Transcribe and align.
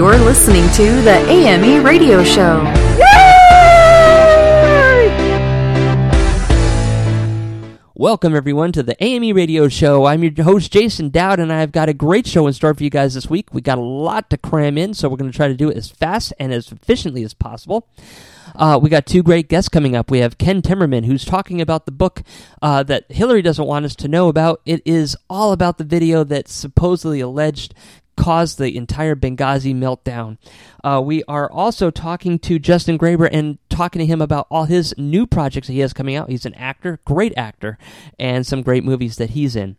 You're 0.00 0.16
listening 0.16 0.62
to 0.76 1.02
the 1.02 1.18
AME 1.28 1.84
Radio 1.84 2.24
Show. 2.24 2.64
Welcome, 7.92 8.34
everyone, 8.34 8.72
to 8.72 8.82
the 8.82 8.96
AME 9.04 9.36
Radio 9.36 9.68
Show. 9.68 10.06
I'm 10.06 10.24
your 10.24 10.32
host, 10.42 10.72
Jason 10.72 11.10
Dowd, 11.10 11.38
and 11.38 11.52
I've 11.52 11.70
got 11.70 11.90
a 11.90 11.92
great 11.92 12.26
show 12.26 12.46
in 12.46 12.54
store 12.54 12.72
for 12.72 12.82
you 12.82 12.88
guys 12.88 13.12
this 13.12 13.28
week. 13.28 13.52
We 13.52 13.60
got 13.60 13.76
a 13.76 13.82
lot 13.82 14.30
to 14.30 14.38
cram 14.38 14.78
in, 14.78 14.94
so 14.94 15.06
we're 15.06 15.18
going 15.18 15.30
to 15.30 15.36
try 15.36 15.48
to 15.48 15.54
do 15.54 15.68
it 15.68 15.76
as 15.76 15.90
fast 15.90 16.32
and 16.40 16.50
as 16.50 16.72
efficiently 16.72 17.22
as 17.22 17.34
possible. 17.34 17.86
Uh, 18.54 18.78
we 18.82 18.88
got 18.88 19.06
two 19.06 19.22
great 19.22 19.48
guests 19.48 19.68
coming 19.68 19.94
up. 19.94 20.10
We 20.10 20.20
have 20.20 20.38
Ken 20.38 20.62
Timmerman, 20.62 21.04
who's 21.04 21.24
talking 21.24 21.60
about 21.60 21.86
the 21.86 21.92
book 21.92 22.22
uh, 22.62 22.82
that 22.84 23.04
Hillary 23.10 23.42
doesn't 23.42 23.66
want 23.66 23.84
us 23.84 23.94
to 23.96 24.08
know 24.08 24.28
about. 24.28 24.60
It 24.64 24.82
is 24.84 25.16
all 25.28 25.52
about 25.52 25.78
the 25.78 25.84
video 25.84 26.24
that 26.24 26.48
supposedly 26.48 27.20
alleged 27.20 27.74
caused 28.16 28.58
the 28.58 28.76
entire 28.76 29.14
Benghazi 29.14 29.74
meltdown. 29.74 30.38
Uh, 30.84 31.00
we 31.04 31.22
are 31.24 31.50
also 31.50 31.90
talking 31.90 32.38
to 32.40 32.58
Juston 32.58 32.98
Graber 32.98 33.28
and 33.30 33.58
talking 33.68 34.00
to 34.00 34.06
him 34.06 34.20
about 34.20 34.46
all 34.50 34.64
his 34.64 34.94
new 34.98 35.26
projects 35.26 35.68
that 35.68 35.72
he 35.72 35.80
has 35.80 35.92
coming 35.92 36.16
out. 36.16 36.28
He's 36.28 36.46
an 36.46 36.54
actor, 36.54 37.00
great 37.04 37.32
actor, 37.36 37.78
and 38.18 38.46
some 38.46 38.62
great 38.62 38.84
movies 38.84 39.16
that 39.16 39.30
he's 39.30 39.56
in. 39.56 39.76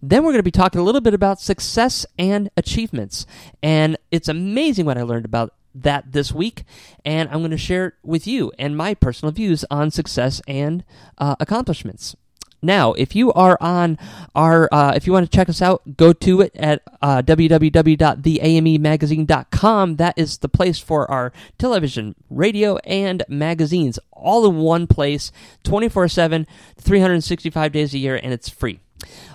Then 0.00 0.22
we're 0.22 0.32
going 0.32 0.38
to 0.38 0.44
be 0.44 0.50
talking 0.50 0.80
a 0.80 0.84
little 0.84 1.00
bit 1.00 1.14
about 1.14 1.40
success 1.40 2.06
and 2.18 2.50
achievements. 2.56 3.26
And 3.62 3.96
it's 4.10 4.28
amazing 4.28 4.86
what 4.86 4.98
I 4.98 5.02
learned 5.02 5.24
about 5.24 5.54
that 5.74 6.12
this 6.12 6.32
week, 6.32 6.64
and 7.04 7.28
I'm 7.28 7.38
going 7.38 7.50
to 7.50 7.58
share 7.58 7.86
it 7.86 7.94
with 8.02 8.26
you 8.26 8.52
and 8.58 8.76
my 8.76 8.94
personal 8.94 9.32
views 9.32 9.64
on 9.70 9.90
success 9.90 10.40
and 10.48 10.84
uh, 11.18 11.36
accomplishments. 11.38 12.16
Now, 12.62 12.94
if 12.94 13.14
you 13.16 13.32
are 13.32 13.58
on 13.60 13.98
our, 14.34 14.68
uh, 14.72 14.92
if 14.94 15.06
you 15.06 15.12
want 15.12 15.30
to 15.30 15.36
check 15.36 15.48
us 15.48 15.62
out, 15.62 15.96
go 15.96 16.12
to 16.12 16.40
it 16.42 16.54
at 16.56 16.82
uh, 17.00 17.22
www.theamemagazine.com. 17.22 19.96
That 19.96 20.18
is 20.18 20.38
the 20.38 20.48
place 20.48 20.78
for 20.78 21.10
our 21.10 21.32
television, 21.58 22.14
radio, 22.28 22.76
and 22.78 23.22
magazines, 23.28 23.98
all 24.12 24.46
in 24.46 24.56
one 24.58 24.86
place, 24.86 25.32
24 25.64 26.08
7, 26.08 26.46
365 26.78 27.72
days 27.72 27.94
a 27.94 27.98
year, 27.98 28.20
and 28.22 28.32
it's 28.32 28.48
free. 28.48 28.78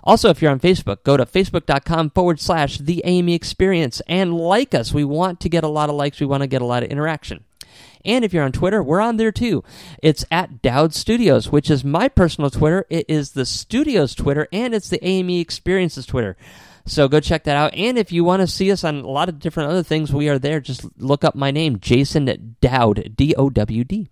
Also, 0.03 0.29
if 0.29 0.41
you're 0.41 0.51
on 0.51 0.59
Facebook, 0.59 1.03
go 1.03 1.15
to 1.17 1.25
facebook.com 1.25 2.11
forward 2.11 2.39
slash 2.39 2.77
the 2.77 3.01
AME 3.03 3.29
experience 3.29 3.99
and 4.07 4.35
like 4.35 4.75
us. 4.75 4.93
We 4.93 5.03
want 5.03 5.39
to 5.39 5.49
get 5.49 5.63
a 5.63 5.67
lot 5.67 5.89
of 5.89 5.95
likes, 5.95 6.19
we 6.19 6.27
want 6.27 6.41
to 6.41 6.47
get 6.47 6.61
a 6.61 6.65
lot 6.65 6.83
of 6.83 6.89
interaction. 6.89 7.43
And 8.03 8.23
if 8.23 8.33
you're 8.33 8.43
on 8.43 8.51
Twitter, 8.51 8.83
we're 8.83 9.01
on 9.01 9.17
there 9.17 9.31
too. 9.31 9.63
It's 10.01 10.25
at 10.29 10.61
Dowd 10.61 10.93
Studios, 10.93 11.51
which 11.51 11.69
is 11.69 11.83
my 11.83 12.07
personal 12.07 12.49
Twitter. 12.49 12.85
It 12.89 13.05
is 13.09 13.31
the 13.31 13.45
studio's 13.45 14.13
Twitter, 14.15 14.47
and 14.51 14.73
it's 14.73 14.89
the 14.89 15.03
AME 15.05 15.29
Experiences 15.31 16.05
Twitter. 16.05 16.37
So 16.85 17.07
go 17.07 17.19
check 17.19 17.45
that 17.45 17.57
out. 17.57 17.73
And 17.73 17.97
if 17.97 18.11
you 18.11 18.23
want 18.23 18.41
to 18.41 18.47
see 18.47 18.71
us 18.71 18.83
on 18.83 18.97
a 18.97 19.07
lot 19.07 19.27
of 19.27 19.39
different 19.39 19.71
other 19.71 19.81
things, 19.81 20.13
we 20.13 20.29
are 20.29 20.37
there. 20.37 20.59
Just 20.59 20.85
look 20.99 21.23
up 21.23 21.33
my 21.33 21.49
name, 21.49 21.79
Jason 21.79 22.55
Dowd, 22.61 23.15
D 23.15 23.33
O 23.35 23.49
W 23.49 23.83
D. 23.83 24.09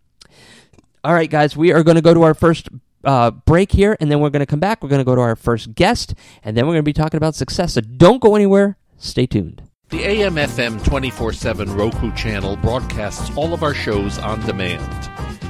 All 1.04 1.14
right, 1.14 1.30
guys, 1.30 1.56
we 1.56 1.72
are 1.72 1.84
going 1.84 1.96
to 1.96 2.02
go 2.02 2.14
to 2.14 2.24
our 2.24 2.34
first 2.34 2.70
uh, 3.04 3.30
break 3.30 3.72
here, 3.72 3.96
and 4.00 4.10
then 4.10 4.22
we're 4.22 4.30
going 4.30 4.40
to 4.40 4.46
come 4.48 4.60
back. 4.62 4.82
We're 4.82 4.90
going 4.90 5.02
to 5.02 5.06
go 5.06 5.16
to 5.16 5.22
our 5.22 5.36
first 5.36 5.76
guest, 5.76 6.16
and 6.44 6.58
then 6.58 6.66
we're 6.66 6.74
going 6.74 6.84
to 6.84 6.84
be 6.84 6.94
talking 6.94 7.18
about 7.18 7.36
success. 7.36 7.74
So 7.74 7.82
don't 7.82 8.22
go 8.22 8.36
anywhere. 8.36 8.78
Stay 8.98 9.26
tuned. 9.26 9.62
The 9.94 10.02
AMFM 10.02 10.84
24 10.84 11.34
7 11.34 11.72
Roku 11.72 12.12
channel 12.14 12.56
broadcasts 12.56 13.30
all 13.38 13.54
of 13.54 13.62
our 13.62 13.76
shows 13.76 14.18
on 14.18 14.44
demand. 14.44 14.92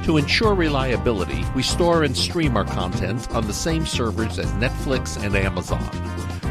To 0.04 0.18
ensure 0.18 0.54
reliability, 0.54 1.42
we 1.54 1.62
store 1.62 2.02
and 2.02 2.14
stream 2.14 2.54
our 2.54 2.66
content 2.66 3.26
on 3.30 3.46
the 3.46 3.54
same 3.54 3.86
servers 3.86 4.38
as 4.38 4.52
Netflix 4.52 5.16
and 5.16 5.34
Amazon. 5.34 5.88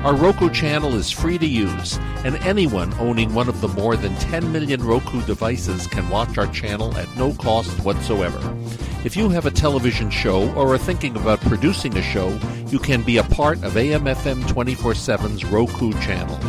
Our 0.04 0.16
Roku 0.16 0.50
channel 0.50 0.96
is 0.96 1.12
free 1.12 1.38
to 1.38 1.46
use, 1.46 2.00
and 2.26 2.38
anyone 2.38 2.92
owning 2.96 3.36
one 3.36 3.48
of 3.48 3.62
the 3.62 3.68
more 3.68 3.96
than 3.96 4.16
10 4.16 4.52
million 4.52 4.84
Roku 4.84 5.22
devices 5.28 5.86
can 5.86 6.10
watch 6.10 6.40
our 6.40 6.48
channel 6.48 6.98
at 6.98 7.16
no 7.16 7.31
cost 7.36 7.70
whatsoever. 7.86 8.40
If 9.06 9.16
you 9.16 9.30
have 9.30 9.46
a 9.46 9.52
television 9.52 10.10
show 10.10 10.52
or 10.54 10.74
are 10.74 10.80
thinking 10.80 11.16
about 11.16 11.42
producing 11.42 11.96
a 11.96 12.02
show, 12.02 12.40
you 12.70 12.80
can 12.80 13.04
be 13.04 13.18
a 13.18 13.24
part 13.24 13.64
of 13.64 13.74
AMFM 13.74 14.48
24 14.48 14.94
7's 14.94 15.46
Roku 15.46 15.94
channel. 16.02 16.40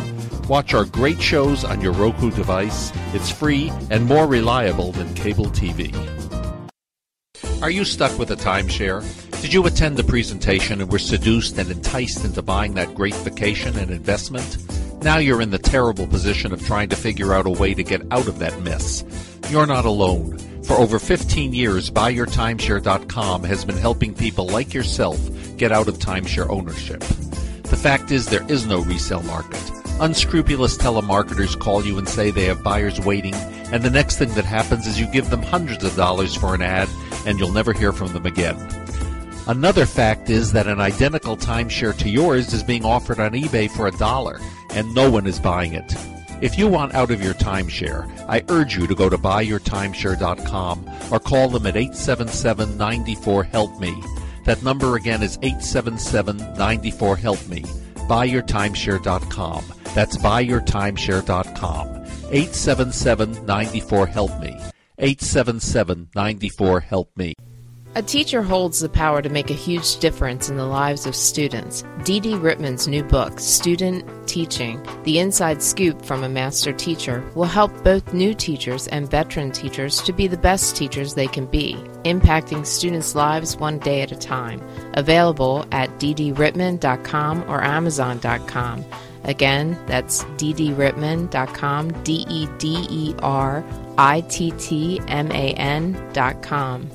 Watch 0.47 0.75
our 0.75 0.85
great 0.85 1.19
shows 1.19 1.63
on 1.63 1.81
your 1.81 1.93
Roku 1.93 2.29
device. 2.29 2.91
It's 3.13 3.31
free 3.31 3.71
and 3.89 4.05
more 4.05 4.27
reliable 4.27 4.91
than 4.91 5.11
cable 5.15 5.45
TV. 5.45 5.91
Are 7.63 7.71
you 7.71 7.83
stuck 7.83 8.19
with 8.19 8.29
a 8.29 8.35
timeshare? 8.35 9.01
Did 9.41 9.53
you 9.53 9.65
attend 9.65 9.97
the 9.97 10.03
presentation 10.03 10.81
and 10.81 10.91
were 10.91 10.99
seduced 10.99 11.57
and 11.57 11.71
enticed 11.71 12.23
into 12.23 12.43
buying 12.43 12.75
that 12.75 12.93
great 12.93 13.15
vacation 13.15 13.75
and 13.77 13.89
investment? 13.89 14.57
Now 15.03 15.17
you're 15.17 15.41
in 15.41 15.49
the 15.49 15.57
terrible 15.57 16.05
position 16.05 16.53
of 16.53 16.63
trying 16.63 16.89
to 16.89 16.95
figure 16.95 17.33
out 17.33 17.47
a 17.47 17.49
way 17.49 17.73
to 17.73 17.83
get 17.83 18.03
out 18.11 18.27
of 18.27 18.37
that 18.37 18.61
mess. 18.61 19.03
You're 19.49 19.65
not 19.65 19.85
alone. 19.85 20.37
For 20.63 20.73
over 20.73 20.99
15 20.99 21.53
years, 21.53 21.89
BuyYourTimeshare.com 21.89 23.43
has 23.43 23.65
been 23.65 23.77
helping 23.77 24.13
people 24.13 24.47
like 24.47 24.75
yourself 24.75 25.19
get 25.57 25.71
out 25.71 25.87
of 25.87 25.97
timeshare 25.97 26.49
ownership. 26.49 26.99
The 26.99 27.77
fact 27.77 28.11
is, 28.11 28.27
there 28.27 28.45
is 28.47 28.67
no 28.67 28.81
resale 28.81 29.23
market. 29.23 29.84
Unscrupulous 30.01 30.77
telemarketers 30.77 31.57
call 31.57 31.85
you 31.85 31.97
and 31.97 32.07
say 32.07 32.29
they 32.29 32.45
have 32.45 32.61
buyers 32.61 32.99
waiting, 32.99 33.33
and 33.33 33.81
the 33.81 33.89
next 33.89 34.17
thing 34.17 34.27
that 34.33 34.43
happens 34.43 34.85
is 34.87 34.99
you 34.99 35.07
give 35.07 35.29
them 35.29 35.41
hundreds 35.41 35.85
of 35.85 35.95
dollars 35.95 36.35
for 36.35 36.53
an 36.53 36.61
ad, 36.61 36.89
and 37.25 37.39
you'll 37.39 37.53
never 37.53 37.71
hear 37.71 37.93
from 37.93 38.11
them 38.11 38.25
again. 38.25 38.57
Another 39.47 39.85
fact 39.85 40.29
is 40.29 40.51
that 40.51 40.67
an 40.67 40.81
identical 40.81 41.37
timeshare 41.37 41.97
to 41.99 42.09
yours 42.09 42.51
is 42.51 42.61
being 42.61 42.83
offered 42.83 43.21
on 43.21 43.31
eBay 43.31 43.71
for 43.71 43.87
a 43.87 43.91
dollar, 43.91 44.41
and 44.71 44.93
no 44.93 45.09
one 45.09 45.25
is 45.25 45.39
buying 45.39 45.73
it. 45.73 45.95
If 46.41 46.57
you 46.57 46.67
want 46.67 46.93
out 46.93 47.09
of 47.09 47.23
your 47.23 47.33
timeshare, 47.33 48.05
I 48.27 48.43
urge 48.49 48.75
you 48.75 48.87
to 48.87 48.95
go 48.95 49.07
to 49.07 49.17
buyyourtimeshare.com 49.17 50.89
or 51.09 51.19
call 51.21 51.47
them 51.47 51.67
at 51.67 51.77
877 51.77 52.77
94 52.77 53.43
HELP 53.45 53.79
ME. 53.79 54.03
That 54.43 54.61
number 54.61 54.97
again 54.97 55.23
is 55.23 55.39
877 55.41 56.35
94 56.57 57.15
HELP 57.15 57.47
ME. 57.47 57.61
Buyyourtimeshare.com. 57.61 59.63
That's 59.95 60.17
buyyourtimeshare.com. 60.17 61.87
877 62.29 63.45
94 63.45 64.07
HELP 64.07 64.39
ME. 64.41 64.59
877 64.99 66.09
94 66.13 66.79
HELP 66.81 67.09
ME. 67.15 67.33
A 67.97 68.01
teacher 68.01 68.41
holds 68.43 68.81
the 68.81 68.89
power 68.89 69.21
to 69.21 69.29
make 69.29 69.49
a 69.49 69.53
huge 69.53 69.99
difference 69.99 70.49
in 70.49 70.57
the 70.57 70.65
lives 70.65 71.05
of 71.05 71.15
students. 71.15 71.85
Dee 72.03 72.19
Dee 72.19 72.33
Rittman's 72.33 72.89
new 72.89 73.03
book, 73.03 73.39
Student 73.39 74.03
Teaching 74.27 74.85
The 75.03 75.19
Inside 75.19 75.63
Scoop 75.63 76.03
from 76.03 76.25
a 76.25 76.27
Master 76.27 76.73
Teacher, 76.73 77.23
will 77.35 77.45
help 77.45 77.71
both 77.85 78.13
new 78.13 78.33
teachers 78.33 78.89
and 78.89 79.09
veteran 79.09 79.49
teachers 79.49 80.01
to 80.01 80.11
be 80.11 80.27
the 80.27 80.35
best 80.35 80.75
teachers 80.75 81.13
they 81.13 81.27
can 81.27 81.45
be, 81.45 81.75
impacting 82.03 82.65
students' 82.65 83.15
lives 83.15 83.55
one 83.55 83.79
day 83.79 84.01
at 84.01 84.11
a 84.11 84.17
time. 84.17 84.61
Available 84.95 85.65
at 85.71 85.89
ddrittman.com 85.91 87.49
or 87.49 87.63
amazon.com. 87.63 88.83
Again, 89.25 89.77
that's 89.87 90.23
ddrittman.com, 90.23 92.03
D 92.03 92.25
E 92.29 92.47
D 92.59 92.87
E 92.89 93.15
R 93.19 93.63
I 93.97 94.21
T 94.21 94.51
T 94.51 95.01
M 95.07 95.31
A 95.31 95.53
N.com. 95.53 96.89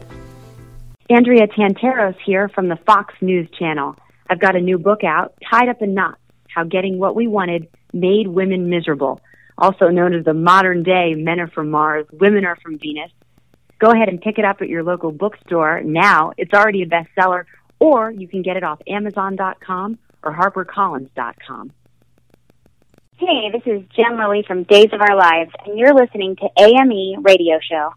Andrea 1.11 1.49
Tantaros 1.49 2.15
here 2.25 2.49
from 2.49 2.69
the 2.69 2.77
Fox 2.87 3.15
News 3.21 3.50
Channel. 3.59 3.97
I've 4.29 4.38
got 4.38 4.55
a 4.55 4.61
new 4.61 4.79
book 4.79 5.03
out, 5.03 5.35
Tied 5.50 5.69
Up 5.69 5.82
in 5.82 5.93
Knots 5.93 6.21
How 6.49 6.62
Getting 6.62 6.99
What 7.00 7.17
We 7.17 7.27
Wanted 7.27 7.67
Made 7.93 8.29
Women 8.29 8.71
Miserable, 8.71 9.21
also 9.59 9.88
known 9.88 10.15
as 10.15 10.25
the 10.25 10.35
modern 10.35 10.85
day 10.85 11.15
Men 11.15 11.41
Are 11.41 11.49
From 11.49 11.69
Mars, 11.69 12.06
Women 12.12 12.44
Are 12.44 12.56
From 12.62 12.79
Venus. 12.79 13.11
Go 13.81 13.91
ahead 13.91 14.09
and 14.09 14.21
pick 14.21 14.38
it 14.38 14.44
up 14.44 14.62
at 14.62 14.69
your 14.69 14.85
local 14.85 15.11
bookstore 15.11 15.81
now. 15.83 16.33
It's 16.37 16.55
already 16.55 16.83
a 16.83 16.87
bestseller, 16.87 17.44
or 17.81 18.12
you 18.12 18.29
can 18.29 18.43
get 18.43 18.56
it 18.56 18.62
off 18.62 18.81
Amazon.com 18.87 19.99
or 20.23 20.33
HarperCollins.com. 20.33 21.73
Hey, 23.20 23.50
this 23.52 23.61
is 23.67 23.82
Jen 23.94 24.17
Lilly 24.17 24.43
from 24.46 24.62
Days 24.62 24.88
of 24.94 25.02
Our 25.02 25.14
Lives, 25.14 25.50
and 25.67 25.78
you're 25.78 25.93
listening 25.93 26.37
to 26.37 26.49
AME 26.58 27.22
Radio 27.22 27.58
Show. 27.61 27.93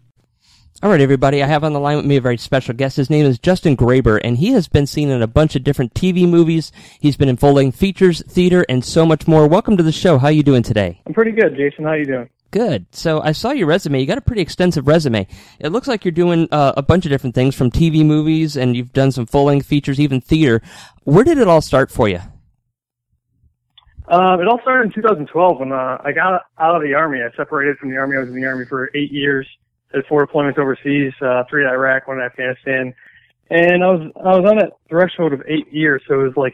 All 0.82 0.90
right, 0.90 1.00
everybody. 1.00 1.42
I 1.42 1.46
have 1.46 1.64
on 1.64 1.72
the 1.72 1.80
line 1.80 1.96
with 1.96 2.04
me 2.04 2.18
a 2.18 2.20
very 2.20 2.36
special 2.36 2.74
guest. 2.74 2.98
His 2.98 3.08
name 3.08 3.24
is 3.24 3.38
Juston 3.38 3.74
Graber, 3.74 4.20
and 4.22 4.36
he 4.36 4.52
has 4.52 4.68
been 4.68 4.86
seen 4.86 5.08
in 5.08 5.22
a 5.22 5.26
bunch 5.26 5.56
of 5.56 5.64
different 5.64 5.94
TV 5.94 6.28
movies. 6.28 6.72
He's 7.00 7.16
been 7.16 7.30
in 7.30 7.38
full-length 7.38 7.74
features, 7.74 8.22
theater, 8.28 8.66
and 8.68 8.84
so 8.84 9.06
much 9.06 9.26
more. 9.26 9.48
Welcome 9.48 9.78
to 9.78 9.82
the 9.82 9.92
show. 9.92 10.18
How 10.18 10.26
are 10.26 10.30
you 10.32 10.42
doing 10.42 10.62
today? 10.62 11.00
I'm 11.06 11.14
pretty 11.14 11.32
good, 11.32 11.56
Jason. 11.56 11.84
How 11.84 11.92
are 11.92 11.98
you 11.98 12.04
doing? 12.04 12.28
Good. 12.50 12.84
So 12.90 13.22
I 13.22 13.32
saw 13.32 13.52
your 13.52 13.66
resume. 13.66 14.00
You 14.00 14.06
got 14.06 14.18
a 14.18 14.20
pretty 14.20 14.42
extensive 14.42 14.86
resume. 14.86 15.26
It 15.58 15.70
looks 15.70 15.88
like 15.88 16.04
you're 16.04 16.12
doing 16.12 16.48
uh, 16.52 16.74
a 16.76 16.82
bunch 16.82 17.06
of 17.06 17.10
different 17.10 17.34
things 17.34 17.54
from 17.54 17.70
TV 17.70 18.04
movies 18.04 18.58
and 18.58 18.76
you've 18.76 18.92
done 18.92 19.10
some 19.10 19.24
full 19.24 19.44
length 19.44 19.64
features, 19.64 19.98
even 19.98 20.20
theater. 20.20 20.60
Where 21.04 21.24
did 21.24 21.38
it 21.38 21.48
all 21.48 21.62
start 21.62 21.90
for 21.90 22.10
you? 22.10 22.20
Um, 24.06 24.40
it 24.40 24.46
all 24.46 24.60
started 24.60 24.86
in 24.86 24.92
2012 24.92 25.60
when 25.60 25.72
uh, 25.72 25.98
I 26.04 26.12
got 26.12 26.42
out 26.58 26.76
of 26.76 26.82
the 26.82 26.94
army. 26.94 27.20
I 27.22 27.34
separated 27.36 27.78
from 27.78 27.90
the 27.90 27.96
army. 27.96 28.16
I 28.16 28.20
was 28.20 28.28
in 28.28 28.34
the 28.34 28.46
army 28.46 28.66
for 28.66 28.90
eight 28.94 29.10
years. 29.10 29.46
Had 29.94 30.04
four 30.06 30.26
deployments 30.26 30.58
overseas, 30.58 31.12
uh, 31.22 31.44
three 31.48 31.62
in 31.62 31.70
Iraq, 31.70 32.08
one 32.08 32.18
in 32.18 32.24
Afghanistan, 32.24 32.92
and 33.50 33.84
I 33.84 33.86
was 33.86 34.12
I 34.16 34.36
was 34.36 34.50
on 34.50 34.58
that 34.58 34.72
threshold 34.88 35.32
of 35.32 35.42
eight 35.46 35.72
years. 35.72 36.02
So 36.08 36.20
it 36.20 36.24
was 36.24 36.36
like, 36.36 36.52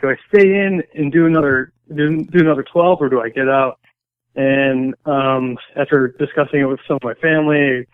do 0.00 0.10
I 0.10 0.16
stay 0.28 0.46
in 0.46 0.82
and 0.94 1.10
do 1.10 1.26
another 1.26 1.72
do, 1.88 2.22
do 2.24 2.40
another 2.40 2.62
12, 2.62 3.00
or 3.00 3.08
do 3.08 3.20
I 3.20 3.30
get 3.30 3.48
out? 3.48 3.80
And 4.34 4.94
um, 5.06 5.56
after 5.74 6.08
discussing 6.18 6.60
it 6.60 6.64
with 6.66 6.80
some 6.86 6.96
of 6.96 7.02
my 7.02 7.14
family, 7.14 7.86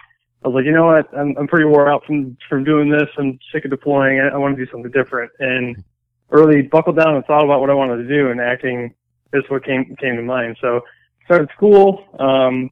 I 0.44 0.49
was 0.49 0.55
like, 0.55 0.64
you 0.64 0.72
know 0.72 0.87
what? 0.87 1.16
I'm 1.16 1.37
I'm 1.38 1.46
pretty 1.46 1.66
wore 1.66 1.90
out 1.90 2.05
from 2.05 2.37
from 2.49 2.64
doing 2.64 2.90
this. 2.90 3.08
I'm 3.19 3.38
sick 3.52 3.64
of 3.64 3.70
deploying. 3.70 4.20
I, 4.20 4.28
I 4.28 4.37
want 4.37 4.56
to 4.56 4.64
do 4.64 4.70
something 4.70 4.90
different. 4.90 5.31
And 5.38 5.82
really 6.31 6.62
buckled 6.62 6.96
down 6.96 7.14
and 7.14 7.25
thought 7.25 7.44
about 7.44 7.60
what 7.60 7.70
I 7.70 7.75
wanted 7.75 7.99
to 7.99 8.08
do, 8.08 8.31
and 8.31 8.40
acting 8.40 8.94
is 9.32 9.44
what 9.48 9.64
came 9.64 9.96
came 10.00 10.16
to 10.16 10.22
mind. 10.22 10.56
So 10.60 10.80
started 11.25 11.48
school. 11.56 12.04
Um, 12.19 12.70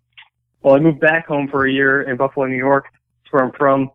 well, 0.63 0.75
I 0.75 0.79
moved 0.79 1.01
back 1.01 1.27
home 1.27 1.49
for 1.49 1.67
a 1.67 1.73
year 1.73 2.03
in 2.03 2.17
Buffalo, 2.17 2.47
New 2.47 2.57
York. 2.57 2.87
That's 2.93 3.33
where 3.33 3.45
I'm 3.45 3.53
from, 3.53 3.91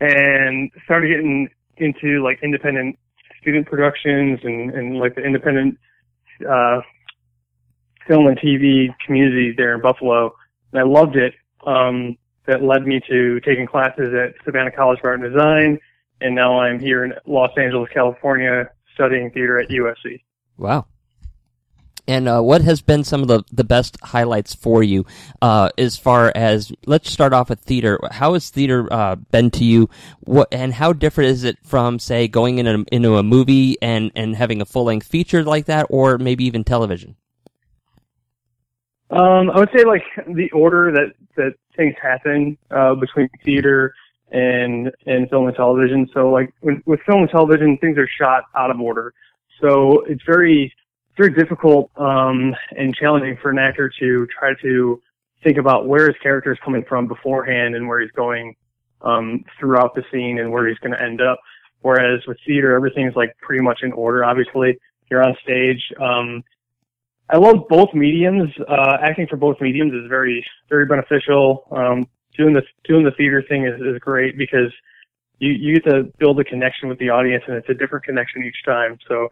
and 0.00 0.70
started 0.84 1.08
getting 1.08 1.48
into 1.76 2.22
like 2.22 2.38
independent 2.42 2.98
student 3.40 3.66
productions 3.66 4.40
and 4.42 4.70
and 4.70 4.98
like 4.98 5.14
the 5.14 5.22
independent 5.22 5.78
uh, 6.48 6.80
film 8.08 8.26
and 8.26 8.38
TV 8.38 8.88
community 9.04 9.54
there 9.56 9.74
in 9.74 9.80
Buffalo. 9.80 10.34
And 10.72 10.80
I 10.80 10.84
loved 10.84 11.16
it. 11.16 11.34
Um, 11.66 12.16
that 12.46 12.62
led 12.62 12.86
me 12.86 13.00
to 13.08 13.40
taking 13.40 13.66
classes 13.66 14.12
at 14.12 14.34
Savannah 14.44 14.70
College 14.70 14.98
of 14.98 15.04
Art 15.06 15.20
and 15.20 15.32
Design, 15.32 15.78
and 16.20 16.34
now 16.34 16.60
I'm 16.60 16.78
here 16.78 17.04
in 17.04 17.14
Los 17.26 17.50
Angeles, 17.56 17.88
California, 17.92 18.68
studying 18.94 19.30
theater 19.30 19.58
at 19.60 19.70
USC. 19.70 20.22
Wow. 20.58 20.86
And 22.06 22.28
uh, 22.28 22.42
what 22.42 22.60
has 22.62 22.82
been 22.82 23.02
some 23.02 23.22
of 23.22 23.28
the, 23.28 23.44
the 23.50 23.64
best 23.64 23.96
highlights 24.02 24.54
for 24.54 24.82
you 24.82 25.06
uh, 25.40 25.70
as 25.78 25.96
far 25.96 26.30
as 26.34 26.70
let's 26.84 27.10
start 27.10 27.32
off 27.32 27.48
with 27.48 27.60
theater. 27.60 27.98
How 28.10 28.34
has 28.34 28.50
theater 28.50 28.86
uh, 28.92 29.16
been 29.16 29.50
to 29.52 29.64
you? 29.64 29.88
What 30.20 30.48
and 30.52 30.74
how 30.74 30.92
different 30.92 31.30
is 31.30 31.44
it 31.44 31.58
from 31.62 31.98
say 31.98 32.28
going 32.28 32.58
in 32.58 32.66
a, 32.66 32.84
into 32.92 33.16
a 33.16 33.22
movie 33.22 33.80
and, 33.80 34.10
and 34.14 34.36
having 34.36 34.60
a 34.60 34.66
full 34.66 34.84
length 34.84 35.06
feature 35.06 35.42
like 35.42 35.64
that, 35.66 35.86
or 35.88 36.18
maybe 36.18 36.44
even 36.44 36.62
television? 36.62 37.16
Um, 39.10 39.50
I 39.50 39.58
would 39.60 39.70
say 39.74 39.84
like 39.84 40.02
the 40.26 40.50
order 40.50 40.92
that 40.92 41.14
that 41.36 41.54
things 41.76 41.94
happen 42.02 42.58
uh, 42.70 42.94
between 42.94 43.28
theater 43.44 43.94
and 44.30 44.90
and 45.06 45.30
film 45.30 45.46
and 45.46 45.56
television. 45.56 46.08
So 46.12 46.30
like 46.30 46.52
with, 46.60 46.78
with 46.84 47.00
film 47.06 47.22
and 47.22 47.30
television, 47.30 47.78
things 47.78 47.96
are 47.96 48.08
shot 48.20 48.44
out 48.54 48.70
of 48.70 48.80
order. 48.80 49.14
So 49.60 50.00
it's 50.06 50.22
very 50.26 50.74
very 51.16 51.32
difficult 51.32 51.90
um, 51.96 52.54
and 52.76 52.94
challenging 52.94 53.36
for 53.40 53.50
an 53.50 53.58
actor 53.58 53.90
to 54.00 54.26
try 54.26 54.52
to 54.62 55.00
think 55.42 55.58
about 55.58 55.86
where 55.86 56.06
his 56.06 56.16
character 56.22 56.52
is 56.52 56.58
coming 56.64 56.84
from 56.88 57.06
beforehand 57.06 57.76
and 57.76 57.86
where 57.86 58.00
he's 58.00 58.10
going 58.12 58.56
um, 59.02 59.44
throughout 59.58 59.94
the 59.94 60.02
scene 60.10 60.38
and 60.38 60.50
where 60.50 60.66
he's 60.66 60.78
going 60.78 60.92
to 60.92 61.02
end 61.02 61.20
up. 61.20 61.38
Whereas 61.82 62.20
with 62.26 62.38
theater, 62.46 62.74
everything's 62.74 63.14
like 63.14 63.36
pretty 63.42 63.62
much 63.62 63.80
in 63.82 63.92
order. 63.92 64.24
Obviously, 64.24 64.78
you're 65.10 65.22
on 65.22 65.36
stage. 65.42 65.82
Um, 66.00 66.42
I 67.28 67.36
love 67.36 67.68
both 67.68 67.92
mediums. 67.94 68.50
Uh, 68.68 68.96
acting 69.02 69.26
for 69.28 69.36
both 69.36 69.60
mediums 69.60 69.92
is 69.92 70.08
very, 70.08 70.44
very 70.68 70.86
beneficial. 70.86 71.68
Um, 71.70 72.06
doing 72.36 72.54
the 72.54 72.62
doing 72.84 73.04
the 73.04 73.12
theater 73.12 73.42
thing 73.48 73.66
is, 73.66 73.80
is 73.80 73.98
great 73.98 74.36
because 74.36 74.72
you 75.38 75.52
you 75.52 75.74
get 75.74 75.90
to 75.90 76.04
build 76.18 76.40
a 76.40 76.44
connection 76.44 76.88
with 76.88 76.98
the 76.98 77.10
audience, 77.10 77.44
and 77.46 77.56
it's 77.56 77.68
a 77.68 77.74
different 77.74 78.04
connection 78.04 78.42
each 78.44 78.64
time. 78.64 78.98
So 79.08 79.28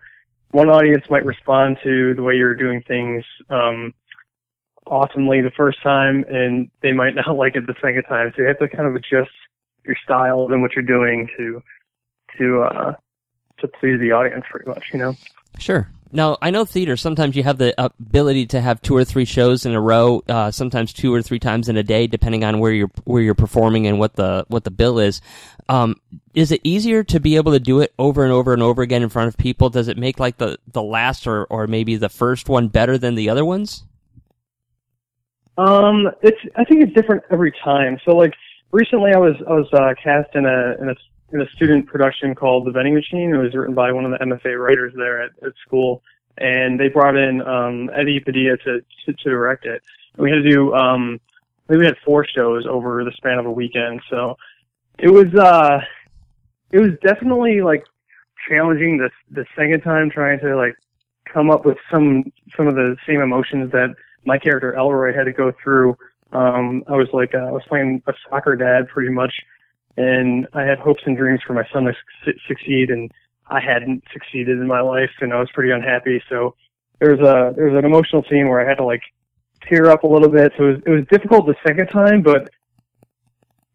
one 0.52 0.68
audience 0.68 1.04
might 1.10 1.24
respond 1.24 1.78
to 1.82 2.14
the 2.14 2.22
way 2.22 2.36
you're 2.36 2.54
doing 2.54 2.82
things 2.86 3.24
um, 3.50 3.92
awesomely 4.86 5.40
the 5.40 5.50
first 5.56 5.82
time, 5.82 6.24
and 6.28 6.70
they 6.82 6.92
might 6.92 7.14
not 7.14 7.36
like 7.36 7.56
it 7.56 7.66
the 7.66 7.74
second 7.82 8.04
time. 8.04 8.32
So 8.36 8.42
you 8.42 8.48
have 8.48 8.58
to 8.58 8.68
kind 8.68 8.86
of 8.86 8.94
adjust 8.94 9.30
your 9.84 9.96
style 10.04 10.48
and 10.50 10.62
what 10.62 10.72
you're 10.72 10.84
doing 10.84 11.28
to 11.36 11.62
to 12.38 12.62
uh, 12.62 12.94
to 13.58 13.68
please 13.68 13.98
the 13.98 14.12
audience, 14.12 14.44
pretty 14.50 14.68
much. 14.68 14.84
You 14.92 14.98
know. 14.98 15.16
Sure. 15.58 15.90
Now 16.14 16.36
I 16.42 16.50
know 16.50 16.66
theater. 16.66 16.96
Sometimes 16.96 17.36
you 17.36 17.42
have 17.42 17.56
the 17.56 17.74
ability 17.82 18.46
to 18.48 18.60
have 18.60 18.82
two 18.82 18.94
or 18.94 19.04
three 19.04 19.24
shows 19.24 19.64
in 19.64 19.72
a 19.72 19.80
row. 19.80 20.22
Uh, 20.28 20.50
sometimes 20.50 20.92
two 20.92 21.12
or 21.12 21.22
three 21.22 21.38
times 21.38 21.70
in 21.70 21.78
a 21.78 21.82
day, 21.82 22.06
depending 22.06 22.44
on 22.44 22.58
where 22.60 22.70
you're 22.70 22.90
where 23.04 23.22
you're 23.22 23.34
performing 23.34 23.86
and 23.86 23.98
what 23.98 24.14
the 24.14 24.44
what 24.48 24.64
the 24.64 24.70
bill 24.70 24.98
is. 24.98 25.22
Um, 25.70 25.96
is 26.34 26.52
it 26.52 26.60
easier 26.64 27.02
to 27.04 27.18
be 27.18 27.36
able 27.36 27.52
to 27.52 27.60
do 27.60 27.80
it 27.80 27.94
over 27.98 28.24
and 28.24 28.32
over 28.32 28.52
and 28.52 28.62
over 28.62 28.82
again 28.82 29.02
in 29.02 29.08
front 29.08 29.28
of 29.28 29.38
people? 29.38 29.70
Does 29.70 29.88
it 29.88 29.96
make 29.96 30.20
like 30.20 30.36
the 30.36 30.58
the 30.70 30.82
last 30.82 31.26
or 31.26 31.44
or 31.46 31.66
maybe 31.66 31.96
the 31.96 32.10
first 32.10 32.48
one 32.48 32.68
better 32.68 32.98
than 32.98 33.14
the 33.14 33.30
other 33.30 33.44
ones? 33.44 33.84
Um, 35.56 36.08
it's 36.22 36.38
I 36.56 36.64
think 36.64 36.82
it's 36.82 36.92
different 36.92 37.22
every 37.30 37.52
time. 37.64 37.98
So 38.04 38.14
like 38.14 38.34
recently, 38.70 39.12
I 39.14 39.18
was 39.18 39.34
I 39.48 39.52
was 39.52 39.68
uh, 39.72 39.94
cast 40.02 40.34
in 40.34 40.44
a 40.44 40.76
in 40.80 40.90
a 40.90 40.94
in 41.32 41.40
a 41.40 41.48
student 41.50 41.86
production 41.86 42.34
called 42.34 42.66
The 42.66 42.70
Vending 42.70 42.94
Machine. 42.94 43.34
It 43.34 43.38
was 43.38 43.54
written 43.54 43.74
by 43.74 43.90
one 43.92 44.04
of 44.04 44.10
the 44.10 44.24
MFA 44.24 44.58
writers 44.58 44.92
there 44.96 45.22
at, 45.22 45.30
at 45.44 45.52
school, 45.66 46.02
and 46.38 46.78
they 46.78 46.88
brought 46.88 47.16
in 47.16 47.42
um, 47.42 47.90
Eddie 47.94 48.20
Padilla 48.20 48.56
to, 48.58 48.80
to, 49.06 49.12
to 49.12 49.30
direct 49.30 49.64
it. 49.64 49.82
we 50.18 50.30
had 50.30 50.42
to 50.42 50.48
do 50.48 50.74
um, 50.74 51.20
I 51.64 51.72
think 51.72 51.80
we 51.80 51.86
had 51.86 51.96
four 52.04 52.26
shows 52.26 52.66
over 52.68 53.04
the 53.04 53.12
span 53.12 53.38
of 53.38 53.46
a 53.46 53.50
weekend, 53.50 54.00
so 54.10 54.36
it 54.98 55.08
was 55.08 55.32
uh, 55.34 55.80
it 56.70 56.80
was 56.80 56.90
definitely 57.02 57.62
like 57.62 57.84
challenging 58.48 58.98
the 58.98 59.10
the 59.30 59.46
second 59.56 59.80
time 59.82 60.10
trying 60.10 60.40
to 60.40 60.56
like 60.56 60.74
come 61.32 61.50
up 61.50 61.64
with 61.64 61.78
some 61.90 62.24
some 62.56 62.66
of 62.66 62.74
the 62.74 62.96
same 63.06 63.20
emotions 63.20 63.70
that 63.72 63.94
my 64.24 64.38
character 64.38 64.74
Elroy 64.74 65.14
had 65.14 65.24
to 65.24 65.32
go 65.32 65.52
through. 65.62 65.96
Um, 66.32 66.82
I 66.88 66.92
was 66.92 67.08
like 67.12 67.34
uh, 67.34 67.38
I 67.38 67.52
was 67.52 67.62
playing 67.68 68.02
a 68.06 68.12
soccer 68.28 68.56
dad 68.56 68.88
pretty 68.88 69.10
much 69.10 69.32
and 69.96 70.46
I 70.54 70.62
had 70.62 70.78
hopes 70.78 71.02
and 71.06 71.16
dreams 71.16 71.40
for 71.46 71.54
my 71.54 71.66
son 71.72 71.84
to 71.84 71.94
su- 72.24 72.32
succeed, 72.48 72.90
and 72.90 73.10
I 73.48 73.60
hadn't 73.60 74.04
succeeded 74.12 74.58
in 74.58 74.66
my 74.66 74.80
life, 74.80 75.10
and 75.20 75.32
I 75.32 75.40
was 75.40 75.50
pretty 75.52 75.72
unhappy. 75.72 76.22
So 76.28 76.54
there 76.98 77.14
was 77.14 77.20
a 77.20 77.54
there 77.54 77.66
was 77.66 77.78
an 77.78 77.84
emotional 77.84 78.24
scene 78.30 78.48
where 78.48 78.60
I 78.60 78.68
had 78.68 78.78
to 78.78 78.84
like 78.84 79.02
tear 79.68 79.90
up 79.90 80.04
a 80.04 80.06
little 80.06 80.28
bit. 80.28 80.52
So 80.56 80.64
it 80.64 80.72
was, 80.72 80.82
it 80.86 80.90
was 80.90 81.04
difficult 81.10 81.46
the 81.46 81.54
second 81.66 81.88
time, 81.88 82.22
but 82.22 82.50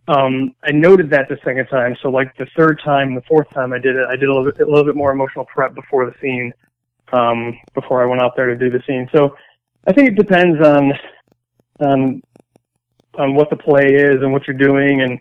um, 0.07 0.55
I 0.63 0.71
noted 0.71 1.09
that 1.09 1.27
the 1.27 1.37
second 1.43 1.67
time. 1.67 1.95
So 2.01 2.09
like 2.09 2.35
the 2.37 2.47
third 2.55 2.81
time, 2.83 3.13
the 3.13 3.21
fourth 3.21 3.49
time 3.51 3.73
I 3.73 3.79
did 3.79 3.95
it, 3.95 4.05
I 4.07 4.15
did 4.15 4.29
a 4.29 4.33
little 4.33 4.51
bit, 4.51 4.59
a 4.61 4.69
little 4.69 4.85
bit 4.85 4.95
more 4.95 5.11
emotional 5.11 5.45
prep 5.45 5.75
before 5.75 6.05
the 6.05 6.13
scene, 6.21 6.53
um, 7.11 7.57
before 7.73 8.01
I 8.01 8.05
went 8.05 8.21
out 8.21 8.35
there 8.35 8.47
to 8.47 8.55
do 8.55 8.69
the 8.69 8.81
scene. 8.87 9.09
So 9.13 9.35
I 9.85 9.93
think 9.93 10.09
it 10.09 10.15
depends 10.15 10.65
on 10.65 10.93
on 11.79 12.21
on 13.15 13.35
what 13.35 13.49
the 13.49 13.55
play 13.55 13.87
is 13.87 14.21
and 14.21 14.31
what 14.31 14.47
you're 14.47 14.57
doing 14.57 15.01
and 15.01 15.19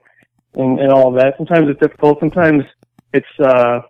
and, 0.57 0.81
and 0.81 0.93
all 0.93 1.09
of 1.09 1.15
that. 1.21 1.35
Sometimes 1.37 1.69
it's 1.69 1.81
difficult. 1.81 2.19
Sometimes 2.21 2.65
it's 3.13 3.27
uh, 3.41 3.81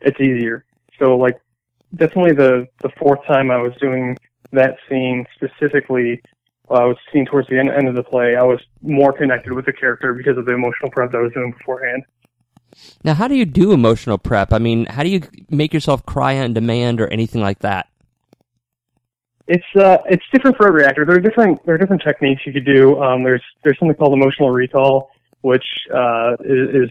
it's 0.00 0.20
easier. 0.20 0.64
So 0.98 1.16
like 1.16 1.40
definitely 1.94 2.32
the 2.32 2.66
the 2.82 2.90
fourth 2.98 3.24
time 3.26 3.50
I 3.50 3.58
was 3.58 3.72
doing 3.80 4.16
that 4.52 4.76
scene 4.88 5.24
specifically, 5.34 6.20
uh, 6.70 6.74
I 6.74 6.84
was 6.84 6.96
seen 7.12 7.26
towards 7.26 7.48
the 7.48 7.58
end, 7.58 7.70
end 7.70 7.88
of 7.88 7.94
the 7.94 8.02
play. 8.02 8.36
I 8.36 8.42
was 8.42 8.60
more 8.82 9.12
connected 9.12 9.52
with 9.52 9.66
the 9.66 9.72
character 9.72 10.14
because 10.14 10.36
of 10.36 10.46
the 10.46 10.52
emotional 10.52 10.90
prep 10.90 11.12
that 11.12 11.18
I 11.18 11.22
was 11.22 11.32
doing 11.32 11.52
beforehand. 11.52 12.04
Now, 13.04 13.14
how 13.14 13.28
do 13.28 13.34
you 13.34 13.46
do 13.46 13.72
emotional 13.72 14.18
prep? 14.18 14.52
I 14.52 14.58
mean, 14.58 14.86
how 14.86 15.02
do 15.02 15.08
you 15.08 15.22
make 15.48 15.72
yourself 15.72 16.04
cry 16.04 16.38
on 16.38 16.52
demand 16.52 17.00
or 17.00 17.08
anything 17.08 17.40
like 17.40 17.60
that? 17.60 17.88
It's 19.48 19.64
uh, 19.76 19.98
it's 20.06 20.24
different 20.32 20.56
for 20.56 20.66
every 20.66 20.84
actor. 20.84 21.04
There 21.04 21.16
are 21.16 21.20
different 21.20 21.64
there 21.64 21.76
are 21.76 21.78
different 21.78 22.02
techniques 22.02 22.42
you 22.44 22.52
could 22.52 22.66
do. 22.66 23.00
Um, 23.00 23.22
there's 23.22 23.42
there's 23.62 23.78
something 23.78 23.96
called 23.96 24.12
emotional 24.12 24.50
recall, 24.50 25.10
which 25.46 25.66
uh, 25.94 26.34
is, 26.40 26.68
is 26.82 26.90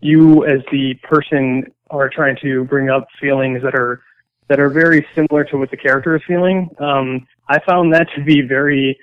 you 0.00 0.44
as 0.44 0.60
the 0.70 0.92
person 1.02 1.64
are 1.88 2.10
trying 2.10 2.36
to 2.42 2.64
bring 2.64 2.90
up 2.90 3.06
feelings 3.18 3.62
that 3.62 3.74
are 3.74 4.02
that 4.48 4.60
are 4.60 4.68
very 4.68 5.06
similar 5.14 5.42
to 5.44 5.56
what 5.56 5.70
the 5.70 5.76
character 5.76 6.14
is 6.14 6.22
feeling. 6.28 6.68
Um, 6.78 7.26
I 7.48 7.58
found 7.60 7.94
that 7.94 8.06
to 8.14 8.22
be 8.22 8.42
very 8.42 8.98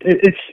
it, 0.00 0.18
it's 0.22 0.44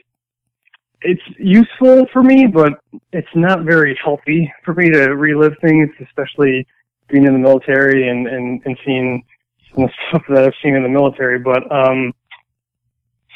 it's 1.00 1.22
useful 1.38 2.06
for 2.12 2.22
me, 2.22 2.46
but 2.46 2.74
it's 3.12 3.34
not 3.34 3.64
very 3.64 3.98
healthy 4.04 4.52
for 4.64 4.74
me 4.74 4.90
to 4.90 5.16
relive 5.16 5.54
things, 5.62 5.88
especially 6.06 6.66
being 7.08 7.24
in 7.24 7.32
the 7.32 7.38
military 7.38 8.10
and 8.10 8.26
and, 8.26 8.60
and 8.66 8.76
seeing 8.84 9.24
some 9.74 9.84
of 9.84 9.90
the 9.90 9.94
stuff 10.08 10.22
that 10.28 10.44
I've 10.44 10.58
seen 10.62 10.74
in 10.74 10.82
the 10.82 10.90
military. 10.90 11.38
But 11.38 11.62
um, 11.72 12.12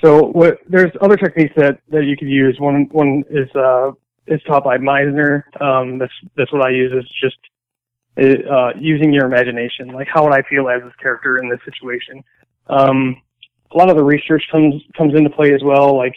so 0.02 0.26
what 0.26 0.59
there's 0.69 0.93
other 1.00 1.16
techniques 1.16 1.55
that 1.57 1.78
that 1.88 2.05
you 2.05 2.19
could 2.19 2.28
use. 2.28 2.61
One 2.61 2.87
one 2.93 3.25
is 3.31 3.49
uh, 3.55 3.93
is 4.26 4.40
taught 4.47 4.64
by 4.64 4.78
Meisner. 4.78 5.42
Um, 5.61 5.99
that's 5.99 6.12
that's 6.37 6.52
what 6.52 6.66
I 6.66 6.71
use. 6.71 6.92
Is 6.92 7.11
just 7.23 7.37
uh, 8.18 8.71
using 8.78 9.12
your 9.12 9.26
imagination. 9.26 9.88
Like, 9.88 10.09
how 10.12 10.25
would 10.25 10.33
I 10.33 10.42
feel 10.49 10.68
as 10.68 10.83
this 10.83 10.95
character 11.00 11.38
in 11.38 11.49
this 11.49 11.61
situation? 11.64 12.23
Um, 12.68 13.21
a 13.73 13.76
lot 13.76 13.90
of 13.90 13.97
the 13.97 14.04
research 14.04 14.42
comes 14.50 14.83
comes 14.97 15.14
into 15.14 15.30
play 15.30 15.52
as 15.54 15.62
well. 15.62 15.97
Like, 15.97 16.14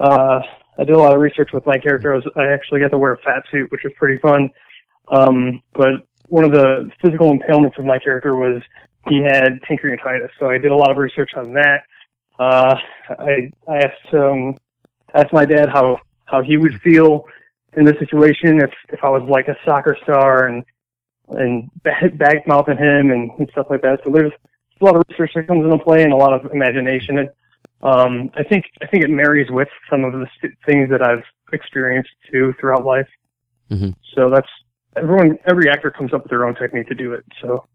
uh, 0.00 0.40
I 0.78 0.84
did 0.84 0.94
a 0.94 0.98
lot 0.98 1.14
of 1.14 1.20
research 1.20 1.50
with 1.52 1.64
my 1.66 1.78
character. 1.78 2.12
I, 2.12 2.16
was, 2.16 2.28
I 2.36 2.46
actually 2.52 2.80
got 2.80 2.90
to 2.90 2.98
wear 2.98 3.12
a 3.12 3.18
fat 3.18 3.44
suit, 3.50 3.70
which 3.70 3.82
was 3.84 3.92
pretty 3.96 4.18
fun. 4.20 4.50
Um, 5.08 5.62
but 5.74 6.06
one 6.28 6.44
of 6.44 6.52
the 6.52 6.90
physical 7.00 7.32
impairments 7.32 7.78
of 7.78 7.84
my 7.84 7.98
character 7.98 8.34
was 8.34 8.62
he 9.08 9.22
had 9.22 9.60
pancreatitis, 9.62 10.30
so 10.38 10.50
I 10.50 10.58
did 10.58 10.72
a 10.72 10.76
lot 10.76 10.90
of 10.90 10.96
research 10.96 11.30
on 11.36 11.52
that. 11.54 11.82
Uh, 12.38 12.76
I 13.18 13.50
I 13.68 13.76
asked 13.76 14.14
um, 14.14 14.56
asked 15.14 15.32
my 15.32 15.44
dad 15.44 15.68
how 15.68 15.98
how 16.26 16.42
he 16.42 16.56
would 16.56 16.80
feel 16.82 17.24
in 17.76 17.84
this 17.84 17.98
situation 17.98 18.60
if 18.60 18.70
if 18.88 19.04
I 19.04 19.08
was 19.08 19.22
like 19.28 19.48
a 19.48 19.56
soccer 19.64 19.96
star 20.02 20.46
and 20.46 20.64
and 21.28 21.70
bag 21.82 22.46
mouthing 22.46 22.78
him 22.78 23.10
and, 23.10 23.30
and 23.38 23.48
stuff 23.50 23.66
like 23.70 23.82
that. 23.82 24.00
So 24.04 24.10
there's 24.10 24.32
a 24.80 24.84
lot 24.84 24.96
of 24.96 25.02
research 25.08 25.32
that 25.34 25.48
comes 25.48 25.64
into 25.64 25.78
play 25.82 26.02
and 26.02 26.12
a 26.12 26.16
lot 26.16 26.32
of 26.32 26.52
imagination. 26.52 27.18
And, 27.18 27.28
um, 27.82 28.30
I 28.34 28.42
think 28.42 28.64
I 28.82 28.86
think 28.86 29.04
it 29.04 29.10
marries 29.10 29.50
with 29.50 29.68
some 29.90 30.04
of 30.04 30.12
the 30.12 30.26
st- 30.38 30.54
things 30.64 30.88
that 30.90 31.02
I've 31.02 31.24
experienced 31.52 32.10
too 32.30 32.54
throughout 32.60 32.84
life. 32.84 33.08
Mm-hmm. 33.70 33.90
So 34.14 34.30
that's 34.30 34.48
everyone. 34.96 35.38
Every 35.46 35.68
actor 35.68 35.90
comes 35.90 36.14
up 36.14 36.22
with 36.22 36.30
their 36.30 36.46
own 36.46 36.54
technique 36.54 36.88
to 36.88 36.94
do 36.94 37.12
it. 37.12 37.24
So 37.42 37.66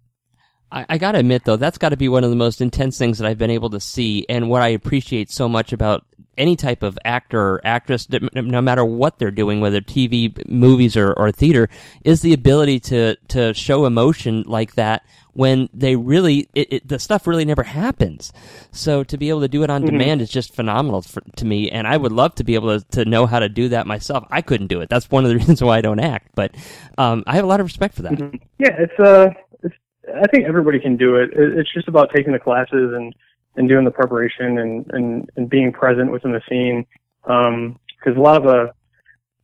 I, 0.71 0.85
I 0.89 0.97
got 0.97 1.13
to 1.13 1.19
admit, 1.19 1.43
though, 1.45 1.57
that's 1.57 1.77
got 1.77 1.89
to 1.89 1.97
be 1.97 2.09
one 2.09 2.23
of 2.23 2.29
the 2.29 2.35
most 2.35 2.61
intense 2.61 2.97
things 2.97 3.17
that 3.17 3.27
I've 3.27 3.37
been 3.37 3.51
able 3.51 3.69
to 3.71 3.79
see, 3.79 4.25
and 4.29 4.49
what 4.49 4.61
I 4.61 4.69
appreciate 4.69 5.29
so 5.29 5.49
much 5.49 5.73
about 5.73 6.05
any 6.37 6.55
type 6.55 6.81
of 6.81 6.97
actor 7.03 7.39
or 7.39 7.61
actress, 7.63 8.07
no 8.09 8.61
matter 8.61 8.85
what 8.85 9.19
they're 9.19 9.31
doing, 9.31 9.59
whether 9.59 9.81
TV, 9.81 10.47
movies, 10.49 10.95
or, 10.95 11.13
or 11.13 11.31
theater, 11.31 11.69
is 12.03 12.21
the 12.21 12.33
ability 12.33 12.79
to 12.79 13.15
to 13.27 13.53
show 13.53 13.85
emotion 13.85 14.43
like 14.47 14.75
that 14.75 15.03
when 15.33 15.69
they 15.73 15.95
really 15.95 16.49
it, 16.53 16.73
it, 16.73 16.87
the 16.87 16.99
stuff 16.99 17.27
really 17.27 17.45
never 17.45 17.63
happens. 17.63 18.31
So 18.71 19.03
to 19.03 19.17
be 19.17 19.29
able 19.29 19.41
to 19.41 19.47
do 19.47 19.63
it 19.63 19.69
on 19.69 19.81
mm-hmm. 19.81 19.97
demand 19.97 20.21
is 20.21 20.29
just 20.29 20.55
phenomenal 20.55 21.01
for, 21.01 21.21
to 21.37 21.45
me, 21.45 21.69
and 21.69 21.87
I 21.87 21.97
would 21.97 22.11
love 22.11 22.35
to 22.35 22.43
be 22.43 22.55
able 22.55 22.79
to, 22.79 22.85
to 22.91 23.05
know 23.05 23.25
how 23.25 23.39
to 23.39 23.49
do 23.49 23.69
that 23.69 23.87
myself. 23.87 24.25
I 24.29 24.41
couldn't 24.41 24.67
do 24.67 24.81
it. 24.81 24.89
That's 24.89 25.09
one 25.09 25.25
of 25.25 25.29
the 25.29 25.35
reasons 25.39 25.61
why 25.61 25.77
I 25.77 25.81
don't 25.81 25.99
act, 25.99 26.29
but 26.35 26.55
um, 26.97 27.23
I 27.27 27.35
have 27.35 27.45
a 27.45 27.47
lot 27.47 27.59
of 27.59 27.65
respect 27.65 27.95
for 27.95 28.03
that. 28.03 28.13
Mm-hmm. 28.13 28.37
Yeah, 28.59 28.75
it's 28.77 28.99
uh, 28.99 29.29
it's 29.63 29.75
I 30.07 30.27
think 30.27 30.45
everybody 30.45 30.79
can 30.79 30.97
do 30.97 31.15
it. 31.15 31.29
It's 31.33 31.71
just 31.73 31.87
about 31.87 32.11
taking 32.13 32.33
the 32.33 32.39
classes 32.39 32.93
and 32.93 33.13
and 33.55 33.67
doing 33.67 33.85
the 33.85 33.91
preparation 33.91 34.57
and 34.57 34.85
and 34.91 35.29
and 35.35 35.49
being 35.49 35.71
present 35.71 36.11
within 36.11 36.31
the 36.31 36.41
scene. 36.49 36.85
Um, 37.25 37.77
because 37.97 38.17
a 38.17 38.21
lot 38.21 38.37
of 38.37 38.43
the 38.43 38.73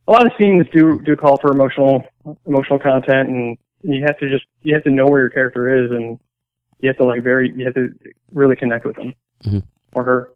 a 0.08 0.12
lot 0.12 0.26
of 0.26 0.32
scenes 0.38 0.66
do 0.72 1.00
do 1.04 1.14
call 1.16 1.36
for 1.38 1.52
emotional 1.52 2.04
emotional 2.46 2.78
content, 2.78 3.28
and 3.28 3.58
you 3.82 4.02
have 4.06 4.18
to 4.18 4.28
just 4.28 4.46
you 4.62 4.74
have 4.74 4.84
to 4.84 4.90
know 4.90 5.06
where 5.06 5.20
your 5.20 5.30
character 5.30 5.84
is, 5.84 5.90
and 5.90 6.18
you 6.80 6.88
have 6.88 6.96
to 6.96 7.04
like 7.04 7.22
very 7.22 7.52
you 7.54 7.64
have 7.64 7.74
to 7.74 7.92
really 8.32 8.56
connect 8.56 8.84
with 8.84 8.96
them 8.96 9.14
mm-hmm. 9.44 9.58
or 9.92 10.04
her. 10.04 10.32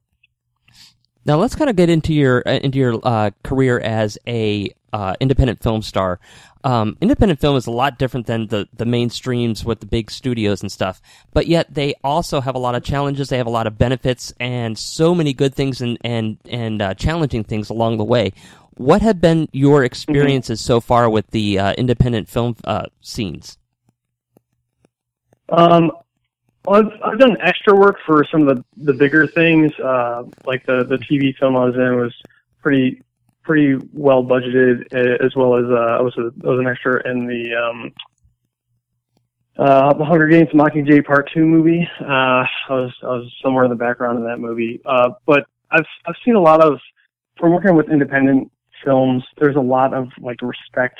Now 1.24 1.36
let's 1.36 1.54
kind 1.54 1.70
of 1.70 1.76
get 1.76 1.88
into 1.88 2.12
your 2.12 2.42
uh, 2.46 2.58
into 2.58 2.78
your 2.78 3.00
uh, 3.02 3.30
career 3.44 3.78
as 3.78 4.18
a 4.26 4.70
uh, 4.92 5.14
independent 5.20 5.62
film 5.62 5.82
star. 5.82 6.20
Um, 6.64 6.96
independent 7.00 7.40
film 7.40 7.56
is 7.56 7.66
a 7.66 7.72
lot 7.72 7.98
different 7.98 8.26
than 8.26 8.48
the 8.48 8.68
the 8.72 8.84
mainstreams 8.84 9.64
with 9.64 9.80
the 9.80 9.86
big 9.86 10.10
studios 10.10 10.62
and 10.62 10.70
stuff, 10.70 11.00
but 11.32 11.46
yet 11.46 11.72
they 11.72 11.94
also 12.04 12.40
have 12.40 12.54
a 12.54 12.58
lot 12.58 12.74
of 12.74 12.84
challenges. 12.84 13.28
They 13.28 13.38
have 13.38 13.46
a 13.46 13.50
lot 13.50 13.66
of 13.66 13.78
benefits 13.78 14.32
and 14.38 14.78
so 14.78 15.14
many 15.14 15.32
good 15.32 15.54
things 15.54 15.80
and 15.80 15.98
and 16.04 16.38
and 16.48 16.82
uh, 16.82 16.94
challenging 16.94 17.44
things 17.44 17.70
along 17.70 17.98
the 17.98 18.04
way. 18.04 18.32
What 18.74 19.02
have 19.02 19.20
been 19.20 19.48
your 19.52 19.78
mm-hmm. 19.78 19.86
experiences 19.86 20.60
mm-hmm. 20.60 20.66
so 20.66 20.80
far 20.80 21.08
with 21.08 21.30
the 21.30 21.58
uh, 21.58 21.72
independent 21.74 22.28
film 22.28 22.56
uh, 22.64 22.86
scenes? 23.00 23.58
Um, 25.48 25.92
well, 26.64 26.80
I've, 26.80 26.92
I've 27.02 27.18
done 27.18 27.36
extra 27.40 27.74
work 27.74 27.96
for 28.06 28.24
some 28.30 28.46
of 28.46 28.56
the, 28.56 28.64
the 28.76 28.92
bigger 28.92 29.26
things, 29.26 29.72
uh, 29.80 30.24
like 30.46 30.64
the, 30.66 30.84
the 30.84 30.96
TV 30.96 31.36
film 31.38 31.56
I 31.56 31.64
was 31.64 31.74
in 31.74 31.96
was 31.96 32.14
pretty, 32.60 33.02
pretty 33.42 33.76
well 33.92 34.22
budgeted, 34.22 34.86
uh, 34.94 35.24
as 35.24 35.34
well 35.34 35.56
as, 35.56 35.64
uh, 35.64 35.98
I 35.98 36.00
was 36.00 36.16
a, 36.18 36.30
I 36.46 36.50
was 36.50 36.60
an 36.60 36.68
extra 36.68 37.08
in 37.10 37.26
the, 37.26 37.54
um, 37.54 37.92
uh, 39.58 39.92
the 39.94 40.04
Hunger 40.04 40.28
Games 40.28 40.48
Mockingjay 40.54 41.04
Part 41.04 41.30
Two 41.32 41.44
movie. 41.44 41.86
Uh, 42.00 42.04
I 42.08 42.46
was 42.70 42.92
I 43.02 43.06
was 43.06 43.32
somewhere 43.42 43.64
in 43.64 43.70
the 43.70 43.76
background 43.76 44.18
of 44.18 44.24
that 44.24 44.38
movie. 44.38 44.80
Uh, 44.84 45.10
but 45.26 45.46
I've 45.70 45.84
I've 46.06 46.14
seen 46.24 46.36
a 46.36 46.40
lot 46.40 46.62
of 46.62 46.78
from 47.38 47.52
working 47.52 47.76
with 47.76 47.90
independent 47.90 48.50
films. 48.84 49.22
There's 49.38 49.56
a 49.56 49.60
lot 49.60 49.92
of 49.92 50.08
like 50.20 50.40
respect 50.40 50.98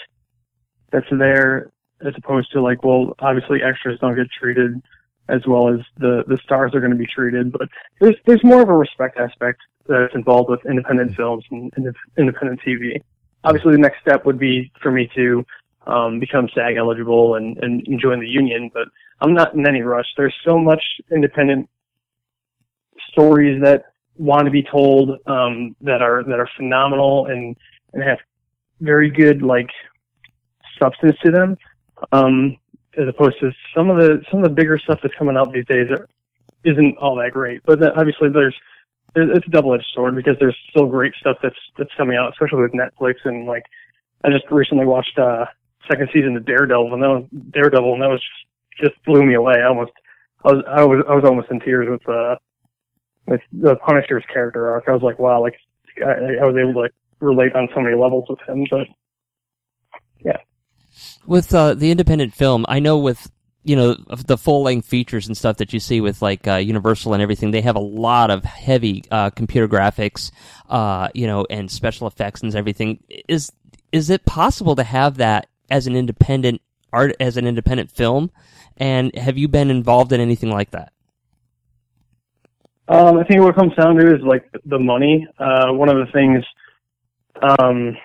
that's 0.91 1.07
there, 1.11 1.73
as 2.05 2.13
opposed 2.17 2.53
to 2.53 2.61
like, 2.61 2.85
well, 2.85 3.15
obviously 3.21 3.63
extras 3.63 3.99
don't 4.01 4.15
get 4.15 4.27
treated 4.39 4.83
as 5.29 5.41
well 5.47 5.69
as 5.69 5.81
the 5.99 6.25
the 6.27 6.39
stars 6.45 6.75
are 6.75 6.81
going 6.81 6.93
to 6.93 6.99
be 6.99 7.07
treated. 7.07 7.53
But 7.53 7.69
there's 8.01 8.17
there's 8.27 8.45
more 8.45 8.63
of 8.63 8.69
a 8.69 8.77
respect 8.77 9.19
aspect 9.19 9.61
that's 9.87 10.15
involved 10.15 10.51
with 10.51 10.61
independent 10.67 11.17
films 11.17 11.45
and, 11.51 11.73
and 11.77 11.95
independent 12.19 12.61
TV. 12.67 13.01
Obviously, 13.45 13.73
the 13.73 13.79
next 13.79 14.01
step 14.01 14.25
would 14.25 14.39
be 14.39 14.71
for 14.81 14.93
me 14.93 15.11
to 15.17 15.45
um, 15.87 16.21
become 16.21 16.49
SAG 16.55 16.77
eligible 16.77 17.35
and, 17.35 17.59
and 17.59 17.85
join 18.01 18.21
the 18.21 18.29
union, 18.29 18.71
but 18.73 18.87
I'm 19.21 19.35
not 19.35 19.55
in 19.55 19.67
any 19.67 19.83
rush. 19.83 20.07
There's 20.17 20.35
so 20.45 20.59
much 20.59 20.83
independent 21.11 21.69
stories 23.11 23.61
that 23.63 23.87
want 24.17 24.45
to 24.45 24.51
be 24.51 24.63
told 24.63 25.19
um, 25.27 25.75
that 25.81 26.03
are 26.03 26.23
that 26.25 26.39
are 26.39 26.49
phenomenal 26.57 27.27
and 27.27 27.57
and 27.93 28.03
have 28.03 28.19
very 28.81 29.11
good 29.11 29.43
like 29.43 29.71
substance 30.81 31.17
to 31.25 31.31
them. 31.31 31.57
Um, 32.11 32.57
as 32.99 33.09
opposed 33.09 33.39
to 33.41 33.51
some 33.75 33.91
of 33.91 33.97
the 33.99 34.23
some 34.31 34.43
of 34.43 34.45
the 34.45 34.55
bigger 34.55 34.79
stuff 34.79 35.01
that's 35.03 35.15
coming 35.15 35.37
out 35.37 35.53
these 35.53 35.67
days 35.67 35.91
are, 35.91 36.09
isn't 36.65 36.97
all 36.99 37.17
that 37.17 37.33
great. 37.33 37.63
But 37.65 37.81
then 37.81 37.91
obviously 37.97 38.29
there's, 38.29 38.55
there's 39.15 39.31
it's 39.35 39.47
a 39.47 39.51
double 39.51 39.75
edged 39.75 39.87
sword 39.95 40.15
because 40.15 40.37
there's 40.39 40.57
still 40.71 40.87
great 40.87 41.15
stuff 41.21 41.37
that's 41.43 41.57
that's 41.79 41.95
coming 41.97 42.17
out, 42.17 42.33
especially 42.33 42.63
with 42.63 42.73
Netflix 42.73 43.15
and 43.25 43.47
like 43.47 43.65
I 44.25 44.31
just 44.31 44.45
recently 44.51 44.87
watched 44.87 45.19
uh 45.19 45.47
second 45.91 46.09
season 46.13 46.37
of 46.37 46.45
Daredevil 46.45 46.93
and 46.93 47.03
that 47.03 47.09
was 47.09 47.25
Daredevil 47.51 47.95
and 47.95 48.03
that 48.03 48.11
was 48.11 48.21
just, 48.21 48.93
just 48.93 49.05
blew 49.05 49.25
me 49.25 49.35
away. 49.35 49.55
I 49.59 49.69
almost 49.69 49.93
I 50.45 50.53
was 50.53 50.65
I 50.69 50.85
was 50.85 51.05
I 51.09 51.15
was 51.15 51.25
almost 51.25 51.51
in 51.51 51.61
tears 51.61 51.89
with 51.91 52.09
uh 52.09 52.37
with 53.27 53.41
the 53.53 53.77
Punisher's 53.77 54.25
character 54.33 54.71
arc. 54.71 54.85
I 54.89 54.93
was 54.93 55.03
like, 55.03 55.19
wow, 55.19 55.41
like 55.41 55.57
I, 56.05 56.43
I 56.43 56.45
was 56.45 56.57
able 56.57 56.75
to 56.75 56.81
like 56.81 56.95
relate 57.21 57.55
on 57.55 57.69
so 57.75 57.81
many 57.81 57.97
levels 57.97 58.27
with 58.29 58.41
him. 58.49 58.67
But 58.71 58.87
yeah, 60.25 60.39
with 61.27 61.55
uh, 61.55 61.75
the 61.75 61.91
independent 61.91 62.35
film, 62.35 62.65
I 62.69 62.81
know 62.81 62.99
with 62.99 63.31
you 63.65 63.77
know 63.77 63.95
the 63.95 64.37
full 64.37 64.63
length 64.63 64.87
features 64.89 65.27
and 65.27 65.37
stuff 65.37 65.59
that 65.59 65.73
you 65.73 65.81
see 65.81 66.01
with 66.01 66.21
like 66.21 66.47
uh, 66.49 66.57
Universal 66.57 67.15
and 67.15 67.23
everything, 67.23 67.51
they 67.51 67.61
have 67.61 67.77
a 67.77 67.81
lot 67.81 68.31
of 68.31 68.45
heavy 68.45 69.05
uh, 69.11 69.31
computer 69.31 69.69
graphics, 69.69 70.33
uh, 70.69 71.09
you 71.15 71.27
know, 71.27 71.47
and 71.49 71.71
special 71.71 72.07
effects 72.07 72.43
and 72.43 72.55
everything. 72.55 73.03
Is 73.29 73.53
is 73.93 74.11
it 74.11 74.25
possible 74.25 74.75
to 74.77 74.85
have 74.85 75.19
that 75.19 75.49
as 75.71 75.87
an 75.87 75.97
independent 75.97 76.61
art 76.93 77.15
as 77.21 77.37
an 77.37 77.47
independent 77.47 77.91
film? 77.91 78.31
And 78.77 79.15
have 79.17 79.39
you 79.39 79.49
been 79.49 79.71
involved 79.71 80.13
in 80.13 80.21
anything 80.21 80.51
like 80.51 80.71
that? 80.71 80.93
Um, 82.89 83.19
I 83.19 83.25
think 83.25 83.41
what 83.41 83.55
comes 83.55 83.75
down 83.75 83.97
to 83.97 84.15
is 84.15 84.23
like 84.23 84.45
the 84.67 84.79
money. 84.79 85.27
Uh, 85.39 85.73
one 85.73 85.89
of 85.89 85.97
the 85.97 86.13
things, 86.13 86.45
um, 87.41 87.97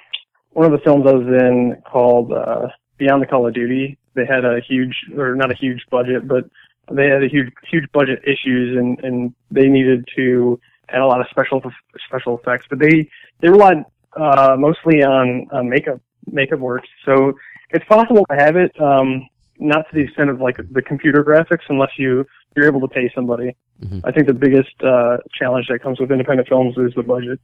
one 0.57 0.65
of 0.65 0.71
the 0.71 0.83
films 0.83 1.05
I 1.05 1.11
was 1.11 1.27
in 1.27 1.79
called 1.85 2.33
uh, 2.33 2.69
Beyond 2.97 3.21
the 3.21 3.27
Call 3.27 3.45
of 3.47 3.53
Duty, 3.53 3.95
they 4.15 4.25
had 4.25 4.43
a 4.43 4.59
huge, 4.67 4.95
or 5.15 5.35
not 5.35 5.51
a 5.51 5.53
huge 5.53 5.85
budget, 5.91 6.27
but 6.27 6.45
they 6.91 7.07
had 7.07 7.23
a 7.23 7.27
huge, 7.27 7.53
huge 7.69 7.85
budget 7.93 8.23
issues, 8.23 8.75
and 8.75 8.99
and 9.03 9.35
they 9.51 9.67
needed 9.67 10.03
to 10.15 10.59
add 10.89 11.01
a 11.01 11.05
lot 11.05 11.21
of 11.21 11.27
special 11.29 11.61
special 12.07 12.39
effects. 12.39 12.65
But 12.71 12.79
they 12.79 13.07
they 13.39 13.49
relied 13.49 13.85
uh, 14.19 14.55
mostly 14.57 15.03
on, 15.03 15.47
on 15.51 15.69
makeup 15.69 16.01
makeup 16.25 16.57
work. 16.57 16.81
So 17.05 17.33
it's 17.69 17.85
possible 17.85 18.25
to 18.31 18.35
have 18.35 18.55
it, 18.55 18.71
um, 18.81 19.29
not 19.59 19.85
to 19.87 19.93
the 19.93 20.01
extent 20.01 20.31
of 20.31 20.41
like 20.41 20.57
the 20.71 20.81
computer 20.81 21.23
graphics, 21.23 21.65
unless 21.69 21.91
you 21.99 22.25
you're 22.55 22.65
able 22.65 22.81
to 22.81 22.87
pay 22.87 23.11
somebody. 23.13 23.55
Mm-hmm. 23.83 23.99
I 24.05 24.11
think 24.11 24.25
the 24.25 24.33
biggest 24.33 24.73
uh, 24.83 25.17
challenge 25.37 25.67
that 25.69 25.83
comes 25.83 25.99
with 25.99 26.11
independent 26.11 26.49
films 26.49 26.75
is 26.79 26.95
the 26.95 27.03
budget. 27.03 27.39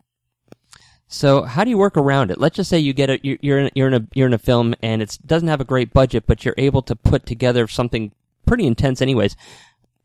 So 1.07 1.43
how 1.43 1.63
do 1.63 1.69
you 1.69 1.77
work 1.77 1.97
around 1.97 2.31
it? 2.31 2.39
Let's 2.39 2.55
just 2.55 2.69
say 2.69 2.79
you 2.79 2.93
get 2.93 3.09
a 3.09 3.19
you're 3.21 3.59
in, 3.59 3.71
you're 3.75 3.87
in 3.87 3.93
a 3.93 4.07
you're 4.13 4.27
in 4.27 4.33
a 4.33 4.39
film 4.39 4.73
and 4.81 5.01
it 5.01 5.17
doesn't 5.25 5.47
have 5.47 5.61
a 5.61 5.65
great 5.65 5.93
budget, 5.93 6.23
but 6.25 6.43
you're 6.43 6.55
able 6.57 6.81
to 6.83 6.95
put 6.95 7.25
together 7.25 7.67
something 7.67 8.11
pretty 8.45 8.65
intense, 8.65 9.01
anyways. 9.01 9.35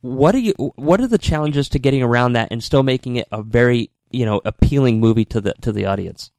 What 0.00 0.34
are 0.34 0.38
you? 0.38 0.52
What 0.76 1.00
are 1.00 1.06
the 1.06 1.18
challenges 1.18 1.68
to 1.70 1.78
getting 1.78 2.02
around 2.02 2.34
that 2.34 2.48
and 2.50 2.62
still 2.62 2.82
making 2.82 3.16
it 3.16 3.26
a 3.32 3.42
very 3.42 3.90
you 4.10 4.24
know 4.24 4.40
appealing 4.44 5.00
movie 5.00 5.24
to 5.26 5.40
the 5.40 5.54
to 5.62 5.72
the 5.72 5.86
audience? 5.86 6.30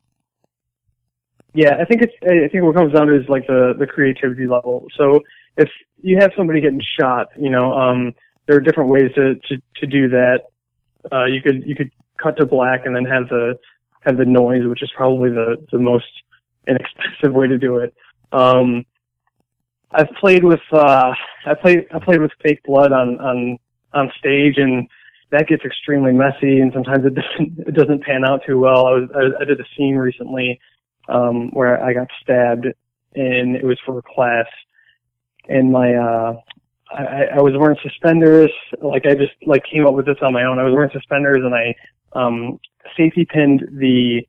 Yeah, 1.53 1.75
I 1.79 1.85
think 1.85 2.03
it's 2.03 2.13
I 2.23 2.47
think 2.51 2.63
what 2.63 2.75
comes 2.75 2.93
down 2.93 3.07
to 3.07 3.19
is 3.19 3.27
like 3.27 3.47
the 3.47 3.73
the 3.77 3.87
creativity 3.87 4.47
level. 4.47 4.87
So 4.95 5.21
if 5.57 5.69
you 6.01 6.17
have 6.19 6.31
somebody 6.37 6.61
getting 6.61 6.81
shot, 6.99 7.29
you 7.37 7.49
know, 7.49 7.73
um, 7.73 8.13
there 8.47 8.55
are 8.55 8.61
different 8.61 8.89
ways 8.89 9.11
to 9.15 9.35
to, 9.35 9.61
to 9.77 9.87
do 9.87 10.09
that. 10.09 10.43
Uh, 11.11 11.25
you 11.25 11.41
could 11.41 11.63
you 11.65 11.75
could 11.75 11.91
cut 12.21 12.37
to 12.37 12.45
black 12.45 12.85
and 12.85 12.95
then 12.95 13.05
have 13.05 13.29
the 13.29 13.57
have 14.01 14.17
the 14.17 14.25
noise, 14.25 14.65
which 14.65 14.83
is 14.83 14.91
probably 14.95 15.29
the, 15.29 15.57
the 15.71 15.79
most 15.79 16.05
inexpensive 16.67 17.33
way 17.33 17.47
to 17.47 17.57
do 17.57 17.77
it. 17.77 17.93
Um, 18.31 18.85
I've 19.91 20.09
played 20.19 20.43
with, 20.43 20.61
uh, 20.71 21.13
I 21.45 21.53
played, 21.55 21.87
I 21.93 21.99
played 21.99 22.21
with 22.21 22.31
fake 22.43 22.61
blood 22.63 22.91
on, 22.91 23.19
on, 23.19 23.57
on 23.93 24.11
stage 24.19 24.57
and 24.57 24.87
that 25.31 25.47
gets 25.47 25.63
extremely 25.63 26.11
messy, 26.11 26.59
and 26.59 26.71
sometimes 26.73 27.05
it 27.05 27.13
doesn't 27.15 27.59
it 27.67 27.75
doesn't 27.75 28.03
pan 28.03 28.25
out 28.25 28.41
too 28.45 28.59
well. 28.59 28.87
I 28.87 28.91
was 28.91 29.09
I, 29.15 29.41
I 29.41 29.45
did 29.45 29.59
a 29.59 29.65
scene 29.77 29.95
recently 29.95 30.59
um, 31.07 31.49
where 31.51 31.83
I 31.83 31.93
got 31.93 32.07
stabbed, 32.21 32.65
and 33.15 33.55
it 33.55 33.63
was 33.63 33.79
for 33.85 33.99
a 33.99 34.01
class, 34.01 34.47
and 35.47 35.71
my 35.71 35.93
uh, 35.93 36.33
I, 36.91 37.25
I 37.37 37.41
was 37.41 37.53
wearing 37.55 37.77
suspenders. 37.83 38.51
Like 38.81 39.05
I 39.05 39.13
just 39.15 39.33
like 39.45 39.63
came 39.71 39.85
up 39.85 39.93
with 39.93 40.05
this 40.05 40.17
on 40.21 40.33
my 40.33 40.43
own. 40.43 40.59
I 40.59 40.63
was 40.63 40.73
wearing 40.73 40.91
suspenders, 40.91 41.41
and 41.43 41.53
I 41.53 41.75
um, 42.13 42.59
safety 42.97 43.25
pinned 43.25 43.67
the 43.73 44.27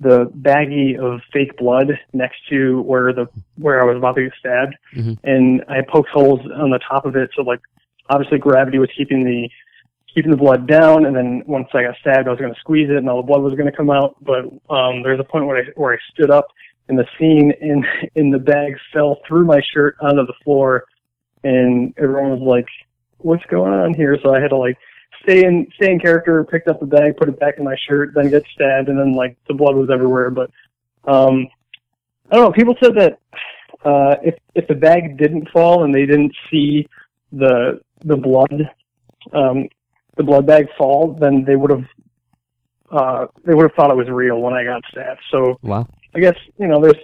the 0.00 0.26
baggie 0.40 0.98
of 0.98 1.20
fake 1.32 1.56
blood 1.58 1.98
next 2.12 2.38
to 2.50 2.82
where 2.82 3.12
the 3.12 3.26
where 3.56 3.80
I 3.80 3.84
was 3.84 3.96
about 3.96 4.16
to 4.16 4.24
get 4.24 4.32
stabbed, 4.38 4.74
Mhm. 4.96 5.18
and 5.24 5.64
I 5.68 5.82
poked 5.82 6.10
holes 6.10 6.40
on 6.54 6.70
the 6.70 6.78
top 6.80 7.04
of 7.06 7.16
it. 7.16 7.30
So 7.36 7.42
like 7.42 7.60
obviously 8.10 8.38
gravity 8.38 8.78
was 8.78 8.90
keeping 8.96 9.24
the 9.24 9.48
keeping 10.12 10.30
the 10.30 10.36
blood 10.36 10.66
down, 10.66 11.06
and 11.06 11.16
then 11.16 11.42
once 11.46 11.68
I 11.72 11.82
got 11.84 11.96
stabbed, 11.96 12.28
I 12.28 12.30
was 12.30 12.38
going 12.40 12.52
to 12.52 12.60
squeeze 12.60 12.90
it, 12.90 12.96
and 12.96 13.08
all 13.08 13.22
the 13.22 13.26
blood 13.26 13.42
was 13.42 13.54
going 13.54 13.70
to 13.70 13.76
come 13.76 13.90
out. 13.90 14.16
But 14.20 14.44
um, 14.74 15.02
there's 15.02 15.20
a 15.20 15.24
point 15.24 15.46
where 15.46 15.56
I 15.56 15.64
where 15.76 15.94
I 15.94 15.98
stood 16.12 16.30
up 16.30 16.48
and 16.88 16.98
the 16.98 17.06
scene, 17.18 17.52
in 17.60 17.84
in 18.14 18.30
the 18.30 18.38
bag 18.38 18.76
fell 18.92 19.18
through 19.26 19.44
my 19.44 19.60
shirt 19.72 19.96
onto 20.00 20.26
the 20.26 20.34
floor, 20.44 20.84
and 21.44 21.94
everyone 21.96 22.30
was 22.30 22.40
like, 22.40 22.66
"What's 23.18 23.44
going 23.46 23.72
on 23.72 23.94
here?" 23.94 24.18
So 24.22 24.34
I 24.34 24.40
had 24.40 24.50
to 24.50 24.56
like 24.56 24.76
stay 25.22 25.44
in 25.44 25.66
stay 25.76 25.92
in 25.92 26.00
character, 26.00 26.44
picked 26.44 26.68
up 26.68 26.80
the 26.80 26.86
bag, 26.86 27.16
put 27.16 27.28
it 27.28 27.38
back 27.38 27.58
in 27.58 27.64
my 27.64 27.76
shirt, 27.88 28.12
then 28.14 28.30
get 28.30 28.44
stabbed, 28.54 28.88
and 28.88 28.98
then 28.98 29.12
like 29.12 29.36
the 29.48 29.54
blood 29.54 29.76
was 29.76 29.90
everywhere. 29.90 30.30
But 30.30 30.50
um, 31.04 31.48
I 32.30 32.36
don't 32.36 32.44
know. 32.44 32.52
People 32.52 32.74
said 32.82 32.94
that 32.96 33.18
uh, 33.84 34.16
if 34.22 34.34
if 34.54 34.66
the 34.68 34.74
bag 34.74 35.18
didn't 35.18 35.48
fall 35.50 35.84
and 35.84 35.94
they 35.94 36.06
didn't 36.06 36.34
see 36.50 36.88
the 37.32 37.80
the 38.04 38.16
blood 38.16 38.70
um, 39.32 39.68
the 40.16 40.22
blood 40.22 40.46
bag 40.46 40.68
fall, 40.76 41.16
then 41.18 41.44
they 41.44 41.56
would 41.56 41.70
have 41.70 41.84
uh, 42.90 43.26
they 43.44 43.54
would 43.54 43.64
have 43.64 43.74
thought 43.74 43.90
it 43.90 43.96
was 43.96 44.08
real 44.08 44.40
when 44.40 44.54
I 44.54 44.64
got 44.64 44.82
stabbed. 44.90 45.20
So 45.30 45.58
Wow. 45.62 45.86
I 46.14 46.20
guess 46.20 46.36
you 46.58 46.68
know 46.68 46.80
there's 46.80 46.96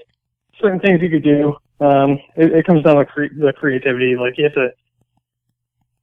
certain 0.60 0.80
things 0.80 1.00
you 1.02 1.10
could 1.10 1.24
do. 1.24 1.56
Um, 1.80 2.18
it, 2.36 2.52
it 2.52 2.66
comes 2.66 2.82
down 2.84 2.96
to 2.96 3.04
cre- 3.04 3.34
the 3.36 3.52
creativity. 3.52 4.16
Like 4.16 4.36
you 4.36 4.44
have 4.44 4.54
to 4.54 4.68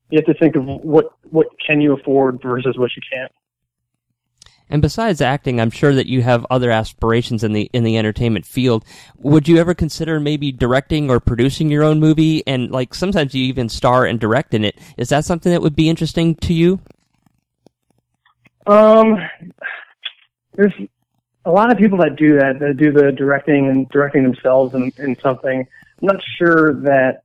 you 0.09 0.19
have 0.19 0.25
to 0.25 0.39
think 0.39 0.55
of 0.55 0.65
what 0.65 1.07
what 1.29 1.47
can 1.65 1.81
you 1.81 1.93
afford 1.93 2.41
versus 2.41 2.77
what 2.77 2.91
you 2.95 3.01
can't. 3.12 3.31
And 4.67 4.81
besides 4.81 5.21
acting, 5.21 5.62
I'm 5.62 5.69
sure 5.69 5.93
that 5.93 6.07
you 6.07 6.24
have 6.24 6.45
other 6.50 6.71
aspirations 6.71 7.43
in 7.43 7.53
the 7.53 7.69
in 7.71 7.83
the 7.83 7.97
entertainment 7.97 8.45
field. 8.45 8.83
Would 9.17 9.47
you 9.47 9.57
ever 9.57 9.75
consider 9.75 10.19
maybe 10.19 10.51
directing 10.51 11.09
or 11.09 11.19
producing 11.19 11.69
your 11.69 11.83
own 11.83 12.00
movie? 12.00 12.45
And 12.47 12.71
like 12.71 12.95
sometimes 12.95 13.35
you 13.35 13.43
even 13.45 13.69
star 13.69 14.05
and 14.05 14.19
direct 14.19 14.53
in 14.53 14.63
it. 14.63 14.79
Is 14.97 15.09
that 15.09 15.25
something 15.25 15.51
that 15.51 15.62
would 15.62 15.75
be 15.75 15.89
interesting 15.89 16.35
to 16.35 16.53
you? 16.53 16.79
Um, 18.65 19.17
there's 20.55 20.74
a 21.45 21.51
lot 21.51 21.71
of 21.71 21.77
people 21.77 21.99
that 21.99 22.15
do 22.15 22.37
that, 22.39 22.59
that 22.59 22.77
do 22.77 22.91
the 22.91 23.11
directing 23.11 23.67
and 23.69 23.87
directing 23.89 24.23
themselves 24.23 24.73
in, 24.73 24.91
in 24.97 25.15
something. 25.19 25.67
I'm 26.01 26.07
not 26.07 26.21
sure 26.37 26.73
that 26.81 27.23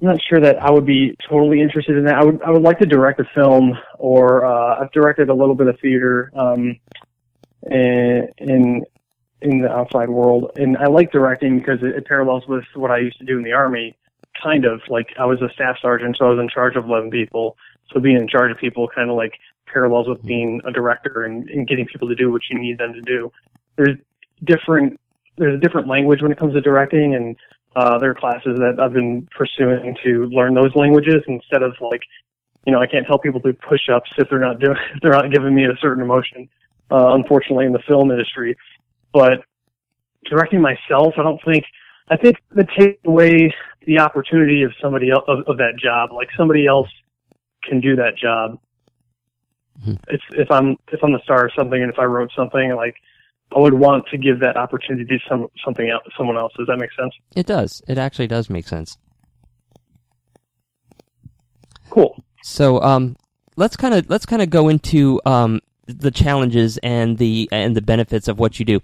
I'm 0.00 0.08
not 0.08 0.20
sure 0.28 0.40
that 0.40 0.62
I 0.62 0.70
would 0.70 0.84
be 0.84 1.16
totally 1.26 1.62
interested 1.62 1.96
in 1.96 2.04
that. 2.04 2.16
I 2.16 2.24
would 2.24 2.42
I 2.42 2.50
would 2.50 2.62
like 2.62 2.78
to 2.80 2.86
direct 2.86 3.18
a 3.20 3.24
film, 3.34 3.72
or 3.98 4.44
uh, 4.44 4.80
I've 4.80 4.92
directed 4.92 5.30
a 5.30 5.34
little 5.34 5.54
bit 5.54 5.68
of 5.68 5.80
theater 5.80 6.30
um, 6.34 6.78
in 7.70 8.28
in 8.38 8.84
in 9.40 9.60
the 9.62 9.70
outside 9.70 10.10
world, 10.10 10.50
and 10.56 10.76
I 10.76 10.86
like 10.86 11.12
directing 11.12 11.58
because 11.58 11.78
it, 11.82 11.96
it 11.96 12.06
parallels 12.06 12.46
with 12.46 12.64
what 12.74 12.90
I 12.90 12.98
used 12.98 13.18
to 13.18 13.24
do 13.24 13.38
in 13.38 13.44
the 13.44 13.52
army. 13.52 13.96
Kind 14.42 14.66
of 14.66 14.82
like 14.88 15.08
I 15.18 15.24
was 15.24 15.40
a 15.40 15.48
staff 15.54 15.76
sergeant, 15.80 16.16
so 16.18 16.26
I 16.26 16.30
was 16.30 16.40
in 16.40 16.48
charge 16.50 16.76
of 16.76 16.84
11 16.84 17.10
people. 17.10 17.56
So 17.90 18.00
being 18.00 18.16
in 18.16 18.28
charge 18.28 18.50
of 18.50 18.58
people 18.58 18.88
kind 18.94 19.08
of 19.08 19.16
like 19.16 19.32
parallels 19.72 20.08
with 20.08 20.22
being 20.24 20.60
a 20.66 20.72
director 20.72 21.24
and, 21.24 21.48
and 21.50 21.66
getting 21.68 21.86
people 21.86 22.08
to 22.08 22.14
do 22.14 22.30
what 22.30 22.42
you 22.50 22.58
need 22.58 22.78
them 22.78 22.92
to 22.92 23.00
do. 23.02 23.30
There's 23.76 23.96
different 24.44 24.98
there's 25.38 25.54
a 25.54 25.60
different 25.60 25.86
language 25.86 26.22
when 26.22 26.32
it 26.32 26.38
comes 26.38 26.54
to 26.54 26.60
directing, 26.60 27.14
and 27.14 27.36
uh, 27.74 27.98
there 27.98 28.10
are 28.10 28.14
classes 28.14 28.58
that 28.58 28.80
I've 28.80 28.92
been 28.92 29.28
pursuing 29.36 29.96
to 30.02 30.26
learn 30.26 30.54
those 30.54 30.74
languages 30.74 31.22
instead 31.28 31.62
of 31.62 31.74
like, 31.80 32.00
you 32.66 32.72
know, 32.72 32.80
I 32.80 32.86
can't 32.86 33.06
tell 33.06 33.18
people 33.18 33.40
to 33.40 33.52
push-ups 33.52 34.10
if 34.18 34.28
they're 34.30 34.40
not 34.40 34.58
doing 34.58 34.76
if 34.94 35.02
they're 35.02 35.12
not 35.12 35.30
giving 35.30 35.54
me 35.54 35.64
a 35.64 35.76
certain 35.80 36.02
emotion. 36.02 36.48
Uh, 36.90 37.14
unfortunately, 37.14 37.66
in 37.66 37.72
the 37.72 37.82
film 37.86 38.10
industry, 38.10 38.56
but 39.12 39.42
directing 40.24 40.60
myself, 40.60 41.14
I 41.18 41.22
don't 41.22 41.40
think. 41.44 41.64
I 42.08 42.16
think 42.16 42.36
that 42.54 42.68
takes 42.78 43.04
away 43.04 43.52
the 43.84 43.98
opportunity 43.98 44.62
of 44.62 44.70
somebody 44.80 45.10
else 45.10 45.24
of, 45.26 45.40
of 45.48 45.56
that 45.56 45.72
job. 45.76 46.12
Like 46.12 46.28
somebody 46.36 46.64
else 46.64 46.88
can 47.64 47.80
do 47.80 47.96
that 47.96 48.16
job. 48.16 48.60
It's 50.08 50.22
if 50.30 50.50
I'm 50.50 50.76
if 50.92 51.02
I'm 51.02 51.12
the 51.12 51.20
star 51.22 51.46
of 51.46 51.52
something 51.56 51.80
and 51.80 51.92
if 51.92 51.98
I 51.98 52.04
wrote 52.04 52.30
something 52.36 52.74
like 52.74 52.96
I 53.54 53.60
would 53.60 53.74
want 53.74 54.06
to 54.08 54.18
give 54.18 54.40
that 54.40 54.56
opportunity 54.56 55.04
to 55.04 55.18
some 55.28 55.46
something 55.64 55.88
else 55.88 56.02
someone 56.16 56.36
else. 56.36 56.52
Does 56.56 56.66
that 56.66 56.78
make 56.78 56.90
sense? 56.98 57.14
It 57.34 57.46
does. 57.46 57.82
It 57.86 57.98
actually 57.98 58.26
does 58.26 58.50
make 58.50 58.66
sense. 58.66 58.96
Cool. 61.90 62.22
So 62.42 62.80
um, 62.82 63.16
let's 63.56 63.76
kind 63.76 63.94
of 63.94 64.08
let's 64.10 64.26
kind 64.26 64.42
of 64.42 64.50
go 64.50 64.68
into 64.68 65.20
um, 65.24 65.60
the 65.86 66.10
challenges 66.10 66.78
and 66.78 67.18
the 67.18 67.48
and 67.52 67.76
the 67.76 67.82
benefits 67.82 68.28
of 68.28 68.38
what 68.38 68.58
you 68.58 68.64
do. 68.64 68.80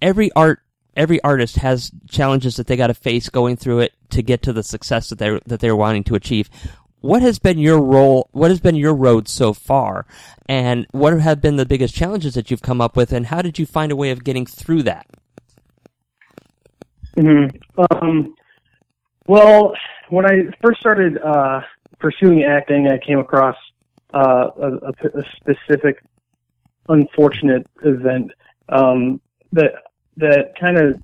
Every 0.00 0.30
art 0.32 0.60
every 0.96 1.22
artist 1.22 1.56
has 1.56 1.92
challenges 2.08 2.56
that 2.56 2.66
they 2.66 2.76
got 2.76 2.88
to 2.88 2.94
face 2.94 3.28
going 3.28 3.56
through 3.56 3.80
it 3.80 3.92
to 4.10 4.22
get 4.22 4.42
to 4.42 4.52
the 4.52 4.62
success 4.62 5.08
that 5.08 5.18
they 5.18 5.38
that 5.46 5.60
they're 5.60 5.76
wanting 5.76 6.04
to 6.04 6.14
achieve. 6.14 6.50
What 7.00 7.22
has 7.22 7.38
been 7.38 7.58
your 7.58 7.80
role? 7.80 8.28
What 8.32 8.50
has 8.50 8.60
been 8.60 8.74
your 8.74 8.94
road 8.94 9.28
so 9.28 9.52
far, 9.52 10.06
and 10.46 10.86
what 10.90 11.18
have 11.20 11.40
been 11.40 11.56
the 11.56 11.66
biggest 11.66 11.94
challenges 11.94 12.34
that 12.34 12.50
you've 12.50 12.62
come 12.62 12.80
up 12.80 12.96
with, 12.96 13.12
and 13.12 13.26
how 13.26 13.42
did 13.42 13.58
you 13.58 13.66
find 13.66 13.92
a 13.92 13.96
way 13.96 14.10
of 14.10 14.24
getting 14.24 14.46
through 14.46 14.82
that? 14.84 15.06
hmm 17.16 17.46
Um, 17.90 18.34
well, 19.26 19.74
when 20.08 20.26
I 20.26 20.50
first 20.62 20.80
started 20.80 21.18
uh, 21.18 21.60
pursuing 21.98 22.42
acting, 22.44 22.88
I 22.88 22.98
came 22.98 23.18
across 23.18 23.56
uh, 24.14 24.48
a, 24.60 24.68
a, 24.68 25.18
a 25.18 25.22
specific 25.36 26.02
unfortunate 26.88 27.66
event 27.84 28.32
um, 28.70 29.20
that 29.52 29.72
that 30.16 30.58
kind 30.58 30.78
of 30.78 31.00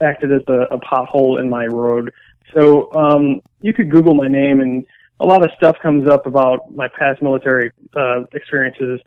acted 0.00 0.32
as 0.32 0.42
a, 0.48 0.74
a 0.74 0.80
pothole 0.80 1.38
in 1.38 1.48
my 1.48 1.66
road. 1.66 2.12
So 2.54 2.92
um, 2.92 3.40
you 3.60 3.72
could 3.72 3.90
Google 3.90 4.14
my 4.14 4.28
name, 4.28 4.60
and 4.60 4.84
a 5.22 5.26
lot 5.26 5.44
of 5.44 5.50
stuff 5.56 5.76
comes 5.82 6.08
up 6.08 6.26
about 6.26 6.74
my 6.74 6.88
past 6.88 7.22
military 7.22 7.70
uh, 7.96 8.24
experiences. 8.32 9.00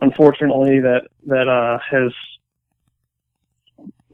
Unfortunately, 0.00 0.80
that 0.80 1.02
that 1.26 1.48
uh, 1.48 1.78
has 1.90 2.12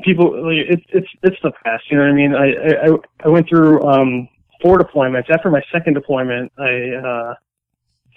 people. 0.03 0.47
like, 0.47 0.67
It's 0.69 0.85
it's 0.89 1.09
it's 1.23 1.37
the 1.43 1.53
past. 1.65 1.85
You 1.91 1.99
know 1.99 2.05
what 2.05 2.11
I 2.11 2.15
mean? 2.15 2.35
I 2.35 2.47
I, 2.87 3.27
I 3.27 3.29
went 3.29 3.49
through 3.49 3.83
um, 3.83 4.29
four 4.63 4.79
deployments. 4.79 5.31
After 5.31 5.51
my 5.51 5.63
second 5.71 5.95
deployment, 5.95 6.51
I 6.59 6.73
uh, 6.97 7.35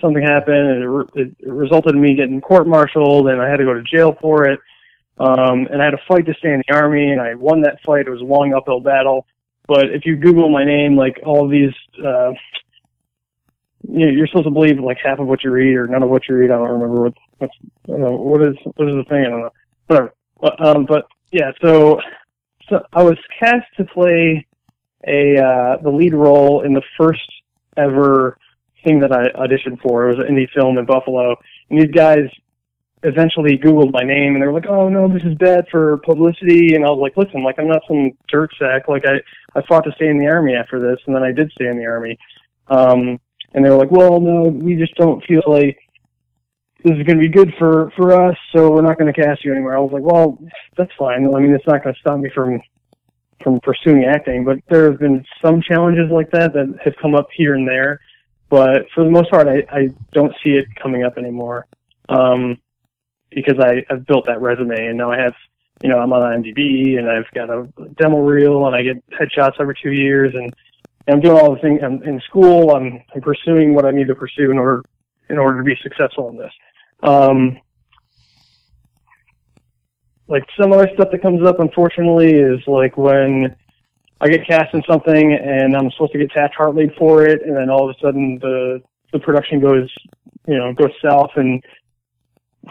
something 0.02 0.23
happened, 0.23 0.69
and 0.71 0.84
it, 0.84 0.88
re- 0.88 1.06
it 1.15 1.36
resulted 1.47 1.95
in 1.95 2.02
me 2.02 2.15
getting 2.15 2.39
court-martialed, 2.41 3.28
and 3.30 3.41
I 3.41 3.50
had 3.50 3.58
to 3.58 3.65
go 3.65 3.73
to 3.73 3.84
jail 3.84 4.15
for 4.21 4.45
it. 4.45 4.60
Um, 5.19 5.67
and 5.71 5.82
I 5.82 5.86
had 5.86 5.95
a 5.95 6.02
fight 6.08 6.26
to 6.28 6.34
stay 6.36 6.54
in 6.54 6.62
the 6.67 6.76
army, 6.76 7.12
and 7.12 7.19
I 7.19 7.34
won 7.34 7.62
that 7.62 7.80
fight. 7.86 8.08
It 8.08 8.12
was 8.12 8.21
a 8.21 8.26
long 8.26 8.54
uphill 8.54 8.80
battle. 8.80 9.26
But 9.67 9.89
if 9.89 10.06
you 10.06 10.15
Google 10.15 10.50
my 10.50 10.63
name, 10.63 10.95
like 10.95 11.19
all 11.26 11.47
these, 11.47 11.73
uh, 12.06 12.32
you're 13.89 14.28
supposed 14.28 14.45
to 14.45 14.52
believe 14.52 14.80
like 14.80 14.97
half 15.04 15.19
of 15.19 15.28
what 15.28 15.43
you 15.43 15.52
read 15.52 15.76
or 15.76 15.88
none 15.88 16.04
of 16.04 16.10
what 16.10 16.28
you 16.28 16.36
read. 16.36 16.52
I 16.52 16.58
don't 16.58 16.69
remember 16.69 17.04
what 17.04 17.13
what's 17.38 17.54
I 17.86 17.91
don't 17.91 18.02
know 18.02 18.12
what 18.12 18.41
is 18.41 18.56
what 18.76 18.89
is 18.89 18.95
the 18.95 19.06
thing. 19.10 19.26
I 19.26 19.30
don't 19.30 19.41
know. 19.41 19.50
Whatever. 19.88 20.13
But, 20.39 20.65
um, 20.65 20.86
but 20.86 21.08
yeah, 21.32 21.52
so 21.62 22.00
so 22.69 22.84
I 22.93 23.04
was 23.04 23.17
cast 23.39 23.65
to 23.78 23.86
play 23.86 24.45
a 25.08 25.38
uh, 25.38 25.78
the 25.82 25.89
lead 25.89 26.13
role 26.13 26.63
in 26.63 26.73
the 26.73 26.82
first 26.97 27.30
ever 27.78 28.38
thing 28.84 29.00
that 29.00 29.12
I 29.12 29.30
auditioned 29.30 29.82
for. 29.82 30.06
It 30.10 30.17
was 30.17 30.26
an 30.28 30.36
indie 30.36 30.50
film 30.54 30.78
in 30.78 30.86
Buffalo, 30.86 31.36
and 31.69 31.82
these 31.82 31.91
guys 31.91 32.28
eventually 33.04 33.58
Googled 33.58 33.93
my 33.93 34.04
name 34.04 34.34
and 34.34 34.41
they 34.41 34.47
were 34.47 34.54
like, 34.54 34.67
"Oh 34.67 34.89
no, 34.89 35.08
this 35.08 35.23
is 35.23 35.36
bad 35.36 35.65
for 35.71 35.97
publicity." 35.97 36.76
And 36.76 36.86
I 36.86 36.89
was 36.89 37.00
like, 37.00 37.15
"Listen, 37.15 37.43
like 37.43 37.60
I'm 37.60 37.67
not 37.67 37.84
some 37.88 38.12
jerk 38.30 38.52
sack. 38.60 38.88
Like 38.88 39.06
I 39.06 39.21
I 39.58 39.62
fought 39.67 39.86
to 39.86 39.91
stay 39.93 40.10
in 40.10 40.19
the 40.19 40.28
army 40.28 40.56
after 40.56 40.80
this, 40.80 41.00
and 41.06 41.15
then 41.15 41.23
I 41.23 41.32
did 41.32 41.52
stay 41.52 41.67
in 41.67 41.78
the 41.78 41.86
army." 41.86 42.17
Um, 42.67 43.19
and 43.58 43.65
they 43.65 43.72
were 43.72 43.76
like, 43.76 43.89
"Well, 43.89 44.22
no, 44.22 44.43
we 44.43 44.76
just 44.76 44.93
don't 44.96 45.24
feel 45.26 45.41
like 45.48 45.80
this 46.84 46.96
is 46.96 47.04
going 47.08 47.17
to 47.17 47.28
be 47.28 47.28
good 47.28 47.52
for 47.58 47.91
for 47.98 48.13
us, 48.13 48.38
so 48.56 48.70
we're 48.70 48.84
not 48.84 49.00
going 49.00 49.12
to 49.12 49.20
cast 49.20 49.43
you 49.43 49.52
anymore." 49.52 49.76
I 49.76 49.80
was 49.80 49.91
like, 49.91 50.04
"Well, 50.04 50.38
that's 50.78 50.91
fine. 50.98 51.26
I 51.34 51.39
mean, 51.39 51.56
it's 51.56 51.65
not 51.65 51.84
going 51.84 51.96
to 51.96 52.00
stop 52.00 52.20
me 52.20 52.30
from 52.36 52.62
from 53.41 53.60
pursuing 53.62 54.06
acting, 54.06 54.46
but 54.46 54.60
there 54.70 54.91
have 54.91 55.00
been 55.00 55.26
some 55.41 55.60
challenges 55.63 56.12
like 56.12 56.30
that 56.32 56.54
that 56.54 56.78
have 56.86 56.93
come 57.02 57.15
up 57.15 57.30
here 57.36 57.56
and 57.56 57.67
there." 57.67 58.00
But 58.50 58.86
for 58.93 59.04
the 59.04 59.10
most 59.10 59.32
part, 59.32 59.48
I, 59.48 59.65
I 59.72 59.89
don't 60.13 60.34
see 60.43 60.52
it 60.52 60.67
coming 60.82 61.04
up 61.04 61.17
anymore. 61.17 61.65
Um, 62.10 62.60
because 63.32 63.60
I, 63.60 63.84
I've 63.89 64.06
built 64.06 64.28
that 64.28 64.39
resume 64.39 64.88
and 64.88 64.98
now 64.98 65.12
I 65.12 65.17
have, 65.17 65.34
you 65.84 65.89
know, 65.89 66.00
I'm 66.00 66.13
on 66.13 66.22
IMDb 66.22 66.98
and 66.98 67.10
I've 67.10 67.30
got 67.34 67.50
a 67.50 67.67
demo 67.98 68.20
reel 68.20 68.67
and 68.67 68.76
I 68.76 68.84
get 68.84 69.04
headshots 69.10 69.60
every 69.60 69.76
two 69.84 69.91
years 69.91 70.34
and 70.34 70.54
I'm 71.08 71.22
doing 71.22 71.38
all 71.38 71.54
the 71.54 71.62
things 71.62 71.80
I'm 71.84 72.04
in 72.04 72.20
school. 72.22 72.72
I'm, 72.72 73.02
I'm 73.15 73.22
pursuing 73.22 73.74
what 73.74 73.86
I 73.86 73.91
need 73.91 74.08
to 74.08 74.15
pursue 74.15 74.52
in 74.52 74.58
order, 74.58 74.84
in 75.30 75.38
order 75.38 75.58
to 75.60 75.63
be 75.63 75.76
successful 75.82 76.30
in 76.30 76.38
this. 76.38 76.52
Um, 77.04 77.60
like 80.28 80.43
some 80.60 80.74
other 80.74 80.89
stuff 80.93 81.10
that 81.12 81.22
comes 81.22 81.46
up, 81.46 81.60
unfortunately, 81.60 82.34
is 82.34 82.60
like 82.67 82.98
when 82.98 83.56
I 84.20 84.28
get 84.28 84.48
cast 84.48 84.74
in 84.74 84.84
something 84.89 85.34
and 85.34 85.76
I'm 85.76 85.91
supposed 85.91 86.12
to 86.13 86.17
get 86.17 86.32
Taft 86.32 86.56
Hartley 86.56 86.91
for 86.98 87.26
it, 87.26 87.41
and 87.43 87.56
then 87.56 87.70
all 87.70 87.89
of 87.89 87.96
a 87.96 88.00
sudden 88.06 88.39
the 88.41 88.82
the 89.13 89.20
production 89.20 89.62
goes, 89.62 89.89
you 90.48 90.58
know, 90.58 90.74
goes 90.74 90.91
south, 91.02 91.32
and 91.36 91.63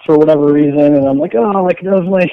for 0.04 0.18
whatever 0.18 0.52
reason, 0.52 0.96
and 0.96 1.08
I'm 1.08 1.18
like, 1.18 1.34
oh, 1.34 1.62
like 1.62 1.80
that 1.82 1.92
was 1.92 2.08
my 2.08 2.30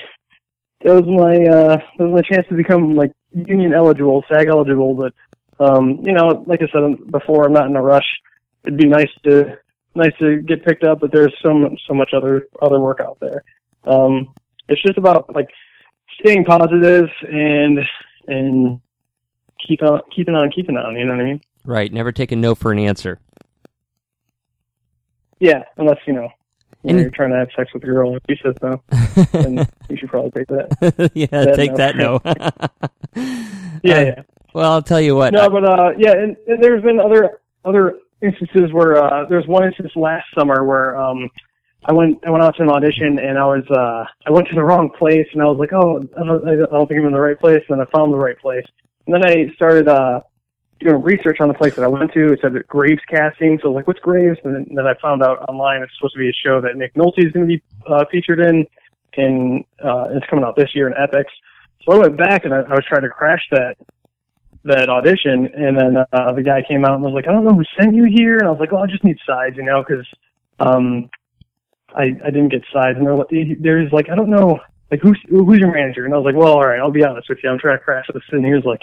that 0.83 0.93
was 0.93 1.05
my 1.05 1.35
uh 1.45 1.77
that 1.97 2.07
was 2.07 2.21
my 2.21 2.35
chance 2.35 2.45
to 2.49 2.55
become 2.55 2.95
like 2.95 3.11
union 3.31 3.73
eligible, 3.73 4.25
SAG 4.29 4.47
eligible, 4.47 4.93
but 4.95 5.13
um, 5.59 5.99
you 6.03 6.13
know, 6.13 6.43
like 6.47 6.61
I 6.61 6.67
said 6.71 7.11
before, 7.11 7.45
I'm 7.45 7.53
not 7.53 7.67
in 7.67 7.75
a 7.75 7.81
rush. 7.81 8.05
It'd 8.65 8.77
be 8.77 8.87
nice 8.87 9.09
to 9.25 9.57
nice 9.95 10.11
to 10.19 10.41
get 10.41 10.65
picked 10.65 10.83
up, 10.83 10.99
but 11.01 11.11
there's 11.11 11.33
so 11.41 11.53
much, 11.53 11.79
so 11.87 11.93
much 11.93 12.11
other 12.15 12.47
other 12.61 12.79
work 12.79 12.99
out 12.99 13.17
there. 13.19 13.43
Um, 13.85 14.33
it's 14.69 14.81
just 14.81 14.97
about 14.97 15.33
like 15.35 15.49
staying 16.19 16.45
positive 16.45 17.09
and 17.29 17.79
and 18.27 18.79
keep 19.67 19.81
on 19.83 20.01
keeping 20.15 20.35
on 20.35 20.49
keeping 20.51 20.77
on. 20.77 20.95
You 20.95 21.05
know 21.05 21.13
what 21.15 21.21
I 21.21 21.25
mean? 21.25 21.41
Right. 21.65 21.91
Never 21.93 22.11
take 22.11 22.31
a 22.31 22.35
no 22.35 22.55
for 22.55 22.71
an 22.71 22.79
answer. 22.79 23.19
Yeah, 25.39 25.63
unless 25.77 25.97
you 26.07 26.13
know. 26.13 26.29
And- 26.85 26.99
you're 26.99 27.09
trying 27.11 27.29
to 27.31 27.37
have 27.37 27.47
sex 27.55 27.73
with 27.73 27.81
a 27.83 27.85
girl 27.85 28.11
and 28.11 28.21
she 28.29 28.35
says 28.43 28.55
no, 28.61 28.83
then 29.31 29.65
you 29.89 29.95
should 29.95 30.09
probably 30.09 30.31
take 30.31 30.47
that. 30.47 31.11
yeah, 31.13 31.27
That 31.27 31.55
take 31.55 31.71
no. 31.71 31.77
that 31.77 31.95
no. 31.95 32.19
Yeah, 33.83 33.95
Uh, 33.95 34.03
yeah. 34.03 34.21
Well, 34.53 34.71
I'll 34.71 34.83
tell 34.83 35.01
you 35.01 35.15
what. 35.15 35.33
No, 35.33 35.49
but 35.49 35.65
uh, 35.65 35.91
yeah, 35.97 36.11
and, 36.11 36.37
and 36.47 36.63
there's 36.63 36.83
been 36.83 36.99
other 36.99 37.41
other 37.65 37.99
instances 38.21 38.71
where 38.71 39.03
uh, 39.03 39.25
there's 39.27 39.47
one 39.47 39.65
instance 39.65 39.91
last 39.95 40.25
summer 40.37 40.63
where 40.63 40.95
um, 40.95 41.29
I 41.85 41.93
went 41.93 42.19
I 42.25 42.29
went 42.29 42.43
out 42.43 42.55
to 42.57 42.63
an 42.63 42.69
audition 42.69 43.19
and 43.19 43.37
I 43.37 43.45
was 43.45 43.65
uh, 43.69 44.05
I 44.25 44.31
went 44.31 44.47
to 44.49 44.55
the 44.55 44.63
wrong 44.63 44.89
place 44.97 45.27
and 45.33 45.41
I 45.41 45.45
was 45.45 45.57
like, 45.57 45.73
oh, 45.73 45.97
I 46.17 46.23
don't, 46.23 46.47
I 46.47 46.55
don't 46.55 46.87
think 46.87 46.99
I'm 46.99 47.07
in 47.07 47.13
the 47.13 47.19
right 47.19 47.39
place. 47.39 47.63
And 47.67 47.79
then 47.79 47.85
I 47.85 47.89
found 47.91 48.13
the 48.13 48.17
right 48.17 48.37
place. 48.37 48.65
And 49.05 49.13
then 49.13 49.25
I 49.25 49.53
started 49.55 49.87
uh, 49.87 50.21
doing 50.79 51.01
research 51.01 51.41
on 51.41 51.47
the 51.47 51.53
place 51.53 51.75
that 51.75 51.83
I 51.83 51.87
went 51.87 52.13
to. 52.13 52.33
It 52.33 52.39
said 52.41 52.53
that 52.53 52.67
Graves 52.67 53.01
casting. 53.09 53.59
So 53.59 53.67
I 53.67 53.71
was 53.71 53.75
like, 53.77 53.87
what's 53.87 53.99
Graves? 53.99 54.39
And 54.43 54.55
then, 54.55 54.67
then 54.75 54.87
I 54.87 54.93
found 55.01 55.23
out 55.23 55.39
online 55.49 55.81
it's 55.81 55.91
supposed 55.97 56.13
to 56.13 56.19
be 56.19 56.29
a 56.29 56.33
show 56.33 56.61
that 56.61 56.77
Nick 56.77 56.93
Nolte 56.93 57.25
is 57.25 57.31
going 57.33 57.47
to 57.49 57.57
be 57.57 57.63
uh, 57.87 58.05
featured 58.11 58.39
in, 58.39 58.65
and 59.17 59.65
uh, 59.83 60.07
it's 60.11 60.25
coming 60.27 60.45
out 60.45 60.55
this 60.55 60.73
year 60.73 60.87
in 60.87 60.93
Epix. 60.93 61.25
So 61.83 61.93
I 61.93 61.97
went 61.97 62.17
back 62.17 62.45
and 62.45 62.53
I, 62.53 62.59
I 62.59 62.75
was 62.75 62.85
trying 62.87 63.01
to 63.01 63.09
crash 63.09 63.45
that 63.51 63.75
that 64.65 64.89
audition, 64.89 65.49
and 65.53 65.77
then 65.77 65.97
uh, 65.97 66.31
the 66.33 66.43
guy 66.43 66.63
came 66.67 66.85
out 66.85 66.95
and 66.95 67.03
was 67.03 67.13
like, 67.13 67.27
"I 67.27 67.31
don't 67.31 67.43
know 67.43 67.53
who 67.53 67.63
sent 67.79 67.95
you 67.95 68.05
here," 68.05 68.37
and 68.37 68.47
I 68.47 68.51
was 68.51 68.59
like, 68.59 68.71
"Oh, 68.71 68.77
I 68.77 68.87
just 68.87 69.03
need 69.03 69.17
sides, 69.27 69.57
you 69.57 69.63
know, 69.63 69.83
because 69.83 70.05
um, 70.59 71.09
I 71.95 72.15
I 72.23 72.29
didn't 72.31 72.49
get 72.49 72.63
sides." 72.71 72.97
And 72.97 73.05
they're 73.05 73.15
like, 73.15 73.27
"There's 73.59 73.91
like, 73.91 74.09
I 74.09 74.15
don't 74.15 74.29
know, 74.29 74.59
like 74.91 75.01
who's 75.01 75.19
who's 75.29 75.59
your 75.59 75.73
manager?" 75.73 76.05
And 76.05 76.13
I 76.13 76.17
was 76.17 76.25
like, 76.25 76.35
"Well, 76.35 76.53
all 76.53 76.65
right, 76.65 76.79
I'll 76.79 76.91
be 76.91 77.03
honest 77.03 77.29
with 77.29 77.39
you, 77.43 77.49
I'm 77.49 77.59
trying 77.59 77.77
to 77.77 77.83
crash 77.83 78.05
this." 78.13 78.23
And 78.31 78.45
he 78.45 78.53
was 78.53 78.65
like, 78.65 78.81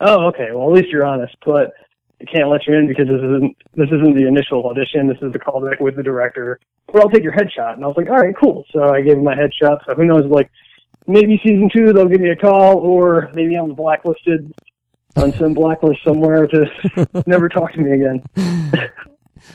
"Oh, 0.00 0.26
okay, 0.28 0.48
well 0.52 0.68
at 0.68 0.74
least 0.74 0.88
you're 0.88 1.06
honest, 1.06 1.36
but." 1.44 1.72
I 2.20 2.24
can't 2.24 2.48
let 2.48 2.66
you 2.66 2.74
in 2.74 2.88
because 2.88 3.06
this 3.06 3.22
isn't 3.22 3.56
this 3.76 3.86
isn't 3.92 4.16
the 4.16 4.26
initial 4.26 4.66
audition. 4.66 5.06
This 5.06 5.18
is 5.22 5.32
the 5.32 5.38
callback 5.38 5.80
with 5.80 5.94
the 5.94 6.02
director. 6.02 6.58
But 6.92 7.02
I'll 7.02 7.10
take 7.10 7.22
your 7.22 7.32
headshot. 7.32 7.74
And 7.74 7.84
I 7.84 7.86
was 7.86 7.96
like, 7.96 8.08
all 8.08 8.16
right, 8.18 8.34
cool. 8.36 8.64
So 8.72 8.92
I 8.92 9.02
gave 9.02 9.18
him 9.18 9.22
my 9.22 9.36
headshot. 9.36 9.86
So 9.86 9.94
who 9.94 10.04
knows, 10.04 10.24
like 10.26 10.50
maybe 11.06 11.40
season 11.44 11.70
two 11.72 11.92
they'll 11.92 12.08
give 12.08 12.20
me 12.20 12.30
a 12.30 12.36
call, 12.36 12.78
or 12.78 13.30
maybe 13.34 13.54
I'm 13.54 13.72
blacklisted 13.72 14.52
on 15.16 15.32
some 15.34 15.54
blacklist 15.54 16.02
somewhere 16.04 16.46
to 16.46 17.08
never 17.26 17.48
talk 17.48 17.72
to 17.72 17.80
me 17.80 17.92
again. 17.92 18.22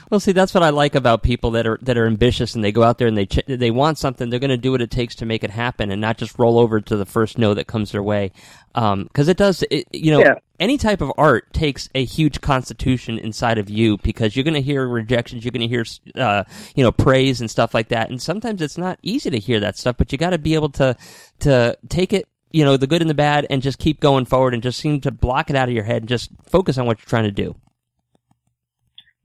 Well, 0.10 0.20
see, 0.22 0.32
that's 0.32 0.54
what 0.54 0.63
I 0.63 0.70
like 0.70 0.96
about 0.96 1.24
people 1.24 1.52
that 1.52 1.68
are 1.68 1.78
that 1.82 1.98
are 1.98 2.08
ambitious 2.08 2.56
and 2.56 2.63
they 2.63 2.72
go 2.72 2.84
out 2.84 2.98
there 2.98 3.08
and 3.08 3.18
they 3.18 3.26
ch- 3.26 3.46
they 3.46 3.70
want 3.70 3.98
something. 3.98 4.30
They're 4.30 4.39
going 4.39 4.50
to 4.50 4.58
do 4.58 4.72
what 4.72 4.82
it 4.82 4.89
takes 4.89 5.13
to 5.16 5.26
make 5.26 5.44
it 5.44 5.50
happen, 5.50 5.92
and 5.92 6.00
not 6.00 6.18
just 6.18 6.39
roll 6.39 6.58
over 6.58 6.80
to 6.80 6.96
the 6.96 7.06
first 7.06 7.38
no 7.38 7.54
that 7.54 7.68
comes 7.68 7.92
their 7.92 8.02
way. 8.02 8.32
Because 8.74 9.28
it 9.28 9.36
does, 9.38 9.63
it, 9.70 9.86
you 9.92 10.12
know, 10.12 10.20
Yeah. 10.22 10.36
any 10.60 10.78
type 10.78 11.02
of 11.02 11.12
art 11.18 11.52
takes 11.54 11.89
a 11.94 12.06
huge 12.06 12.39
constitution 12.42 13.20
inside 13.20 13.58
of 13.58 13.70
you 13.70 13.98
because 13.98 14.36
you're 14.36 14.46
going 14.46 14.54
to 14.56 14.62
hear 14.62 14.88
rejections, 14.88 15.44
you're 15.44 15.52
going 15.52 15.62
to 15.62 15.68
hear, 15.68 15.86
uh, 16.16 16.44
you 16.76 16.84
know, 16.84 16.92
praise 16.92 17.42
and 17.42 17.52
stuff 17.52 17.74
like 17.74 17.89
that. 17.89 18.10
And 18.10 18.22
sometimes 18.22 18.62
it's 18.62 18.78
not 18.78 19.00
easy 19.04 19.30
to 19.32 19.38
hear 19.39 19.60
that 19.60 19.78
stuff, 19.78 19.98
but 19.98 20.12
you 20.12 20.18
got 20.18 20.32
to 20.32 20.38
be 20.39 20.56
able 20.56 20.70
to 20.70 20.96
to 21.42 21.78
take 21.89 22.13
it. 22.13 22.28
You 22.54 22.63
know 22.63 22.78
the 22.78 22.88
good 22.88 23.02
and 23.02 23.10
the 23.10 23.16
bad, 23.16 23.48
and 23.50 23.62
just 23.62 23.80
keep 23.80 24.00
going 24.00 24.26
forward, 24.26 24.54
and 24.54 24.63
just 24.63 24.80
seem 24.80 25.02
to 25.02 25.12
block 25.12 25.50
it 25.50 25.56
out 25.56 25.68
of 25.68 25.76
your 25.76 25.84
head, 25.84 26.04
and 26.04 26.10
just 26.10 26.32
focus 26.46 26.78
on 26.78 26.86
what 26.86 27.00
you're 27.00 27.10
trying 27.10 27.26
to 27.26 27.32
do. 27.32 27.56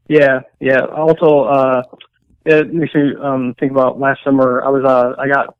Yeah, 0.09 0.41
yeah. 0.59 0.87
Also, 0.87 1.45
uh, 1.45 1.83
it 2.47 2.73
makes 2.73 2.95
me 2.95 3.15
um, 3.21 3.55
think 3.61 3.71
about 3.71 4.01
last 4.01 4.25
summer. 4.25 4.63
I 4.65 4.71
was 4.71 4.85
uh, 4.85 5.15
I 5.21 5.29
got 5.29 5.55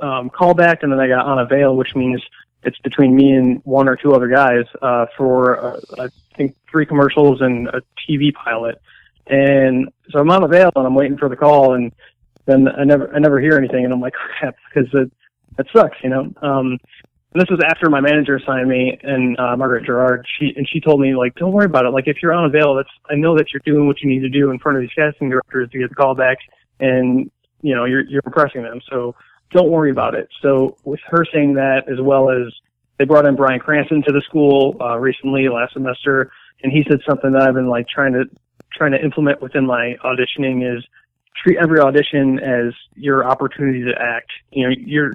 um, 0.00 0.28
callback, 0.30 0.82
and 0.82 0.92
then 0.92 0.98
I 0.98 1.06
got 1.06 1.24
on 1.24 1.38
avail, 1.38 1.76
which 1.76 1.94
means 1.94 2.20
it's 2.64 2.78
between 2.80 3.14
me 3.14 3.32
and 3.32 3.60
one 3.64 3.88
or 3.88 3.96
two 3.96 4.12
other 4.12 4.28
guys 4.28 4.64
uh, 4.82 5.06
for 5.16 5.58
uh, 5.64 5.80
I 5.98 6.08
think 6.36 6.56
three 6.70 6.86
commercials 6.86 7.40
and 7.40 7.68
a 7.68 7.82
TV 8.08 8.32
pilot. 8.34 8.80
And 9.28 9.88
so 10.10 10.18
I'm 10.18 10.30
on 10.30 10.42
avail, 10.42 10.72
and 10.74 10.86
I'm 10.86 10.94
waiting 10.94 11.16
for 11.16 11.28
the 11.28 11.36
call, 11.36 11.74
and 11.74 11.92
then 12.46 12.68
I 12.68 12.84
never 12.84 13.14
I 13.14 13.20
never 13.20 13.40
hear 13.40 13.56
anything, 13.56 13.84
and 13.84 13.92
I'm 13.92 14.00
like 14.00 14.14
crap 14.38 14.56
because 14.68 14.92
it 14.94 15.12
that 15.56 15.66
sucks, 15.72 15.98
you 16.02 16.10
know. 16.10 16.32
Um, 16.42 16.78
and 17.32 17.40
this 17.40 17.48
was 17.48 17.60
after 17.66 17.88
my 17.88 18.00
manager 18.00 18.36
assigned 18.36 18.68
me 18.68 18.98
and 19.02 19.38
uh, 19.38 19.56
Margaret 19.56 19.86
Gerard. 19.86 20.26
She 20.38 20.52
and 20.54 20.68
she 20.68 20.80
told 20.80 21.00
me 21.00 21.14
like, 21.14 21.34
don't 21.36 21.52
worry 21.52 21.64
about 21.64 21.86
it. 21.86 21.90
Like 21.90 22.06
if 22.06 22.18
you're 22.22 22.32
a 22.32 22.50
that's 22.50 22.88
I 23.10 23.14
know 23.14 23.36
that 23.36 23.46
you're 23.52 23.62
doing 23.64 23.86
what 23.86 24.00
you 24.02 24.08
need 24.08 24.20
to 24.20 24.28
do 24.28 24.50
in 24.50 24.58
front 24.58 24.76
of 24.76 24.82
these 24.82 24.90
casting 24.94 25.30
directors 25.30 25.70
to 25.70 25.78
get 25.78 25.88
the 25.88 25.94
call 25.94 26.14
back, 26.14 26.38
and 26.80 27.30
you 27.62 27.74
know 27.74 27.86
you're 27.86 28.04
you're 28.04 28.22
impressing 28.26 28.62
them. 28.62 28.80
So 28.90 29.14
don't 29.50 29.70
worry 29.70 29.90
about 29.90 30.14
it. 30.14 30.28
So 30.42 30.76
with 30.84 31.00
her 31.06 31.24
saying 31.32 31.54
that, 31.54 31.84
as 31.90 32.00
well 32.00 32.30
as 32.30 32.52
they 32.98 33.06
brought 33.06 33.24
in 33.24 33.34
Bryan 33.34 33.60
Cranston 33.60 34.02
to 34.02 34.12
the 34.12 34.20
school 34.20 34.76
uh, 34.80 34.98
recently 34.98 35.48
last 35.48 35.72
semester, 35.72 36.30
and 36.62 36.70
he 36.70 36.84
said 36.88 37.00
something 37.08 37.32
that 37.32 37.42
I've 37.42 37.54
been 37.54 37.68
like 37.68 37.88
trying 37.88 38.12
to 38.12 38.24
trying 38.74 38.92
to 38.92 39.02
implement 39.02 39.40
within 39.40 39.66
my 39.66 39.96
auditioning 40.04 40.76
is 40.76 40.84
treat 41.42 41.56
every 41.56 41.80
audition 41.80 42.38
as 42.40 42.74
your 42.94 43.24
opportunity 43.24 43.82
to 43.84 43.92
act. 43.98 44.30
You 44.50 44.68
know, 44.68 44.74
you're 44.78 45.12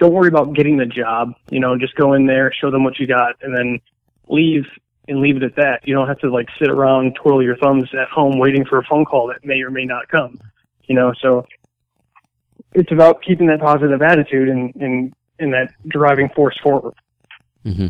don't 0.00 0.14
worry 0.14 0.28
about 0.28 0.54
getting 0.54 0.78
the 0.78 0.86
job. 0.86 1.34
You 1.50 1.60
know, 1.60 1.78
just 1.78 1.94
go 1.94 2.14
in 2.14 2.26
there, 2.26 2.52
show 2.52 2.70
them 2.70 2.82
what 2.82 2.98
you 2.98 3.06
got, 3.06 3.36
and 3.42 3.56
then 3.56 3.80
leave 4.28 4.64
and 5.06 5.20
leave 5.20 5.36
it 5.36 5.42
at 5.42 5.56
that. 5.56 5.80
You 5.84 5.94
don't 5.94 6.08
have 6.08 6.18
to 6.20 6.30
like 6.30 6.48
sit 6.58 6.68
around 6.70 7.16
twiddle 7.16 7.42
your 7.42 7.56
thumbs 7.58 7.90
at 7.92 8.08
home 8.08 8.38
waiting 8.38 8.64
for 8.64 8.78
a 8.78 8.84
phone 8.84 9.04
call 9.04 9.28
that 9.28 9.44
may 9.44 9.60
or 9.60 9.70
may 9.70 9.84
not 9.84 10.08
come. 10.08 10.40
You 10.84 10.96
know, 10.96 11.12
so 11.20 11.46
it's 12.72 12.90
about 12.90 13.22
keeping 13.22 13.46
that 13.48 13.60
positive 13.60 14.00
attitude 14.00 14.48
and 14.48 14.74
and, 14.76 15.14
and 15.38 15.52
that 15.52 15.72
driving 15.86 16.30
force 16.30 16.58
forward. 16.62 16.94
hmm 17.62 17.88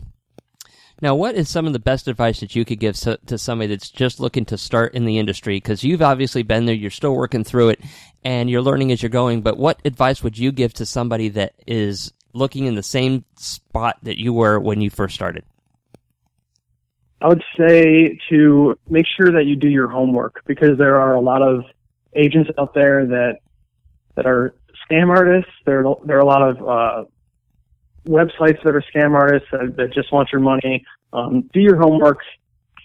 Now, 1.02 1.14
what 1.14 1.34
is 1.34 1.48
some 1.48 1.66
of 1.66 1.72
the 1.72 1.78
best 1.78 2.08
advice 2.08 2.40
that 2.40 2.54
you 2.54 2.64
could 2.64 2.78
give 2.78 2.94
so, 2.94 3.16
to 3.26 3.38
somebody 3.38 3.68
that's 3.68 3.88
just 3.88 4.20
looking 4.20 4.44
to 4.46 4.58
start 4.58 4.94
in 4.94 5.06
the 5.06 5.18
industry? 5.18 5.56
Because 5.56 5.82
you've 5.82 6.02
obviously 6.02 6.42
been 6.42 6.66
there, 6.66 6.74
you're 6.74 6.90
still 6.90 7.14
working 7.14 7.42
through 7.42 7.70
it, 7.70 7.80
and 8.22 8.50
you're 8.50 8.60
learning 8.60 8.92
as 8.92 9.02
you're 9.02 9.08
going. 9.08 9.40
But 9.40 9.56
what 9.56 9.80
advice 9.84 10.22
would 10.22 10.36
you 10.36 10.52
give 10.52 10.74
to 10.74 10.84
somebody 10.84 11.30
that 11.30 11.54
is 11.66 12.12
looking 12.34 12.66
in 12.66 12.74
the 12.74 12.82
same 12.82 13.24
spot 13.36 13.96
that 14.02 14.18
you 14.18 14.34
were 14.34 14.60
when 14.60 14.82
you 14.82 14.90
first 14.90 15.14
started? 15.14 15.44
I 17.22 17.28
would 17.28 17.42
say 17.58 18.18
to 18.30 18.78
make 18.88 19.06
sure 19.06 19.32
that 19.32 19.44
you 19.46 19.56
do 19.56 19.68
your 19.68 19.88
homework 19.88 20.42
because 20.46 20.78
there 20.78 21.00
are 21.00 21.14
a 21.14 21.20
lot 21.20 21.42
of 21.42 21.64
agents 22.14 22.50
out 22.58 22.74
there 22.74 23.06
that 23.06 23.38
that 24.16 24.26
are 24.26 24.54
scam 24.90 25.08
artists. 25.08 25.50
There 25.64 25.84
there 26.04 26.16
are 26.16 26.20
a 26.20 26.26
lot 26.26 26.42
of 26.42 26.68
uh, 26.68 27.04
websites 28.06 28.62
that 28.64 28.74
are 28.74 28.84
scam 28.94 29.12
artists 29.12 29.48
that, 29.52 29.76
that 29.76 29.92
just 29.92 30.12
want 30.12 30.30
your 30.32 30.40
money. 30.40 30.84
Um, 31.12 31.48
do 31.52 31.60
your 31.60 31.76
homework. 31.76 32.18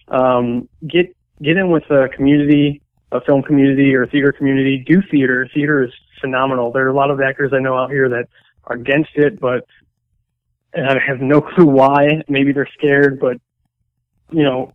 Um, 0.07 0.69
get 0.87 1.15
get 1.41 1.57
in 1.57 1.69
with 1.69 1.89
a 1.89 2.09
community, 2.09 2.81
a 3.11 3.21
film 3.21 3.43
community 3.43 3.95
or 3.95 4.05
theater 4.07 4.31
community. 4.31 4.83
Do 4.87 5.01
theater. 5.09 5.47
Theater 5.53 5.83
is 5.83 5.91
phenomenal. 6.21 6.71
There 6.71 6.85
are 6.85 6.89
a 6.89 6.93
lot 6.93 7.11
of 7.11 7.21
actors 7.21 7.51
I 7.53 7.59
know 7.59 7.77
out 7.77 7.91
here 7.91 8.09
that 8.09 8.27
are 8.65 8.75
against 8.75 9.11
it, 9.15 9.39
but 9.39 9.65
and 10.73 10.87
I 10.87 10.99
have 11.05 11.21
no 11.21 11.41
clue 11.55 11.65
why. 11.65 12.23
Maybe 12.27 12.51
they're 12.51 12.69
scared, 12.77 13.19
but 13.19 13.37
you 14.31 14.43
know, 14.43 14.73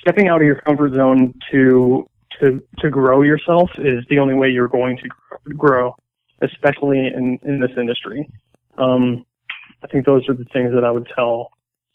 stepping 0.00 0.28
out 0.28 0.40
of 0.40 0.46
your 0.46 0.60
comfort 0.60 0.94
zone 0.94 1.34
to 1.50 2.08
to 2.40 2.62
to 2.78 2.90
grow 2.90 3.22
yourself 3.22 3.70
is 3.78 4.04
the 4.08 4.18
only 4.18 4.34
way 4.34 4.48
you're 4.50 4.68
going 4.68 4.96
to 4.98 5.54
grow, 5.54 5.94
especially 6.40 7.06
in 7.06 7.38
in 7.42 7.60
this 7.60 7.70
industry. 7.76 8.28
Um, 8.78 9.24
I 9.82 9.86
think 9.88 10.06
those 10.06 10.28
are 10.28 10.34
the 10.34 10.44
things 10.46 10.72
that 10.74 10.84
I 10.84 10.90
would 10.90 11.08
tell 11.14 11.50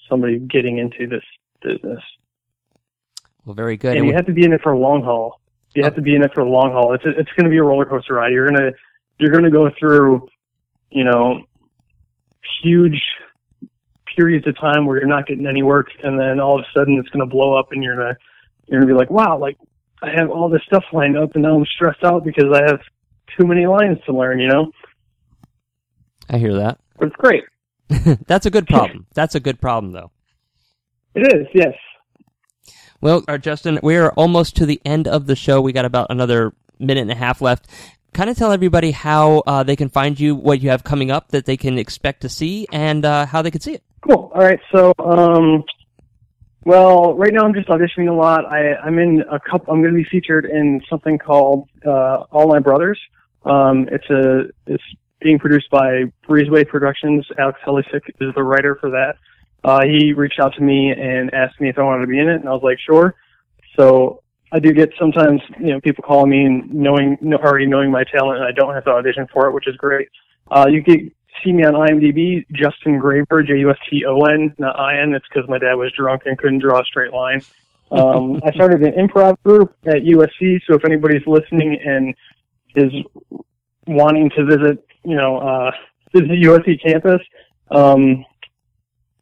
somebody 0.09 0.39
getting 0.39 0.77
into 0.77 1.07
this 1.07 1.23
business. 1.61 2.01
Well, 3.45 3.53
very 3.53 3.77
good. 3.77 3.89
And 3.91 3.97
And 3.99 4.05
you 4.07 4.11
we- 4.11 4.15
have 4.15 4.25
to 4.25 4.33
be 4.33 4.43
in 4.43 4.53
it 4.53 4.61
for 4.61 4.71
a 4.73 4.77
long 4.79 5.03
haul. 5.03 5.39
You 5.75 5.83
have 5.83 5.95
to 5.95 6.01
be 6.01 6.15
in 6.15 6.23
it 6.23 6.33
for 6.33 6.41
a 6.41 6.49
long 6.49 6.71
haul. 6.71 6.93
It's 6.93 7.05
a, 7.05 7.09
it's 7.09 7.29
going 7.33 7.43
to 7.43 7.49
be 7.51 7.57
a 7.57 7.63
roller 7.63 7.85
coaster 7.85 8.15
ride. 8.15 8.31
You're 8.33 8.49
gonna 8.49 8.71
you're 9.19 9.31
gonna 9.31 9.51
go 9.51 9.69
through, 9.79 10.27
you 10.89 11.03
know, 11.03 11.43
huge 12.63 12.99
periods 14.15 14.47
of 14.47 14.57
time 14.57 14.85
where 14.87 14.97
you're 14.97 15.07
not 15.07 15.27
getting 15.27 15.45
any 15.45 15.61
work, 15.61 15.87
and 16.03 16.19
then 16.19 16.39
all 16.39 16.57
of 16.57 16.65
a 16.65 16.79
sudden 16.79 16.97
it's 16.97 17.09
going 17.09 17.19
to 17.19 17.31
blow 17.31 17.53
up, 17.57 17.71
and 17.71 17.83
you're 17.83 17.95
gonna 17.95 18.17
you're 18.67 18.79
gonna 18.79 18.91
be 18.91 18.97
like, 18.97 19.11
wow, 19.11 19.37
like 19.37 19.57
I 20.01 20.09
have 20.11 20.29
all 20.31 20.49
this 20.49 20.63
stuff 20.65 20.83
lined 20.93 21.15
up, 21.17 21.35
and 21.35 21.43
now 21.43 21.55
I'm 21.57 21.65
stressed 21.65 22.03
out 22.03 22.23
because 22.23 22.51
I 22.51 22.63
have 22.63 22.79
too 23.37 23.45
many 23.45 23.67
lines 23.67 23.99
to 24.07 24.13
learn. 24.13 24.39
You 24.39 24.47
know, 24.47 24.71
I 26.29 26.37
hear 26.39 26.53
that. 26.55 26.79
but 26.97 27.07
it's 27.09 27.15
great. 27.17 27.43
That's 28.27 28.45
a 28.45 28.49
good 28.49 28.67
problem. 28.67 29.07
That's 29.13 29.35
a 29.35 29.39
good 29.39 29.61
problem, 29.61 29.93
though. 29.93 30.11
It 31.15 31.33
is, 31.33 31.47
yes. 31.53 31.73
Well, 33.01 33.23
uh, 33.27 33.33
Juston, 33.33 33.81
we're 33.81 34.09
almost 34.09 34.55
to 34.57 34.65
the 34.65 34.81
end 34.83 35.07
of 35.07 35.27
the 35.27 35.35
show. 35.35 35.61
We 35.61 35.71
got 35.71 35.85
about 35.85 36.07
another 36.09 36.53
minute 36.79 37.01
and 37.01 37.11
a 37.11 37.15
half 37.15 37.41
left. 37.41 37.67
Kind 38.13 38.29
of 38.29 38.37
tell 38.37 38.51
everybody 38.51 38.91
how 38.91 39.43
uh, 39.45 39.63
they 39.63 39.75
can 39.75 39.89
find 39.89 40.19
you, 40.19 40.35
what 40.35 40.61
you 40.61 40.69
have 40.69 40.83
coming 40.83 41.11
up 41.11 41.29
that 41.29 41.45
they 41.45 41.57
can 41.57 41.77
expect 41.77 42.21
to 42.21 42.29
see, 42.29 42.67
and 42.71 43.05
uh, 43.05 43.25
how 43.25 43.41
they 43.41 43.51
can 43.51 43.61
see 43.61 43.73
it. 43.73 43.83
Cool. 44.01 44.31
All 44.33 44.41
right. 44.41 44.59
So, 44.71 44.93
um, 44.99 45.63
well, 46.63 47.15
right 47.15 47.33
now 47.33 47.45
I'm 47.45 47.53
just 47.53 47.67
auditioning 47.67 48.09
a 48.09 48.13
lot. 48.13 48.45
I, 48.45 48.75
I'm 48.75 48.97
in 48.99 49.23
a 49.31 49.39
couple. 49.39 49.73
I'm 49.73 49.81
going 49.81 49.93
to 49.93 49.97
be 49.97 50.09
featured 50.09 50.45
in 50.45 50.81
something 50.89 51.17
called 51.17 51.69
uh, 51.85 52.25
All 52.31 52.47
My 52.47 52.59
Brothers. 52.59 52.99
Um, 53.45 53.87
it's 53.91 54.09
a 54.09 54.49
it's 54.65 54.83
being 55.19 55.39
produced 55.39 55.69
by 55.69 56.03
Breezeway 56.27 56.67
Productions. 56.67 57.25
Alex 57.37 57.59
Helisik 57.65 58.09
is 58.21 58.33
the 58.35 58.43
writer 58.43 58.75
for 58.75 58.89
that. 58.91 59.15
Uh, 59.63 59.83
he 59.83 60.13
reached 60.13 60.39
out 60.39 60.53
to 60.55 60.61
me 60.61 60.91
and 60.91 61.33
asked 61.33 61.59
me 61.59 61.69
if 61.69 61.77
I 61.77 61.83
wanted 61.83 62.01
to 62.01 62.07
be 62.07 62.19
in 62.19 62.29
it, 62.29 62.35
and 62.35 62.47
I 62.47 62.53
was 62.53 62.63
like, 62.63 62.79
sure. 62.79 63.15
So 63.75 64.21
I 64.51 64.59
do 64.59 64.71
get 64.71 64.91
sometimes, 64.99 65.41
you 65.59 65.73
know, 65.73 65.81
people 65.81 66.03
calling 66.03 66.29
me 66.29 66.45
and 66.45 66.73
knowing, 66.73 67.17
already 67.33 67.65
knowing 67.65 67.91
my 67.91 68.03
talent, 68.03 68.39
and 68.39 68.45
I 68.47 68.51
don't 68.51 68.73
have 68.73 68.85
to 68.85 68.91
audition 68.91 69.27
for 69.33 69.47
it, 69.47 69.53
which 69.53 69.67
is 69.67 69.75
great. 69.75 70.07
Uh, 70.49 70.67
you 70.69 70.83
can 70.83 71.11
see 71.43 71.51
me 71.51 71.65
on 71.65 71.73
IMDb, 71.73 72.45
Juston 72.53 73.01
Graber, 73.01 73.45
J-U-S-T-O-N, 73.45 74.55
not 74.57 74.79
I-N. 74.79 75.13
It's 75.13 75.25
because 75.27 75.49
my 75.49 75.57
dad 75.57 75.73
was 75.73 75.91
drunk 75.91 76.23
and 76.25 76.37
couldn't 76.37 76.59
draw 76.59 76.79
a 76.79 76.85
straight 76.85 77.11
line. 77.11 77.41
Um, 77.91 78.39
I 78.45 78.51
started 78.51 78.81
an 78.83 78.93
improv 78.93 79.37
group 79.43 79.75
at 79.85 80.03
USC, 80.03 80.61
so 80.67 80.75
if 80.75 80.85
anybody's 80.85 81.25
listening 81.27 81.79
and 81.83 82.15
is 82.75 82.93
wanting 83.87 84.29
to 84.31 84.45
visit, 84.45 84.85
you 85.07 85.15
know, 85.15 85.37
uh, 85.37 85.71
visit 86.13 86.31
USC 86.31 86.83
campus, 86.83 87.21
um, 87.71 88.25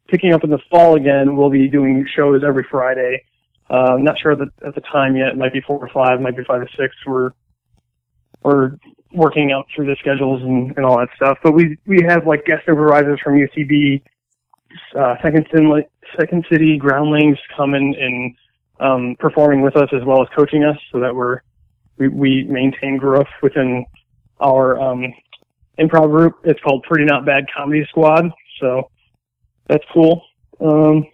picking 0.08 0.32
up 0.32 0.42
in 0.42 0.50
the 0.50 0.58
fall 0.68 0.96
again, 0.96 1.36
we'll 1.36 1.48
be 1.48 1.68
doing 1.68 2.04
shows 2.12 2.42
every 2.44 2.66
Friday. 2.68 3.22
Uh, 3.70 3.94
I'm 3.94 4.02
not 4.02 4.18
sure 4.18 4.32
at 4.32 4.38
the, 4.38 4.50
at 4.66 4.74
the 4.74 4.80
time 4.80 5.16
yet. 5.16 5.28
It 5.28 5.36
might 5.36 5.52
be 5.52 5.60
four 5.60 5.78
or 5.78 5.88
five, 5.88 6.20
might 6.20 6.36
be 6.36 6.42
five 6.42 6.60
or 6.60 6.68
six. 6.76 6.94
We're 7.06 7.30
we're 8.42 8.72
working 9.12 9.52
out 9.52 9.66
through 9.74 9.86
the 9.86 9.96
schedules 10.00 10.42
and, 10.42 10.76
and 10.76 10.84
all 10.84 10.98
that 10.98 11.08
stuff. 11.14 11.38
But 11.42 11.52
we 11.52 11.78
we 11.86 12.02
have 12.08 12.26
like 12.26 12.44
guest 12.44 12.62
supervisors 12.66 13.20
from 13.22 13.34
UCB, 13.34 14.02
uh, 14.98 15.14
Second 15.22 15.46
City, 15.52 15.68
Second 16.18 16.46
City 16.50 16.78
Groundlings 16.78 17.38
coming 17.56 17.94
and 17.98 18.34
um, 18.80 19.16
performing 19.20 19.62
with 19.62 19.76
us 19.76 19.88
as 19.92 20.04
well 20.04 20.20
as 20.20 20.28
coaching 20.36 20.64
us, 20.64 20.76
so 20.90 20.98
that 20.98 21.14
we're 21.14 21.42
we, 21.98 22.08
we 22.08 22.44
maintain 22.44 22.96
growth 22.96 23.28
within 23.40 23.86
our 24.40 24.78
um, 24.80 25.12
improv 25.78 26.10
group. 26.10 26.38
It's 26.44 26.60
called 26.60 26.84
Pretty 26.84 27.04
Not 27.04 27.24
Bad 27.24 27.46
Comedy 27.54 27.84
Squad. 27.88 28.30
So 28.60 28.90
that's 29.68 29.84
cool. 29.92 30.22
Um, 30.60 31.06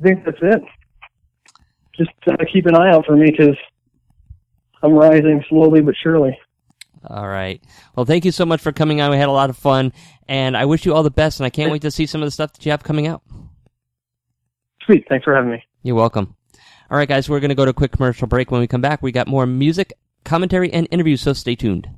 I 0.00 0.02
think 0.02 0.24
that's 0.24 0.38
it. 0.40 0.62
Just 1.96 2.10
uh, 2.26 2.36
keep 2.52 2.66
an 2.66 2.74
eye 2.74 2.90
out 2.90 3.06
for 3.06 3.16
me 3.16 3.30
because 3.30 3.56
I'm 4.82 4.92
rising 4.92 5.44
slowly 5.48 5.80
but 5.80 5.94
surely. 6.02 6.36
All 7.06 7.28
right. 7.28 7.62
Well, 7.94 8.06
thank 8.06 8.24
you 8.24 8.32
so 8.32 8.46
much 8.46 8.60
for 8.60 8.72
coming 8.72 9.00
on. 9.00 9.10
We 9.10 9.18
had 9.18 9.28
a 9.28 9.32
lot 9.32 9.50
of 9.50 9.58
fun, 9.58 9.92
and 10.26 10.56
I 10.56 10.64
wish 10.64 10.86
you 10.86 10.94
all 10.94 11.02
the 11.02 11.10
best. 11.10 11.38
And 11.38 11.46
I 11.46 11.50
can't 11.50 11.70
wait 11.70 11.82
to 11.82 11.90
see 11.90 12.06
some 12.06 12.22
of 12.22 12.26
the 12.26 12.30
stuff 12.30 12.54
that 12.54 12.64
you 12.64 12.70
have 12.70 12.82
coming 12.82 13.06
out. 13.06 13.22
Sweet. 14.86 15.04
Thanks 15.08 15.24
for 15.24 15.34
having 15.34 15.50
me. 15.50 15.62
You're 15.82 15.96
welcome. 15.96 16.34
All 16.90 16.96
right, 16.96 17.08
guys, 17.08 17.28
we're 17.28 17.40
going 17.40 17.50
to 17.50 17.54
go 17.54 17.64
to 17.64 17.70
a 17.70 17.74
quick 17.74 17.92
commercial 17.92 18.26
break. 18.26 18.50
When 18.50 18.60
we 18.60 18.66
come 18.66 18.80
back, 18.80 19.02
we 19.02 19.12
got 19.12 19.26
more 19.26 19.46
music, 19.46 19.92
commentary, 20.24 20.72
and 20.72 20.88
interviews, 20.90 21.20
so 21.20 21.32
stay 21.32 21.54
tuned. 21.54 21.88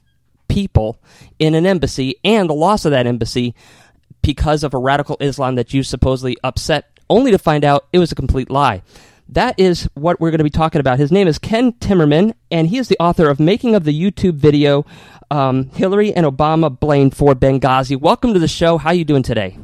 people 0.49 1.03
in 1.39 1.55
an 1.55 1.67
embassy 1.67 2.15
and 2.23 2.49
the 2.49 2.55
loss 2.55 2.85
of 2.85 2.93
that 2.93 3.07
embassy 3.07 3.55
because 4.23 4.63
of 4.63 4.73
a 4.73 4.79
radical 4.79 5.17
Islam 5.21 5.57
that 5.57 5.75
you 5.75 5.83
supposedly 5.83 6.37
upset 6.45 7.01
only 7.11 7.31
to 7.31 7.39
find 7.39 7.65
out 7.65 7.87
it 7.93 7.99
was 7.99 8.13
a 8.13 8.17
complete 8.17 8.51
lie. 8.51 8.83
That 9.33 9.59
is 9.59 9.89
what 9.95 10.21
we're 10.21 10.31
going 10.31 10.39
to 10.39 10.45
be 10.45 10.51
talking 10.51 10.81
about. 10.81 10.99
His 10.99 11.11
name 11.11 11.27
is 11.27 11.39
Ken 11.39 11.73
Timmerman, 11.73 12.35
and 12.51 12.69
he 12.69 12.77
is 12.77 12.89
the 12.89 12.99
author 13.01 13.31
of 13.31 13.41
Making 13.41 13.75
of 13.75 13.85
the 13.85 13.99
YouTube 13.99 14.35
video 14.35 14.85
um, 15.31 15.71
Hillary 15.71 16.13
and 16.13 16.27
Obama 16.27 16.79
Blamed 16.79 17.17
for 17.17 17.35
Benghazi. 17.35 17.99
Welcome 17.99 18.35
to 18.35 18.39
the 18.39 18.47
show. 18.47 18.77
How 18.77 18.91
are 18.91 18.95
you 18.95 19.07
doing 19.07 19.23
today? 19.23 19.57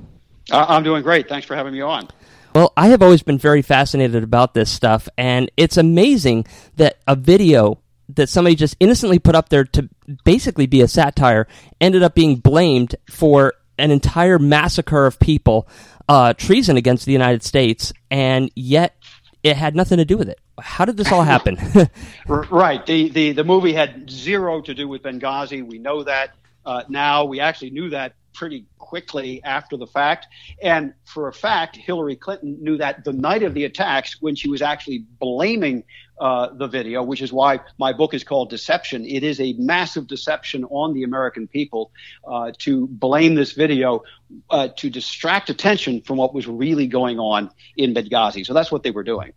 Uh, 0.50 0.64
I'm 0.66 0.84
doing 0.84 1.02
great. 1.02 1.28
Thanks 1.28 1.46
for 1.46 1.54
having 1.54 1.74
me 1.74 1.82
on. 1.82 2.08
Well, 2.54 2.72
I 2.78 2.88
have 2.88 3.02
always 3.02 3.22
been 3.22 3.36
very 3.36 3.60
fascinated 3.60 4.22
about 4.22 4.54
this 4.54 4.70
stuff, 4.70 5.06
and 5.18 5.50
it's 5.58 5.76
amazing 5.76 6.46
that 6.76 6.96
a 7.06 7.14
video 7.14 7.78
that 8.14 8.30
somebody 8.30 8.56
just 8.56 8.74
innocently 8.80 9.18
put 9.18 9.34
up 9.34 9.50
there 9.50 9.64
to 9.64 9.86
basically 10.24 10.64
be 10.64 10.80
a 10.80 10.88
satire 10.88 11.46
ended 11.78 12.02
up 12.02 12.14
being 12.14 12.36
blamed 12.36 12.96
for 13.10 13.52
an 13.78 13.90
entire 13.90 14.38
massacre 14.38 15.04
of 15.04 15.18
people, 15.20 15.68
uh, 16.08 16.32
treason 16.32 16.76
against 16.76 17.04
the 17.04 17.12
United 17.12 17.42
States, 17.42 17.92
and 18.10 18.50
yet 18.54 18.97
it 19.42 19.56
had 19.56 19.76
nothing 19.76 19.98
to 19.98 20.04
do 20.04 20.16
with 20.16 20.28
it. 20.28 20.40
How 20.60 20.84
did 20.84 20.96
this 20.96 21.12
all 21.12 21.22
happen? 21.22 21.56
right. 22.26 22.84
The, 22.84 23.08
the, 23.08 23.32
the 23.32 23.44
movie 23.44 23.72
had 23.72 24.10
zero 24.10 24.60
to 24.62 24.74
do 24.74 24.88
with 24.88 25.02
Benghazi. 25.02 25.66
We 25.66 25.78
know 25.78 26.02
that 26.02 26.34
uh, 26.66 26.82
now. 26.88 27.24
We 27.24 27.40
actually 27.40 27.70
knew 27.70 27.90
that 27.90 28.14
pretty 28.34 28.66
quickly 28.78 29.42
after 29.44 29.76
the 29.76 29.86
fact. 29.86 30.26
And 30.62 30.94
for 31.04 31.28
a 31.28 31.32
fact, 31.32 31.76
Hillary 31.76 32.16
Clinton 32.16 32.56
knew 32.60 32.76
that 32.78 33.04
the 33.04 33.12
night 33.12 33.42
of 33.42 33.54
the 33.54 33.64
attacks 33.64 34.20
when 34.20 34.34
she 34.34 34.48
was 34.48 34.62
actually 34.62 35.04
blaming 35.18 35.84
uh, 36.20 36.48
the 36.52 36.66
video, 36.66 37.02
which 37.02 37.22
is 37.22 37.32
why 37.32 37.60
my 37.78 37.92
book 37.92 38.14
is 38.14 38.24
called 38.24 38.50
Deception. 38.50 39.04
It 39.04 39.22
is 39.22 39.40
a 39.40 39.52
massive 39.54 40.06
deception 40.06 40.64
on 40.64 40.94
the 40.94 41.04
American 41.04 41.46
people 41.46 41.90
uh, 42.26 42.52
to 42.58 42.86
blame 42.86 43.34
this 43.34 43.52
video 43.52 44.02
uh, 44.50 44.68
to 44.76 44.90
distract 44.90 45.50
attention 45.50 46.00
from 46.02 46.16
what 46.16 46.34
was 46.34 46.46
really 46.46 46.86
going 46.86 47.18
on 47.18 47.50
in 47.76 47.94
Benghazi. 47.94 48.44
So 48.44 48.54
that's 48.54 48.72
what 48.72 48.82
they 48.82 48.90
were 48.90 49.04
doing. 49.04 49.32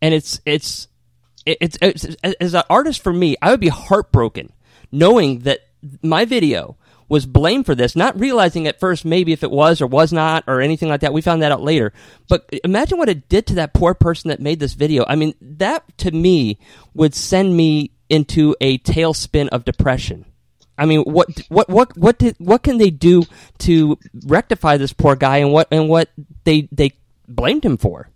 And 0.00 0.14
it's 0.14 0.40
it's 0.44 0.88
it's, 1.44 1.78
it's 1.80 2.04
as 2.40 2.54
an 2.54 2.62
artist 2.70 3.02
for 3.02 3.12
me, 3.12 3.36
I 3.42 3.50
would 3.50 3.60
be 3.60 3.68
heartbroken 3.68 4.52
knowing 4.92 5.40
that 5.40 5.60
my 6.02 6.24
video 6.24 6.76
was 7.12 7.26
blamed 7.26 7.66
for 7.66 7.74
this, 7.74 7.94
not 7.94 8.18
realizing 8.18 8.66
at 8.66 8.80
first 8.80 9.04
maybe 9.04 9.34
if 9.34 9.42
it 9.42 9.50
was 9.50 9.82
or 9.82 9.86
was 9.86 10.14
not 10.14 10.44
or 10.46 10.62
anything 10.62 10.88
like 10.88 11.02
that. 11.02 11.12
We 11.12 11.20
found 11.20 11.42
that 11.42 11.52
out 11.52 11.62
later. 11.62 11.92
But 12.26 12.48
imagine 12.64 12.96
what 12.96 13.10
it 13.10 13.28
did 13.28 13.46
to 13.48 13.54
that 13.56 13.74
poor 13.74 13.92
person 13.92 14.30
that 14.30 14.40
made 14.40 14.60
this 14.60 14.72
video. 14.72 15.04
I 15.06 15.16
mean, 15.16 15.34
that 15.42 15.84
to 15.98 16.10
me 16.10 16.58
would 16.94 17.14
send 17.14 17.54
me 17.54 17.90
into 18.08 18.56
a 18.62 18.78
tailspin 18.78 19.48
of 19.48 19.66
depression. 19.66 20.24
I 20.78 20.86
mean, 20.86 21.02
what 21.02 21.28
what 21.50 21.68
what 21.68 21.94
what 21.98 22.18
did 22.18 22.34
what 22.38 22.62
can 22.62 22.78
they 22.78 22.88
do 22.88 23.24
to 23.58 23.98
rectify 24.24 24.78
this 24.78 24.94
poor 24.94 25.14
guy 25.14 25.36
and 25.36 25.52
what 25.52 25.68
and 25.70 25.90
what 25.90 26.08
they 26.44 26.66
they 26.72 26.92
blamed 27.28 27.62
him 27.62 27.76
for? 27.76 28.08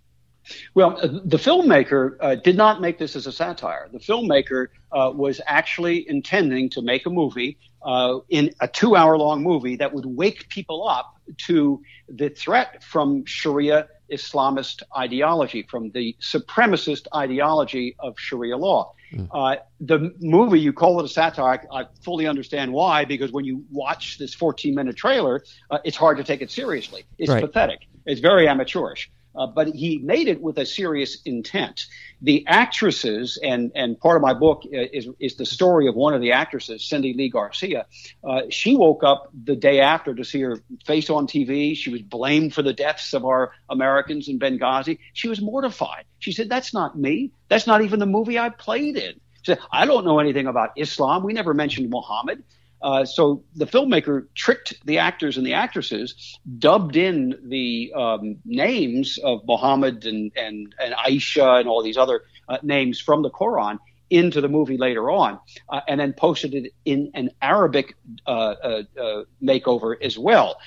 Well, 0.73 0.97
uh, 1.01 1.07
the 1.23 1.37
filmmaker 1.37 2.17
uh, 2.19 2.35
did 2.35 2.55
not 2.55 2.81
make 2.81 2.97
this 2.97 3.15
as 3.15 3.27
a 3.27 3.31
satire. 3.31 3.89
The 3.91 3.99
filmmaker 3.99 4.67
uh, 4.91 5.11
was 5.13 5.41
actually 5.45 6.07
intending 6.09 6.69
to 6.71 6.81
make 6.81 7.05
a 7.05 7.09
movie 7.09 7.57
uh, 7.81 8.19
in 8.29 8.53
a 8.59 8.67
two 8.67 8.95
hour 8.95 9.17
long 9.17 9.43
movie 9.43 9.77
that 9.77 9.93
would 9.93 10.05
wake 10.05 10.49
people 10.49 10.87
up 10.87 11.19
to 11.37 11.81
the 12.09 12.29
threat 12.29 12.83
from 12.83 13.25
Sharia 13.25 13.87
Islamist 14.11 14.83
ideology, 14.95 15.63
from 15.63 15.91
the 15.91 16.15
supremacist 16.21 17.07
ideology 17.13 17.95
of 17.99 18.17
Sharia 18.17 18.57
law. 18.57 18.93
Mm. 19.13 19.27
Uh, 19.31 19.57
the 19.79 20.13
movie, 20.19 20.59
you 20.59 20.73
call 20.73 20.99
it 20.99 21.05
a 21.05 21.09
satire. 21.09 21.65
I, 21.71 21.81
I, 21.81 21.85
fully 22.01 22.27
understand 22.27 22.73
why, 22.73 23.05
because 23.05 23.31
when 23.31 23.45
you 23.45 23.63
watch 23.71 24.17
this 24.17 24.33
14 24.33 24.75
minute 24.75 24.97
trailer, 24.97 25.43
uh, 25.71 25.79
it's 25.85 25.95
hard 25.95 26.17
to 26.17 26.23
take 26.23 26.41
it 26.41 26.51
seriously. 26.51 27.05
It's 27.17 27.29
right. 27.29 27.41
pathetic. 27.41 27.87
It's 28.05 28.21
very 28.21 28.47
amateurish 28.47 29.09
uh, 29.37 29.47
but 29.47 29.67
he 29.67 29.99
made 29.99 30.27
it 30.27 30.41
with 30.41 30.57
a 30.57 30.65
serious 30.65 31.21
intent. 31.23 31.85
The 32.21 32.45
actresses, 32.47 33.37
and, 33.41 33.71
and 33.75 33.99
part 33.99 34.15
of 34.15 34.21
my 34.23 34.33
book 34.33 34.63
is, 34.71 35.07
is 35.19 35.35
the 35.35 35.45
story 35.45 35.87
of 35.87 35.95
one 35.95 36.13
of 36.13 36.21
the 36.21 36.31
actresses, 36.31 36.83
Cindy 36.83 37.13
Lee 37.13 37.29
Garcia. 37.29 37.85
Uh, 38.23 38.41
she 38.49 38.75
woke 38.75 39.03
up 39.03 39.29
the 39.45 39.55
day 39.55 39.79
after 39.79 40.15
to 40.15 40.23
see 40.23 40.41
her 40.41 40.59
face 40.85 41.09
on 41.09 41.27
TV. 41.27 41.77
She 41.77 41.91
was 41.91 42.01
blamed 42.01 42.53
for 42.53 42.63
the 42.63 42.73
deaths 42.73 43.13
of 43.13 43.25
our 43.25 43.51
Americans 43.69 44.27
in 44.27 44.39
Benghazi. 44.39 44.97
She 45.13 45.29
was 45.29 45.41
mortified. 45.41 46.05
She 46.19 46.31
said, 46.31 46.49
That's 46.49 46.73
not 46.73 46.97
me. 46.97 47.31
That's 47.49 47.67
not 47.67 47.83
even 47.83 47.99
the 47.99 48.05
movie 48.05 48.39
I 48.39 48.49
played 48.49 48.97
in. 48.97 49.13
She 49.43 49.53
said, 49.53 49.59
I 49.71 49.85
don't 49.85 50.03
know 50.03 50.19
anything 50.19 50.47
about 50.47 50.71
Islam. 50.75 51.23
We 51.23 51.33
never 51.33 51.53
mentioned 51.53 51.89
Muhammad. 51.89 52.43
Uh, 52.81 53.05
so 53.05 53.43
the 53.55 53.65
filmmaker 53.65 54.27
tricked 54.35 54.73
the 54.85 54.99
actors 54.99 55.37
and 55.37 55.45
the 55.45 55.53
actresses, 55.53 56.37
dubbed 56.57 56.95
in 56.95 57.35
the 57.45 57.91
um, 57.95 58.37
names 58.45 59.17
of 59.23 59.41
Muhammad 59.47 60.05
and, 60.05 60.31
and, 60.35 60.75
and 60.79 60.93
Aisha 60.93 61.59
and 61.59 61.67
all 61.67 61.83
these 61.83 61.97
other 61.97 62.21
uh, 62.47 62.57
names 62.61 62.99
from 62.99 63.23
the 63.23 63.29
Quran 63.29 63.79
into 64.09 64.39
the 64.39 64.47
movie 64.47 64.77
later 64.77 65.11
on, 65.11 65.37
uh, 65.69 65.81
and 65.87 65.99
then 65.99 66.13
posted 66.13 66.53
it 66.53 66.73
in 66.85 67.11
an 67.13 67.29
Arabic 67.41 67.95
uh, 68.25 68.29
uh, 68.29 68.83
uh, 68.99 69.23
makeover 69.43 69.95
as 70.01 70.17
well. 70.17 70.57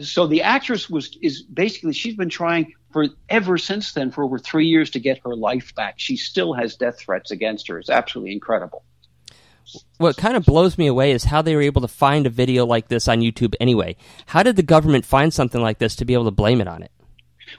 so 0.00 0.26
the 0.26 0.42
actress 0.42 0.90
was 0.90 1.16
is 1.22 1.42
basically 1.42 1.94
she's 1.94 2.16
been 2.16 2.28
trying 2.28 2.74
for 2.92 3.06
ever 3.28 3.58
since 3.58 3.92
then 3.92 4.10
for 4.10 4.22
over 4.22 4.38
three 4.38 4.66
years 4.66 4.90
to 4.90 5.00
get 5.00 5.18
her 5.24 5.34
life 5.34 5.74
back. 5.74 5.94
She 5.96 6.16
still 6.16 6.52
has 6.52 6.76
death 6.76 6.98
threats 6.98 7.30
against 7.30 7.68
her. 7.68 7.78
It's 7.78 7.90
absolutely 7.90 8.32
incredible 8.32 8.83
what 9.98 10.16
kind 10.16 10.36
of 10.36 10.44
blows 10.44 10.76
me 10.76 10.86
away 10.86 11.12
is 11.12 11.24
how 11.24 11.42
they 11.42 11.54
were 11.54 11.62
able 11.62 11.80
to 11.80 11.88
find 11.88 12.26
a 12.26 12.30
video 12.30 12.66
like 12.66 12.88
this 12.88 13.08
on 13.08 13.20
YouTube 13.20 13.54
anyway. 13.60 13.96
How 14.26 14.42
did 14.42 14.56
the 14.56 14.62
government 14.62 15.04
find 15.04 15.32
something 15.32 15.60
like 15.60 15.78
this 15.78 15.96
to 15.96 16.04
be 16.04 16.14
able 16.14 16.24
to 16.24 16.30
blame 16.30 16.60
it 16.60 16.68
on 16.68 16.82
it? 16.82 16.90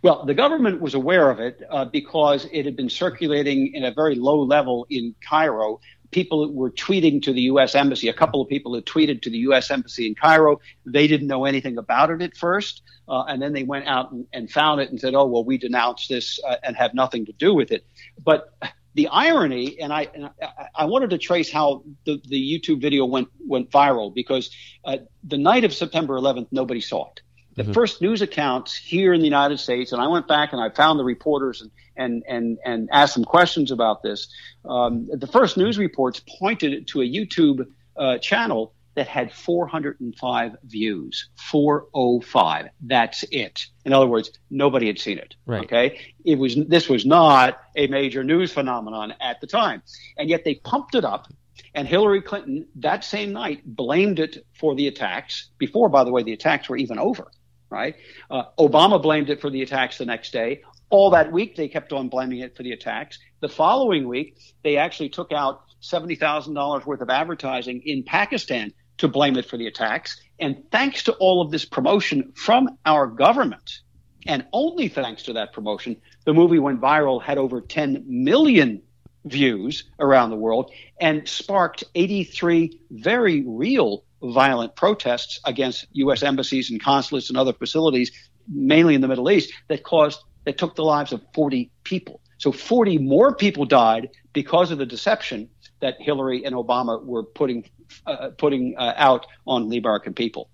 Well, 0.04 0.26
the 0.26 0.34
government 0.34 0.82
was 0.82 0.94
aware 0.94 1.30
of 1.30 1.40
it 1.40 1.62
uh, 1.70 1.86
because 1.86 2.48
it 2.52 2.66
had 2.66 2.76
been 2.76 2.90
circulating 2.90 3.74
in 3.74 3.84
a 3.84 3.92
very 3.92 4.16
low 4.16 4.42
level 4.42 4.86
in 4.90 5.16
Cairo. 5.28 5.80
People 6.12 6.54
were 6.54 6.72
tweeting 6.72 7.22
to 7.24 7.34
the 7.34 7.42
U.S. 7.42 7.76
Embassy. 7.76 8.08
A 8.08 8.14
couple 8.14 8.42
of 8.42 8.48
people 8.48 8.76
had 8.76 8.86
tweeted 8.86 9.22
to 9.24 9.30
the 9.30 9.40
U.S. 9.40 9.72
Embassy 9.72 10.08
in 10.08 10.16
Cairo. 10.16 10.60
They 10.86 11.08
didn't 11.08 11.28
know 11.28 11.46
anything 11.46 11.78
about 11.78 12.12
it 12.12 12.22
at 12.22 12.36
first. 12.36 12.84
Uh, 13.08 13.24
and 13.28 13.42
then 13.42 13.54
they 13.54 13.64
went 13.64 13.88
out 13.88 14.12
and, 14.12 14.26
and, 14.34 14.50
found 14.50 14.82
it 14.82 14.90
and 14.90 15.00
said, 15.00 15.14
oh, 15.14 15.26
well, 15.26 15.44
we 15.44 15.58
denounce 15.58 16.08
this 16.08 16.40
uh, 16.48 16.56
and 16.64 16.76
have 16.76 16.94
nothing 16.94 17.26
to 17.26 17.34
do 17.34 17.54
with 17.54 17.72
it. 17.72 17.86
But 18.24 18.54
the 18.96 19.10
irony, 19.10 19.80
and 19.80 19.94
I, 19.94 20.08
and 20.14 20.26
I, 20.42 20.68
I, 20.74 20.86
wanted 20.86 21.10
to 21.12 21.18
trace 21.18 21.52
how 21.52 21.84
the, 22.06 22.22
the 22.28 22.42
YouTube 22.42 22.82
video 22.82 23.06
went 23.06 23.28
went 23.46 23.70
viral 23.70 24.14
because 24.14 24.50
uh, 24.86 24.98
the 25.24 25.38
night 25.38 25.66
of 25.66 25.74
September 25.74 26.16
11th, 26.16 26.48
nobody 26.52 26.80
saw 26.80 27.10
it. 27.12 27.22
The 27.56 27.64
mm-hmm. 27.64 27.74
first 27.74 28.02
news 28.02 28.22
accounts 28.22 28.76
here 28.76 29.14
in 29.14 29.20
the 29.20 29.26
United 29.26 29.60
States, 29.60 29.92
and 29.92 30.02
I 30.02 30.08
went 30.08 30.28
back 30.28 30.54
and 30.54 30.62
I 30.62 30.70
found 30.70 30.98
the 30.98 31.04
reporters 31.04 31.62
and 31.62 31.72
and 31.98 32.24
and, 32.28 32.58
and 32.66 32.90
asked 32.92 33.16
them 33.16 33.26
questions 33.26 33.72
about 33.72 34.02
this. 34.02 34.30
Um, 34.64 35.10
the 35.12 35.28
first 35.28 35.58
news 35.58 35.78
reports 35.78 36.22
pointed 36.40 36.88
to 36.88 37.02
a 37.02 37.06
YouTube 37.06 37.68
uh, 37.98 38.18
channel 38.20 38.74
that 38.96 39.08
had 39.08 39.32
405 39.32 40.56
views. 40.64 41.30
405. 41.36 42.70
That's 42.82 43.24
it. 43.30 43.66
In 43.84 43.94
other 43.94 44.08
words, 44.08 44.32
nobody 44.50 44.88
had 44.88 45.00
seen 45.00 45.18
it. 45.18 45.36
Right. 45.46 45.64
Okay. 45.66 46.00
It 46.24 46.40
was, 46.40 46.56
this 46.56 46.90
was 46.90 47.06
not 47.06 47.60
a 47.76 47.88
major 47.88 48.24
news 48.24 48.52
phenomenon 48.52 49.14
at 49.20 49.42
the 49.42 49.48
time. 49.48 49.84
And 50.18 50.30
yet 50.30 50.44
they 50.44 50.56
pumped 50.56 50.96
it 50.96 51.06
up. 51.06 51.28
And 51.74 51.88
Hillary 51.88 52.22
Clinton 52.22 52.68
that 52.76 53.04
same 53.04 53.34
night 53.34 53.62
blamed 53.66 54.20
it 54.20 54.46
for 54.54 54.76
the 54.76 54.88
attacks 54.88 55.50
before, 55.58 55.90
by 55.90 56.04
the 56.04 56.12
way, 56.12 56.24
the 56.24 56.34
attacks 56.34 56.70
were 56.70 56.78
even 56.78 56.98
over. 56.98 57.32
Right. 57.70 57.96
Uh, 58.30 58.44
Obama 58.58 59.02
blamed 59.02 59.30
it 59.30 59.42
for 59.42 59.50
the 59.50 59.62
attacks 59.62 59.98
the 59.98 60.06
next 60.06 60.32
day. 60.32 60.62
All 60.90 61.10
that 61.10 61.32
week, 61.32 61.56
they 61.56 61.68
kept 61.68 61.92
on 61.92 62.10
blaming 62.10 62.40
it 62.40 62.56
for 62.56 62.64
the 62.64 62.72
attacks. 62.72 63.20
The 63.42 63.50
following 63.50 64.08
week, 64.08 64.38
they 64.64 64.78
actually 64.78 65.10
took 65.10 65.32
out 65.32 65.62
$70,000 65.82 66.86
worth 66.86 67.02
of 67.02 67.10
advertising 67.10 67.82
in 67.86 68.04
Pakistan 68.04 68.72
to 68.98 69.08
blame 69.08 69.38
it 69.38 69.46
for 69.46 69.58
the 69.58 69.68
attacks. 69.68 70.20
And 70.40 70.64
thanks 70.72 71.04
to 71.04 71.14
all 71.14 71.42
of 71.42 71.52
this 71.52 71.66
promotion 71.66 72.34
from 72.36 72.78
our 72.86 73.08
government, 73.08 73.80
and 74.26 74.46
only 74.52 74.88
thanks 74.88 75.24
to 75.24 75.34
that 75.34 75.54
promotion, 75.54 75.98
the 76.26 76.34
movie 76.34 76.60
went 76.60 76.82
viral, 76.82 77.22
had 77.22 77.38
over 77.38 77.62
10 77.62 78.06
million 78.08 78.82
views 79.26 79.84
around 80.00 80.30
the 80.30 80.36
world, 80.36 80.72
and 81.00 81.28
sparked 81.28 81.84
83 81.94 82.80
very 82.92 83.44
real 83.46 84.04
violent 84.22 84.76
protests 84.76 85.40
against 85.46 85.86
U.S. 85.94 86.24
embassies 86.24 86.72
and 86.72 86.82
consulates 86.82 87.30
and 87.30 87.38
other 87.38 87.54
facilities, 87.54 88.12
mainly 88.48 88.96
in 88.96 89.02
the 89.02 89.08
Middle 89.08 89.30
East, 89.30 89.54
that 89.68 89.84
caused 89.84 90.20
that 90.46 90.58
took 90.58 90.76
the 90.76 90.84
lives 90.84 91.12
of 91.12 91.22
40 91.34 91.72
people. 91.84 92.22
So 92.38 92.52
40 92.52 93.00
more 93.00 93.36
people 93.36 93.66
died 93.66 94.10
because 94.34 94.72
of 94.72 94.78
the 94.78 94.86
deception 94.86 95.50
that 95.82 95.96
Hillary 96.00 96.46
and 96.46 96.56
Obama 96.56 97.04
were 97.04 97.24
putting 97.24 97.70
uh, 98.06 98.30
putting 98.38 98.76
uh, 98.78 98.94
out 98.96 99.26
on 99.46 99.72
American 99.72 100.14
people. 100.14 100.50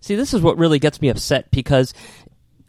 See, 0.00 0.14
this 0.14 0.34
is 0.34 0.40
what 0.42 0.58
really 0.58 0.78
gets 0.78 1.00
me 1.00 1.08
upset 1.08 1.50
because 1.50 1.94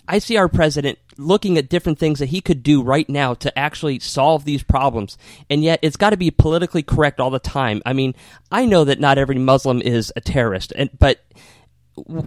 I 0.08 0.20
see 0.20 0.38
our 0.38 0.48
president 0.48 1.00
looking 1.18 1.58
at 1.58 1.70
different 1.70 2.00
things 2.00 2.20
that 2.20 2.28
he 2.28 2.42
could 2.42 2.64
do 2.64 2.82
right 2.82 3.08
now 3.10 3.34
to 3.36 3.58
actually 3.58 4.00
solve 4.00 4.46
these 4.46 4.64
problems, 4.64 5.18
and 5.50 5.64
yet 5.64 5.80
it's 5.82 5.98
got 5.98 6.12
to 6.12 6.18
be 6.18 6.32
politically 6.32 6.84
correct 6.84 7.20
all 7.20 7.30
the 7.30 7.40
time. 7.40 7.82
I 7.86 7.94
mean, 7.94 8.16
I 8.52 8.66
know 8.66 8.84
that 8.86 9.00
not 9.00 9.18
every 9.18 9.38
Muslim 9.38 9.82
is 9.82 10.14
a 10.16 10.22
terrorist, 10.22 10.72
and 10.76 10.90
but 10.98 11.26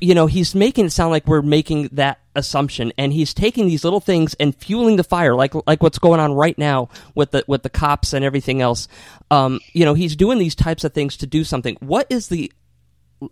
you 0.01 0.15
know, 0.15 0.27
he's 0.27 0.55
making 0.55 0.87
it 0.87 0.91
sound 0.91 1.11
like 1.11 1.27
we're 1.27 1.43
making 1.43 1.91
that 1.93 2.21
assumption, 2.35 2.93
and 2.99 3.13
he's 3.13 3.35
taking 3.35 3.67
these 3.67 3.85
little 3.85 4.01
things 4.01 4.35
and 4.35 4.55
fueling 4.55 4.97
the 4.97 5.05
fire, 5.05 5.35
like 5.35 5.55
like 5.67 5.83
what's 5.83 5.99
going 5.99 6.21
on 6.21 6.33
right 6.33 6.57
now 6.59 6.89
with 7.15 7.31
the 7.31 7.45
with 7.47 7.63
the 7.63 7.71
cops 7.71 8.13
and 8.13 8.25
everything 8.25 8.61
else. 8.61 8.89
Um, 9.31 9.61
you 9.73 9.85
know, 9.85 9.95
he's 9.95 10.17
doing 10.17 10.39
these 10.39 10.55
types 10.55 10.85
of 10.85 10.93
things 10.93 11.17
to 11.19 11.27
do 11.27 11.45
something. 11.45 11.77
What 11.81 12.07
is 12.11 12.29
the 12.29 12.53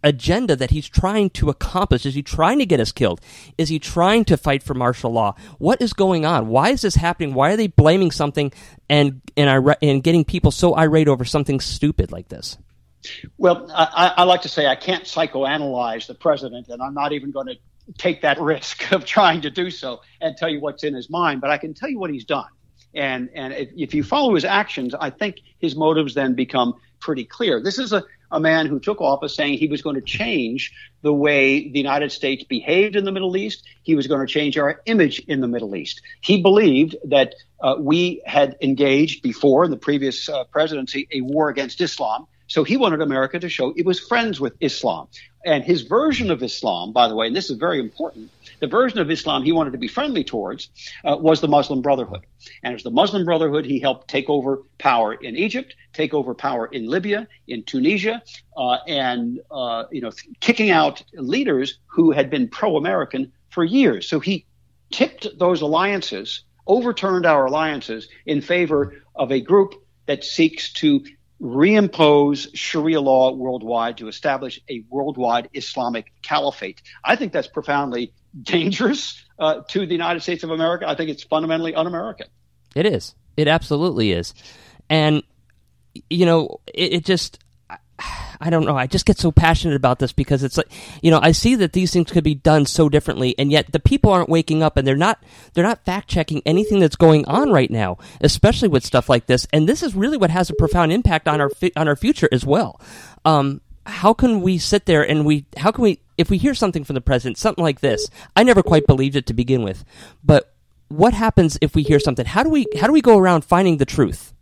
agenda 0.05 0.55
that 0.55 0.71
he's 0.71 0.89
trying 0.89 1.31
to 1.31 1.49
accomplish? 1.49 2.05
Is 2.05 2.15
he 2.15 2.23
trying 2.23 2.59
to 2.59 2.67
get 2.67 2.81
us 2.81 2.93
killed? 2.93 3.21
Is 3.57 3.69
he 3.69 3.79
trying 3.79 4.25
to 4.27 4.37
fight 4.37 4.63
for 4.63 4.75
martial 4.75 5.13
law? 5.13 5.35
What 5.59 5.81
is 5.81 5.93
going 5.93 6.27
on? 6.27 6.49
Why 6.49 6.71
is 6.71 6.83
this 6.83 6.97
happening? 6.97 7.35
Why 7.35 7.53
are 7.53 7.57
they 7.57 7.69
blaming 7.69 8.11
something 8.11 8.53
and 8.89 9.21
and, 9.37 9.77
and 9.83 10.03
getting 10.03 10.25
people 10.25 10.51
so 10.51 10.77
irate 10.77 11.09
over 11.09 11.25
something 11.25 11.61
stupid 11.61 12.13
like 12.13 12.29
this? 12.29 12.59
Well, 13.37 13.71
I, 13.75 14.15
I, 14.19 14.23
like 14.25 14.43
to 14.43 14.49
say 14.49 14.67
I 14.67 14.77
can't 14.77 15.05
psychoanalyze 15.05 16.07
the 16.07 16.15
president, 16.15 16.69
and 16.69 16.83
I'm 16.83 16.95
not 16.95 17.13
even 17.13 17.31
going 17.31 17.47
to 17.47 17.57
take 17.97 18.23
that 18.23 18.41
risk 18.41 18.93
of 18.93 19.05
trying 19.05 19.43
to 19.43 19.51
do 19.51 19.71
so 19.71 20.01
and 20.21 20.37
tell 20.37 20.49
you 20.49 20.61
what's 20.61 20.85
in 20.85 20.95
his 20.95 21.11
mind. 21.11 21.41
But 21.41 21.51
I 21.51 21.59
can 21.59 21.75
tell 21.75 21.89
you 21.89 21.99
what 21.99 22.11
he's 22.11 22.25
done. 22.25 22.49
And 22.95 23.29
and 23.35 23.53
if, 23.53 23.69
if 23.77 23.95
you 23.95 24.03
follow 24.03 24.35
his 24.35 24.45
actions, 24.45 24.95
I 24.95 25.11
think 25.11 25.37
his 25.59 25.77
motives 25.77 26.15
then 26.15 26.35
become 26.35 26.75
pretty 27.01 27.25
clear. 27.25 27.63
This 27.63 27.79
is 27.79 27.93
a, 27.93 28.03
a 28.31 28.41
man 28.41 28.67
who 28.67 28.81
took 28.81 29.01
office 29.01 29.35
saying 29.35 29.59
he 29.59 29.69
was 29.69 29.83
going 29.83 29.95
to 29.95 30.03
change 30.03 30.73
the 31.03 31.13
way 31.13 31.71
the 31.71 31.79
United 31.79 32.13
States 32.13 32.45
behaved 32.45 32.97
in 32.97 33.05
the 33.05 33.13
Middle 33.13 33.37
East. 33.37 33.65
He 33.83 33.95
was 33.95 34.07
going 34.07 34.27
to 34.27 34.33
change 34.33 34.59
our 34.59 34.81
image 34.87 35.21
in 35.21 35.41
the 35.41 35.49
Middle 35.49 35.77
East. 35.77 36.03
He 36.21 36.43
believed 36.43 36.97
that 37.05 37.35
uh, 37.61 37.77
we 37.79 38.23
had 38.27 38.57
engaged 38.61 39.23
before 39.23 39.65
in 39.65 39.71
the 39.71 39.77
previous 39.77 40.29
uh, 40.29 40.45
presidency 40.45 41.09
a 41.13 41.21
war 41.21 41.49
against 41.49 41.81
Islam 41.81 42.27
So 42.49 42.65
he 42.65 42.77
wanted 42.77 43.01
America 43.03 43.39
to 43.39 43.49
show 43.49 43.73
it 43.77 43.87
was 43.87 44.01
friends 44.01 44.41
with 44.41 44.55
Islam. 44.61 45.09
And 45.45 45.63
his 45.63 45.83
version 45.83 46.31
of 46.31 46.43
Islam, 46.43 46.93
by 46.93 47.07
the 47.09 47.15
way, 47.15 47.29
and 47.29 47.37
this 47.37 47.49
is 47.49 47.57
very 47.57 47.79
important, 47.79 48.31
the 48.61 48.67
version 48.67 48.99
of 48.99 49.11
Islam 49.11 49.45
he 49.45 49.53
wanted 49.53 49.73
to 49.73 49.79
be 49.79 49.87
friendly 49.87 50.25
towards 50.25 50.69
uh, 51.05 51.17
was 51.17 51.41
the 51.41 51.49
Muslim 51.49 51.81
Brotherhood. 51.81 52.27
And 52.63 52.75
as 52.75 52.83
the 52.83 52.91
Muslim 52.91 53.25
Brotherhood, 53.25 53.65
he 53.65 53.79
helped 53.79 54.09
take 54.09 54.29
over 54.29 54.63
power 54.79 55.15
in 55.15 55.37
Egypt, 55.37 55.77
take 55.93 56.13
over 56.13 56.35
power 56.35 56.67
in 56.67 56.89
Libya, 56.89 57.29
in 57.47 57.63
Tunisia, 57.63 58.23
uh, 58.57 58.79
and 58.89 59.41
uh, 59.51 59.85
you 59.93 60.01
know, 60.01 60.11
kicking 60.41 60.71
out 60.71 61.03
leaders 61.13 61.79
who 61.87 62.11
had 62.11 62.31
been 62.31 62.49
pro-American 62.49 63.33
for 63.51 63.63
years. 63.65 64.09
So 64.09 64.21
he 64.21 64.47
tipped 64.91 65.27
those 65.39 65.61
alliances, 65.61 66.45
overturned 66.67 67.27
our 67.27 67.47
alliances 67.47 68.09
in 68.27 68.41
favor 68.41 69.03
of 69.15 69.31
a 69.31 69.41
group 69.41 69.75
that 70.07 70.25
seeks 70.25 70.73
to 70.73 71.05
reimpose 71.41 72.49
Sharia 72.55 73.01
law 73.01 73.33
worldwide 73.33 73.99
to 73.99 74.09
establish 74.09 74.61
a 74.69 74.85
worldwide 74.91 75.49
Islamic 75.55 76.13
caliphate. 76.23 76.83
I 77.05 77.17
think 77.17 77.33
that's 77.33 77.49
profoundly 77.49 78.13
dangerous 78.43 79.25
uh, 79.39 79.63
to 79.69 79.87
the 79.87 79.93
United 79.93 80.23
States 80.23 80.43
of 80.43 80.51
America. 80.51 80.89
I 80.89 80.95
think 80.95 81.11
it's 81.11 81.23
fundamentally 81.23 81.75
un-American. 81.75 82.27
It 82.75 82.87
is. 82.87 83.15
It 83.37 83.49
absolutely 83.49 84.13
is. 84.13 84.35
And 84.91 85.23
you 86.11 86.27
know, 86.27 86.61
it, 86.67 86.93
it 86.93 87.05
just 87.05 87.39
I 88.41 88.51
don't 88.51 88.65
know. 88.65 88.77
I 88.77 88.87
just 88.87 89.07
get 89.07 89.19
so 89.19 89.33
passionate 89.33 89.75
about 89.75 89.99
this 89.99 90.13
because 90.13 90.43
it's 90.43 90.57
like, 90.57 90.71
you 91.03 91.11
know, 91.11 91.21
I 91.21 91.33
see 91.33 91.57
that 91.57 91.73
these 91.73 91.93
things 91.93 92.11
could 92.11 92.25
be 92.25 92.35
done 92.35 92.67
so 92.67 92.89
differently, 92.89 93.35
and 93.39 93.51
yet 93.51 93.73
the 93.73 93.81
people 93.81 94.13
aren't 94.13 94.29
waking 94.29 94.63
up, 94.63 94.77
and 94.77 94.87
they're 94.87 94.97
not 94.97 95.23
they're 95.55 95.65
not 95.65 95.85
fact 95.85 96.09
checking 96.09 96.43
anything 96.47 96.81
that's 96.81 96.97
going 96.97 97.25
on 97.27 97.51
right 97.51 97.71
now, 97.71 97.99
especially 98.21 98.69
with 98.69 98.85
stuff 98.85 99.09
like 99.09 99.27
this. 99.27 99.47
And 99.53 99.69
this 99.69 99.83
is 99.83 99.95
really 99.95 100.17
what 100.17 100.31
has 100.31 100.51
a 100.51 100.55
profound 100.55 100.93
impact 100.93 101.29
on 101.29 101.41
our 101.41 101.51
on 101.77 101.89
our 101.89 101.97
future 101.97 102.29
as 102.31 102.45
well. 102.45 102.81
Um, 103.25 103.61
how 103.87 104.13
can 104.13 104.43
we 104.43 104.59
sit 104.59 104.87
there 104.87 105.03
and 105.03 105.25
we 105.25 105.47
how 105.57 105.71
can 105.71 105.83
we 105.83 106.01
if 106.17 106.31
we 106.31 106.39
hear 106.39 106.55
something 106.55 106.85
from 106.85 106.95
the 106.95 107.01
president, 107.01 107.39
something 107.39 107.65
like 107.65 107.81
this? 107.81 108.09
I 108.37 108.43
never 108.43 108.63
quite 108.63 108.87
believed 108.87 109.17
it 109.17 109.27
to 109.27 109.35
begin 109.35 109.63
with, 109.63 109.85
but 110.23 110.55
what 110.89 111.13
happens 111.13 111.59
if 111.61 111.75
we 111.75 111.83
hear 111.83 112.01
something? 112.01 112.27
How 112.27 112.43
do 112.43 112.51
we 112.51 112.67
how 112.79 112.87
do 112.87 112.93
we 112.93 113.03
go 113.03 113.19
around 113.19 113.45
finding 113.45 113.79
the 113.79 113.85
truth? 113.85 114.33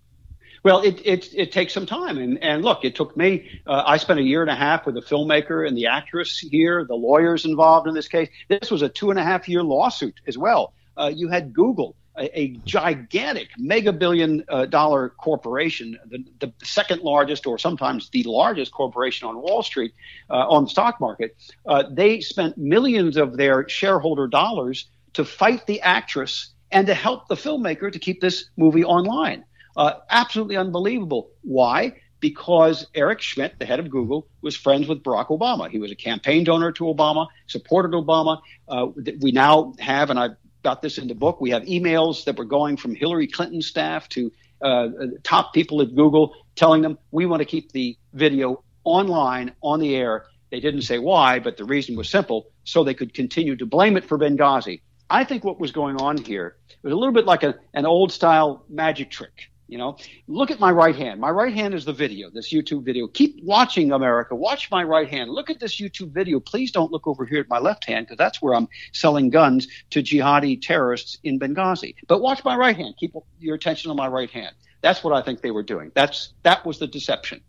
Well, 0.66 0.80
it, 0.80 1.00
it, 1.06 1.32
it 1.32 1.52
takes 1.52 1.72
some 1.72 1.86
time. 1.86 2.18
And, 2.18 2.42
and 2.42 2.64
look, 2.64 2.84
it 2.84 2.96
took 2.96 3.16
me, 3.16 3.60
uh, 3.68 3.84
I 3.86 3.98
spent 3.98 4.18
a 4.18 4.22
year 4.24 4.42
and 4.42 4.50
a 4.50 4.56
half 4.56 4.84
with 4.84 4.96
the 4.96 5.00
filmmaker 5.00 5.64
and 5.64 5.76
the 5.76 5.86
actress 5.86 6.40
here, 6.40 6.84
the 6.84 6.96
lawyers 6.96 7.44
involved 7.44 7.86
in 7.86 7.94
this 7.94 8.08
case. 8.08 8.28
This 8.48 8.68
was 8.68 8.82
a 8.82 8.88
two 8.88 9.10
and 9.10 9.18
a 9.20 9.22
half 9.22 9.48
year 9.48 9.62
lawsuit 9.62 10.20
as 10.26 10.36
well. 10.36 10.72
Uh, 10.96 11.12
you 11.14 11.28
had 11.28 11.52
Google, 11.52 11.94
a, 12.18 12.36
a 12.36 12.48
gigantic 12.64 13.50
mega 13.56 13.92
billion 13.92 14.42
uh, 14.48 14.66
dollar 14.66 15.10
corporation, 15.10 16.00
the, 16.06 16.24
the 16.40 16.52
second 16.64 17.00
largest 17.02 17.46
or 17.46 17.58
sometimes 17.58 18.10
the 18.10 18.24
largest 18.24 18.72
corporation 18.72 19.28
on 19.28 19.40
Wall 19.40 19.62
Street, 19.62 19.94
uh, 20.30 20.48
on 20.48 20.64
the 20.64 20.70
stock 20.70 21.00
market. 21.00 21.36
Uh, 21.64 21.84
they 21.92 22.20
spent 22.20 22.58
millions 22.58 23.16
of 23.16 23.36
their 23.36 23.68
shareholder 23.68 24.26
dollars 24.26 24.88
to 25.12 25.24
fight 25.24 25.64
the 25.68 25.80
actress 25.82 26.54
and 26.72 26.88
to 26.88 26.94
help 26.94 27.28
the 27.28 27.36
filmmaker 27.36 27.92
to 27.92 28.00
keep 28.00 28.20
this 28.20 28.50
movie 28.56 28.82
online. 28.82 29.44
Uh, 29.76 29.94
absolutely 30.10 30.56
unbelievable. 30.56 31.30
Why? 31.42 31.94
Because 32.20 32.86
Eric 32.94 33.20
Schmidt, 33.20 33.58
the 33.58 33.66
head 33.66 33.78
of 33.78 33.90
Google, 33.90 34.26
was 34.40 34.56
friends 34.56 34.88
with 34.88 35.02
Barack 35.02 35.28
Obama. 35.28 35.70
He 35.70 35.78
was 35.78 35.92
a 35.92 35.96
campaign 35.96 36.44
donor 36.44 36.72
to 36.72 36.84
Obama, 36.84 37.26
supported 37.46 37.92
Obama. 37.92 38.40
Uh, 38.68 38.86
we 39.20 39.32
now 39.32 39.74
have, 39.78 40.08
and 40.10 40.18
I've 40.18 40.36
got 40.62 40.82
this 40.82 40.98
in 40.98 41.08
the 41.08 41.14
book, 41.14 41.40
we 41.40 41.50
have 41.50 41.62
emails 41.62 42.24
that 42.24 42.36
were 42.38 42.44
going 42.44 42.76
from 42.76 42.94
Hillary 42.94 43.26
Clinton's 43.26 43.66
staff 43.66 44.08
to 44.10 44.32
uh, 44.62 44.88
top 45.22 45.52
people 45.52 45.82
at 45.82 45.94
Google 45.94 46.34
telling 46.54 46.82
them 46.82 46.98
we 47.10 47.26
want 47.26 47.40
to 47.40 47.44
keep 47.44 47.72
the 47.72 47.96
video 48.14 48.64
online 48.84 49.52
on 49.62 49.78
the 49.78 49.94
air. 49.94 50.24
They 50.50 50.60
didn't 50.60 50.82
say 50.82 50.98
why, 50.98 51.38
but 51.38 51.56
the 51.56 51.64
reason 51.64 51.96
was 51.96 52.08
simple 52.08 52.46
so 52.64 52.82
they 52.82 52.94
could 52.94 53.12
continue 53.12 53.56
to 53.56 53.66
blame 53.66 53.96
it 53.96 54.04
for 54.04 54.18
Benghazi. 54.18 54.80
I 55.10 55.24
think 55.24 55.44
what 55.44 55.60
was 55.60 55.70
going 55.70 55.96
on 55.96 56.16
here 56.16 56.56
was 56.82 56.92
a 56.92 56.96
little 56.96 57.12
bit 57.12 57.26
like 57.26 57.42
a, 57.42 57.54
an 57.74 57.86
old 57.86 58.10
style 58.10 58.64
magic 58.68 59.10
trick. 59.10 59.50
You 59.68 59.78
know, 59.78 59.96
look 60.28 60.52
at 60.52 60.60
my 60.60 60.70
right 60.70 60.94
hand. 60.94 61.20
My 61.20 61.30
right 61.30 61.52
hand 61.52 61.74
is 61.74 61.84
the 61.84 61.92
video, 61.92 62.30
this 62.30 62.52
YouTube 62.52 62.84
video. 62.84 63.08
Keep 63.08 63.42
watching 63.42 63.90
America. 63.90 64.34
Watch 64.36 64.70
my 64.70 64.84
right 64.84 65.08
hand. 65.08 65.30
Look 65.30 65.50
at 65.50 65.58
this 65.58 65.80
YouTube 65.80 66.12
video. 66.12 66.38
Please 66.38 66.70
don't 66.70 66.92
look 66.92 67.06
over 67.06 67.24
here 67.24 67.40
at 67.40 67.48
my 67.48 67.58
left 67.58 67.84
hand 67.84 68.06
because 68.06 68.18
that's 68.18 68.40
where 68.40 68.54
I'm 68.54 68.68
selling 68.92 69.28
guns 69.28 69.66
to 69.90 70.02
jihadi 70.02 70.60
terrorists 70.62 71.18
in 71.24 71.40
Benghazi. 71.40 71.96
But 72.06 72.20
watch 72.20 72.44
my 72.44 72.56
right 72.56 72.76
hand. 72.76 72.94
Keep 72.98 73.16
your 73.40 73.56
attention 73.56 73.90
on 73.90 73.96
my 73.96 74.06
right 74.06 74.30
hand. 74.30 74.54
That's 74.82 75.02
what 75.02 75.12
I 75.12 75.22
think 75.22 75.40
they 75.40 75.50
were 75.50 75.64
doing. 75.64 75.90
That's 75.94 76.32
that 76.44 76.64
was 76.64 76.78
the 76.78 76.86
deception. 76.86 77.40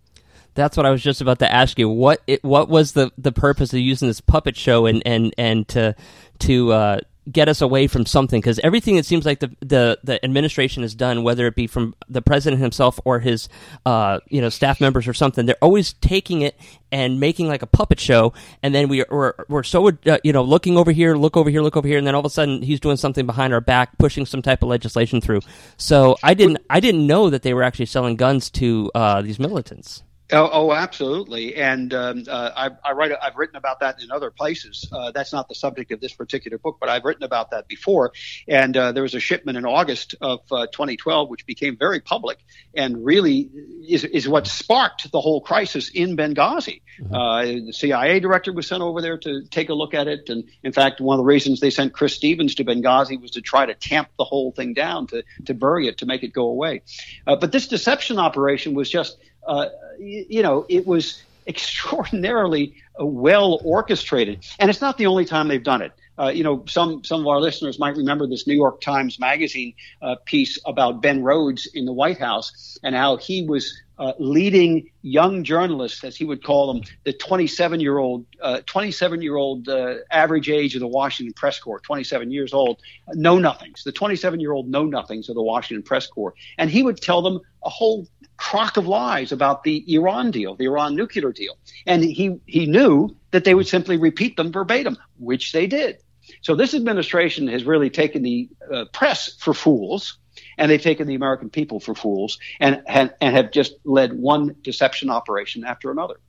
That's 0.56 0.76
what 0.76 0.88
I 0.88 0.90
was 0.90 1.04
just 1.04 1.22
about 1.22 1.38
to 1.40 1.52
ask 1.52 1.78
you. 1.78 1.88
What 1.88 2.24
it, 2.26 2.44
what 2.44 2.68
was 2.68 2.94
the, 2.94 3.12
the 3.16 3.32
purpose 3.32 3.74
of 3.74 3.80
using 3.80 4.08
this 4.08 4.22
puppet 4.22 4.58
show 4.58 4.88
and 4.88 5.04
and 5.06 5.36
and 5.38 5.68
to 5.68 5.96
to 6.40 6.72
uh, 6.72 7.00
get 7.32 7.50
us 7.50 7.62
away 7.62 7.88
from 7.88 8.06
something 8.06 8.40
because 8.40 8.60
everything 8.60 8.96
it 8.96 9.06
seems 9.06 9.26
like 9.26 9.40
the, 9.40 9.56
the 9.60 10.00
the 10.04 10.24
administration 10.24 10.84
has 10.84 10.96
done, 10.96 11.24
whether 11.24 11.48
it 11.48 11.56
be 11.56 11.68
from 11.68 11.96
the 12.08 12.22
president 12.22 12.62
himself 12.62 13.00
or 13.06 13.20
his 13.20 13.50
uh, 13.86 14.20
you 14.30 14.42
know 14.42 14.50
staff 14.50 14.80
members 14.80 15.08
or 15.08 15.14
something, 15.14 15.46
they're 15.46 15.56
always 15.62 15.94
taking 15.94 16.42
it 16.42 16.60
and 16.92 17.20
making 17.20 17.48
like 17.48 17.62
a 17.62 17.68
puppet 17.68 18.00
show, 18.00 18.34
and 18.64 18.74
then 18.74 18.88
we 18.88 19.02
are, 19.02 19.08
we're 19.10 19.34
we're 19.50 19.64
so 19.64 19.90
uh, 20.06 20.18
you 20.24 20.34
know 20.34 20.44
looking 20.44 20.78
over 20.78 20.92
here, 20.92 21.16
look 21.16 21.38
over 21.38 21.50
here, 21.50 21.62
look 21.62 21.78
over 21.78 21.88
here, 21.88 21.98
and 21.98 22.08
then 22.08 22.16
all 22.16 22.22
of 22.22 22.26
a 22.26 22.30
sudden 22.30 22.62
he's 22.62 22.80
doing 22.80 22.98
something 22.98 23.26
behind 23.26 23.54
our 23.54 23.62
back, 23.62 23.98
pushing 23.98 24.26
some 24.26 24.42
type 24.42 24.64
of 24.64 24.70
legislation 24.70 25.22
through. 25.22 25.42
So 25.78 26.18
I 26.24 26.34
didn't 26.34 26.60
I 26.70 26.80
didn't 26.80 27.06
know 27.06 27.30
that 27.30 27.44
they 27.44 27.54
were 27.54 27.64
actually 27.64 27.88
selling 27.88 28.16
guns 28.16 28.50
to 28.52 28.92
uh, 28.96 29.22
these 29.22 29.40
militants. 29.40 30.04
Oh, 30.30 30.50
oh, 30.52 30.74
absolutely. 30.74 31.56
And 31.56 31.94
um, 31.94 32.26
uh, 32.28 32.52
I, 32.54 32.70
I, 32.84 32.92
write. 32.92 33.12
I've 33.22 33.38
written 33.38 33.56
about 33.56 33.80
that 33.80 34.02
in 34.02 34.12
other 34.12 34.30
places. 34.30 34.90
Uh, 34.92 35.12
that's 35.12 35.32
not 35.32 35.48
the 35.48 35.56
subject 35.56 35.92
of 35.94 36.02
this 36.02 36.14
particular 36.14 36.58
book, 36.58 36.78
but 36.82 36.90
I've 36.90 37.06
written 37.06 37.24
about 37.24 37.52
that 37.52 37.70
before. 37.70 38.12
And 38.46 38.76
uh, 38.76 38.92
there 38.92 39.04
was 39.04 39.16
a 39.16 39.22
shipment 39.22 39.58
in 39.58 39.66
August 39.66 40.16
of 40.20 40.42
uh, 40.52 40.68
2012, 40.68 41.30
which 41.30 41.46
became 41.46 41.78
very 41.78 42.02
public 42.02 42.40
and 42.76 43.06
really 43.06 43.50
is, 43.88 44.04
is 44.04 44.28
what 44.28 44.48
sparked 44.48 45.10
the 45.12 45.22
whole 45.22 45.40
crisis 45.40 45.90
in 45.90 46.18
Benghazi. 46.18 46.82
Mm-hmm. 47.00 47.14
Uh, 47.14 47.44
the 47.68 47.74
CIA 47.74 48.20
director 48.20 48.52
was 48.52 48.68
sent 48.68 48.82
over 48.82 49.02
there 49.02 49.18
to 49.20 49.46
take 49.50 49.70
a 49.70 49.74
look 49.74 49.94
at 49.94 50.08
it, 50.08 50.28
and 50.28 50.44
in 50.62 50.74
fact, 50.74 51.00
one 51.00 51.16
of 51.16 51.20
the 51.20 51.28
reasons 51.28 51.62
they 51.62 51.70
sent 51.70 51.94
Chris 51.94 52.16
Stevens 52.16 52.56
to 52.56 52.66
Benghazi 52.66 53.22
was 53.22 53.32
to 53.32 53.42
try 53.42 53.66
to 53.66 53.76
tamp 53.76 54.10
the 54.18 54.26
whole 54.26 54.52
thing 54.52 54.74
down, 54.74 55.08
to 55.08 55.24
to 55.46 55.54
bury 55.54 55.88
it, 55.88 56.00
to 56.00 56.06
make 56.06 56.24
it 56.24 56.34
go 56.34 56.48
away. 56.48 56.82
Uh, 57.26 57.38
but 57.38 57.52
this 57.52 57.68
deception 57.68 58.20
operation 58.20 58.74
was 58.74 58.90
just 58.90 59.18
uh, 59.48 59.70
you 59.98 60.44
know, 60.44 60.66
it 60.70 60.86
was 60.86 61.24
extraordinarily 61.48 62.76
uh, 63.00 63.06
well 63.06 63.60
orchestrated. 63.64 64.46
And 64.60 64.70
it's 64.70 64.82
not 64.82 64.98
the 64.98 65.08
only 65.08 65.26
time 65.26 65.48
they've 65.48 65.64
done 65.64 65.82
it. 65.82 65.94
Uh, 66.20 66.30
you 66.30 66.44
know, 66.44 66.64
some 66.68 67.04
some 67.04 67.22
of 67.22 67.28
our 67.28 67.40
listeners 67.40 67.78
might 67.78 67.96
remember 67.96 68.26
this 68.26 68.48
New 68.48 68.56
York 68.56 68.82
Times 68.82 69.20
Magazine 69.20 69.76
uh, 70.02 70.16
piece 70.26 70.58
about 70.66 71.00
Ben 71.00 71.22
Rhodes 71.24 71.68
in 71.74 71.86
the 71.86 71.94
White 71.94 72.18
House 72.18 72.78
and 72.84 72.96
how 72.96 73.18
he 73.18 73.46
was 73.46 73.80
uh, 74.00 74.14
leading 74.18 74.90
young 75.04 75.44
journalists, 75.44 76.04
as 76.04 76.16
he 76.16 76.26
would 76.26 76.44
call 76.44 76.74
them, 76.74 76.84
the 77.04 77.14
27 77.14 77.80
year 77.80 78.00
old, 78.00 78.26
27 78.66 79.22
year 79.22 79.36
old 79.36 79.70
average 80.10 80.50
age 80.50 80.74
of 80.74 80.82
the 80.82 80.88
Washington 80.88 81.34
Press 81.34 81.60
Corps, 81.60 81.80
27 81.82 82.32
years 82.32 82.52
old, 82.52 82.82
know 83.14 83.38
nothings, 83.38 83.84
the 83.84 83.92
27 83.92 84.40
year 84.40 84.54
old 84.54 84.68
know 84.68 84.86
nothings 84.86 85.30
of 85.30 85.36
the 85.36 85.44
Washington 85.44 85.84
Press 85.84 86.08
Corps, 86.08 86.34
and 86.58 86.72
he 86.72 86.82
would 86.82 86.98
tell 86.98 87.22
them 87.22 87.40
a 87.64 87.70
whole 87.70 88.08
crock 88.38 88.78
of 88.78 88.88
lies 88.88 89.32
about 89.32 89.64
the 89.64 89.84
Iran 89.94 90.32
deal, 90.32 90.56
the 90.56 90.66
Iran 90.66 90.96
nuclear 90.96 91.32
deal. 91.32 91.58
And 91.86 92.04
he, 92.04 92.40
he 92.46 92.66
knew 92.66 93.16
that 93.32 93.44
they 93.44 93.54
would 93.54 93.68
simply 93.68 93.98
repeat 93.98 94.38
them 94.38 94.52
verbatim, 94.52 94.98
which 95.18 95.52
they 95.52 95.68
did. 95.68 95.98
So 96.42 96.56
this 96.56 96.74
administration 96.74 97.48
has 97.48 97.64
really 97.64 97.90
taken 97.90 98.22
the 98.22 98.50
uh, 98.72 98.86
press 98.94 99.36
for 99.40 99.54
fools, 99.54 100.18
and 100.58 100.70
they've 100.70 100.82
taken 100.82 101.08
the 101.08 101.16
American 101.16 101.50
people 101.50 101.80
for 101.80 101.96
fools, 101.96 102.38
and, 102.60 102.82
and, 102.88 103.14
and 103.22 103.36
have 103.36 103.52
just 103.52 103.76
led 103.84 104.14
one 104.14 104.56
deception 104.62 105.10
operation 105.10 105.64
after 105.64 105.90
another. 105.90 106.20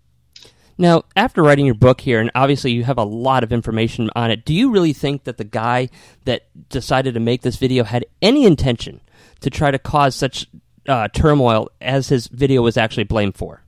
Now, 0.81 1.03
after 1.17 1.43
writing 1.43 1.67
your 1.67 1.75
book 1.75 2.01
here, 2.01 2.21
and 2.21 2.31
obviously 2.37 2.71
you 2.71 2.85
have 2.85 2.99
a 2.99 3.05
lot 3.05 3.43
of 3.43 3.53
information 3.53 4.11
on 4.15 4.31
it, 4.31 4.45
do 4.45 4.55
you 4.55 4.71
really 4.71 4.93
think 4.93 5.25
that 5.25 5.37
the 5.37 5.45
guy 5.45 5.89
that 6.25 6.43
decided 6.69 7.15
to 7.15 7.21
make 7.21 7.43
this 7.43 7.57
video 7.57 7.83
had 7.83 8.07
any 8.23 8.47
intention 8.47 9.01
to 9.41 9.51
try 9.51 9.73
to 9.73 9.79
cause 9.79 10.15
such 10.15 10.47
uh, 10.89 11.09
turmoil 11.09 11.71
as 11.81 12.09
his 12.09 12.27
video 12.27 12.63
was 12.63 12.77
actually 12.77 13.05
blamed 13.05 13.37
for. 13.37 13.63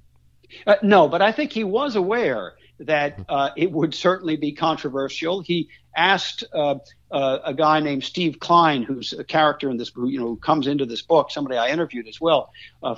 Uh, 0.67 0.77
no, 0.83 1.09
but 1.09 1.23
I 1.23 1.31
think 1.33 1.53
he 1.53 1.65
was 1.65 1.95
aware 1.95 2.55
that 2.81 3.21
uh, 3.29 3.51
it 3.57 3.71
would 3.71 3.95
certainly 3.95 4.37
be 4.37 4.53
controversial. 4.53 5.43
He 5.43 5.69
asked 5.97 6.45
uh, 6.55 6.77
uh, 7.11 7.39
a 7.45 7.53
guy 7.53 7.81
named 7.81 8.05
Steve 8.05 8.39
Klein, 8.41 8.83
who's 8.83 9.13
a 9.13 9.23
character 9.23 9.69
in 9.69 9.77
this, 9.77 9.93
you 9.97 10.19
know, 10.19 10.29
who 10.29 10.37
comes 10.37 10.67
into 10.67 10.87
this 10.87 11.03
book, 11.03 11.31
somebody 11.31 11.57
I 11.57 11.69
interviewed 11.69 12.09
as 12.09 12.21
well, 12.21 12.51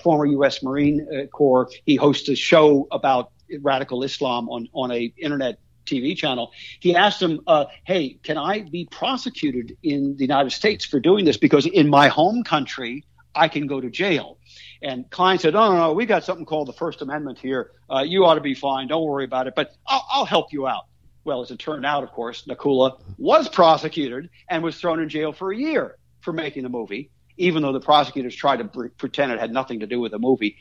former 0.02 0.24
U.S. 0.26 0.62
Marine 0.62 1.06
uh, 1.12 1.26
Corps. 1.26 1.68
He 1.84 1.96
hosts 1.96 2.28
a 2.28 2.36
show 2.36 2.86
about 2.92 3.32
radical 3.60 4.02
Islam 4.02 4.48
on 4.48 4.68
on 4.72 4.92
a 4.92 5.12
internet 5.18 5.58
TV 5.84 6.16
channel. 6.16 6.52
He 6.78 6.94
asked 6.94 7.20
him, 7.20 7.40
uh, 7.46 7.64
"Hey, 7.84 8.20
can 8.22 8.38
I 8.38 8.60
be 8.60 8.86
prosecuted 8.90 9.76
in 9.82 10.16
the 10.16 10.22
United 10.22 10.50
States 10.50 10.84
for 10.84 11.00
doing 11.00 11.24
this? 11.24 11.36
Because 11.36 11.66
in 11.66 11.88
my 11.88 12.08
home 12.08 12.44
country, 12.44 13.04
I 13.34 13.48
can 13.48 13.66
go 13.66 13.80
to 13.80 13.90
jail. 13.90 14.38
And 14.82 15.08
Klein 15.10 15.38
said, 15.38 15.54
"No, 15.54 15.72
no, 15.72 15.78
no, 15.78 15.92
we 15.92 16.06
got 16.06 16.24
something 16.24 16.44
called 16.44 16.68
the 16.68 16.72
First 16.72 17.02
Amendment 17.02 17.38
here. 17.38 17.70
Uh, 17.90 18.02
you 18.02 18.24
ought 18.24 18.34
to 18.34 18.40
be 18.40 18.54
fine. 18.54 18.88
Don't 18.88 19.04
worry 19.04 19.24
about 19.24 19.46
it. 19.46 19.54
But 19.54 19.74
I'll, 19.86 20.04
I'll 20.10 20.24
help 20.24 20.52
you 20.52 20.66
out." 20.66 20.84
Well, 21.24 21.40
as 21.42 21.50
it 21.50 21.58
turned 21.58 21.86
out, 21.86 22.02
of 22.02 22.10
course, 22.10 22.44
Nakoula 22.46 23.00
was 23.16 23.48
prosecuted 23.48 24.28
and 24.48 24.62
was 24.62 24.78
thrown 24.80 25.00
in 25.00 25.08
jail 25.08 25.32
for 25.32 25.52
a 25.52 25.56
year 25.56 25.96
for 26.20 26.32
making 26.32 26.64
the 26.64 26.68
movie, 26.68 27.10
even 27.36 27.62
though 27.62 27.72
the 27.72 27.80
prosecutors 27.80 28.34
tried 28.34 28.56
to 28.56 28.64
pre- 28.64 28.88
pretend 28.88 29.30
it 29.30 29.38
had 29.38 29.52
nothing 29.52 29.80
to 29.80 29.86
do 29.86 30.00
with 30.00 30.12
the 30.12 30.18
movie. 30.18 30.56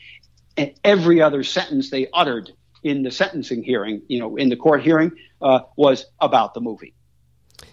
And 0.56 0.72
every 0.84 1.20
other 1.20 1.42
sentence 1.42 1.90
they 1.90 2.08
uttered 2.12 2.52
in 2.82 3.02
the 3.02 3.10
sentencing 3.10 3.62
hearing, 3.62 4.02
you 4.08 4.18
know, 4.18 4.36
in 4.36 4.48
the 4.48 4.56
court 4.56 4.82
hearing, 4.82 5.12
uh, 5.40 5.60
was 5.76 6.06
about 6.20 6.54
the 6.54 6.60
movie. 6.60 6.94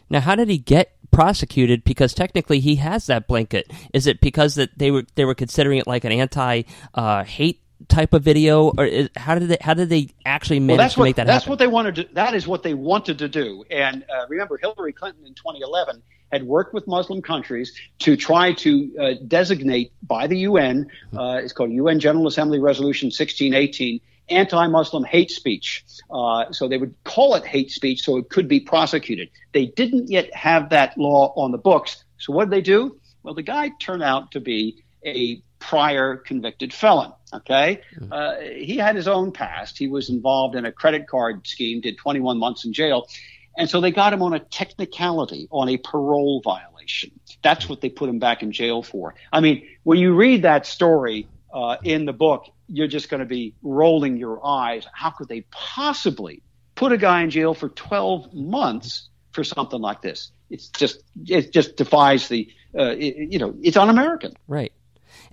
Now, 0.10 0.20
how 0.22 0.36
did 0.36 0.50
he 0.50 0.58
get 0.58 0.96
prosecuted? 1.12 1.84
Because 1.84 2.14
technically, 2.14 2.60
he 2.60 2.76
has 2.76 3.08
that 3.08 3.28
blanket. 3.28 3.72
Is 3.94 4.08
it 4.08 4.22
because 4.22 4.56
that 4.56 4.78
they 4.78 4.92
were 4.92 5.04
they 5.16 5.26
were 5.26 5.36
considering 5.36 5.80
it 5.80 5.88
like 5.88 6.04
an 6.04 6.12
anti 6.12 6.64
uh, 6.94 7.24
hate 7.24 7.62
type 7.88 8.14
of 8.14 8.24
video, 8.24 8.72
or 8.78 8.86
is, 8.86 9.10
how 9.16 9.36
did 9.36 9.50
they 9.50 9.58
how 9.62 9.74
did 9.74 9.90
they 9.90 10.10
actually 10.26 10.60
manage 10.60 10.78
well, 10.78 10.90
to 10.90 11.00
what, 11.00 11.06
make 11.06 11.16
that 11.18 11.28
that's 11.28 11.44
happen? 11.44 11.52
what 11.52 11.60
they 11.60 11.68
wanted 11.68 11.96
to. 11.96 12.08
That 12.14 12.34
is 12.34 12.48
what 12.48 12.64
they 12.64 12.74
wanted 12.74 13.20
to 13.20 13.28
do. 13.28 13.64
And 13.70 14.04
uh, 14.04 14.26
remember, 14.28 14.58
Hillary 14.58 14.94
Clinton 14.94 15.26
in 15.26 15.34
2011 15.34 16.02
had 16.32 16.44
worked 16.44 16.74
with 16.74 16.88
Muslim 16.88 17.22
countries 17.22 17.74
to 18.00 18.16
try 18.16 18.54
to 18.54 18.98
uh, 19.00 19.14
designate 19.28 19.92
by 20.04 20.28
the 20.28 20.40
UN. 20.40 20.90
Uh, 21.18 21.40
it's 21.44 21.54
called 21.54 21.72
UN 21.72 22.00
General 22.00 22.28
Assembly 22.28 22.60
Resolution 22.60 23.08
1618 23.08 24.02
anti-Muslim 24.30 25.04
hate 25.04 25.32
speech. 25.32 25.86
Uh, 26.12 26.52
so 26.52 26.68
they 26.68 26.78
would 26.78 26.96
call 27.04 27.36
it 27.36 27.46
hate 27.46 27.72
speech, 27.72 28.04
so 28.04 28.18
it 28.18 28.30
could 28.30 28.48
be 28.48 28.60
prosecuted. 28.60 29.30
They 29.54 29.68
didn't 29.68 30.10
yet 30.10 30.34
have 30.34 30.70
that 30.70 30.98
law 30.98 31.34
on 31.36 31.52
the 31.52 31.58
books. 31.58 32.04
So 32.18 32.34
what 32.34 32.46
did 32.46 32.52
they 32.52 32.62
do? 32.62 33.00
Well, 33.24 33.34
the 33.34 33.44
guy 33.44 33.72
turned 33.80 34.04
out 34.04 34.32
to 34.32 34.40
be 34.40 34.84
a 35.06 35.42
prior 35.60 36.16
convicted 36.16 36.74
felon. 36.74 37.14
Okay, 37.32 37.82
uh, 38.12 38.38
he 38.38 38.78
had 38.78 38.96
his 38.96 39.08
own 39.08 39.32
past. 39.32 39.78
He 39.78 39.88
was 39.88 40.10
involved 40.10 40.56
in 40.56 40.66
a 40.66 40.72
credit 40.72 41.08
card 41.08 41.46
scheme, 41.46 41.80
did 41.80 41.98
21 41.98 42.40
months 42.40 42.66
in 42.66 42.74
jail, 42.74 43.08
and 43.56 43.70
so 43.70 43.82
they 43.82 43.92
got 43.92 44.14
him 44.14 44.24
on 44.24 44.34
a 44.34 44.40
technicality, 44.40 45.48
on 45.52 45.70
a 45.70 45.78
parole 45.78 46.42
violation. 46.42 47.12
That's 47.44 47.70
what 47.70 47.82
they 47.82 47.90
put 47.90 48.10
him 48.10 48.18
back 48.18 48.42
in 48.42 48.52
jail 48.52 48.82
for. 48.82 49.14
I 49.32 49.42
mean, 49.42 49.68
when 49.84 50.00
you 50.00 50.16
read 50.16 50.42
that 50.42 50.66
story 50.66 51.28
uh, 51.54 51.78
in 51.84 52.06
the 52.06 52.14
book, 52.14 52.45
you're 52.68 52.88
just 52.88 53.10
going 53.10 53.20
to 53.20 53.26
be 53.26 53.56
rolling 53.62 54.18
your 54.18 54.45
eyes. 54.45 54.86
How 54.93 55.10
could 55.10 55.28
they 55.28 55.41
possibly 55.52 56.41
put 56.76 56.91
a 56.91 56.97
guy 56.97 57.24
in 57.24 57.30
jail 57.30 57.54
for 57.54 57.70
12 57.70 58.34
months 58.34 59.10
for 59.32 59.43
something 59.43 59.82
like 59.82 60.02
this? 60.02 60.32
It's 60.50 60.70
just 60.70 61.04
it 61.28 61.54
just 61.54 61.76
defies 61.76 62.28
the 62.28 62.50
uh, 62.78 62.95
it, 62.97 63.32
you 63.32 63.39
know 63.39 63.54
it's 63.62 63.78
un-American. 63.78 64.34
Right. 64.47 64.74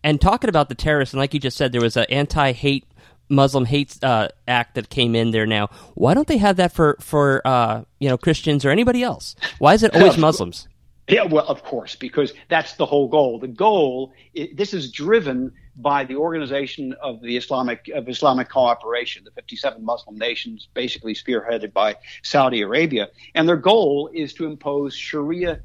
And 0.05 0.21
talking 0.21 0.49
about 0.49 0.69
the 0.69 0.75
terrorists, 0.75 1.14
and 1.14 1.21
like 1.21 1.33
you 1.35 1.41
just 1.41 1.57
said, 1.57 1.73
there 1.73 1.81
was 1.81 1.97
an 1.97 2.07
anti-hate 2.11 2.85
Muslim 3.29 3.64
hate 3.64 3.99
uh, 4.03 4.29
act 4.47 4.75
that 4.75 4.89
came 4.89 5.14
in 5.14 5.31
there. 5.31 5.47
Now, 5.47 5.69
why 5.95 6.14
don't 6.14 6.29
they 6.29 6.39
have 6.39 6.57
that 6.57 6.73
for 6.73 6.97
for 7.01 7.43
uh, 7.47 7.83
you 7.99 8.09
know 8.09 8.19
Christians 8.19 8.64
or 8.64 8.71
anybody 8.71 9.03
else? 9.03 9.35
Why 9.59 9.75
is 9.75 9.83
it 9.83 9.95
always 9.97 10.17
Muslims? 10.17 10.69
Yeah, 11.09 11.25
well, 11.25 11.47
of 11.47 11.62
course, 11.62 11.95
because 11.95 12.33
that's 12.49 12.75
the 12.75 12.87
whole 12.87 13.09
goal. 13.09 13.39
The 13.39 13.47
goal, 13.47 14.12
this 14.55 14.75
is 14.75 14.91
driven 14.91 15.53
by 15.77 16.05
the 16.05 16.16
organization 16.16 16.95
of 17.03 17.20
the 17.20 17.37
Islamic 17.37 17.91
of 17.95 18.09
Islamic 18.09 18.49
cooperation, 18.49 19.24
the 19.24 19.31
57 19.33 19.85
Muslim 19.85 20.16
nations, 20.16 20.68
basically 20.74 21.14
spearheaded 21.14 21.72
by 21.72 21.97
Saudi 22.22 22.62
Arabia, 22.62 23.09
and 23.35 23.49
their 23.49 23.57
goal 23.57 24.11
is 24.12 24.33
to 24.35 24.47
impose 24.47 24.95
Sharia 24.95 25.61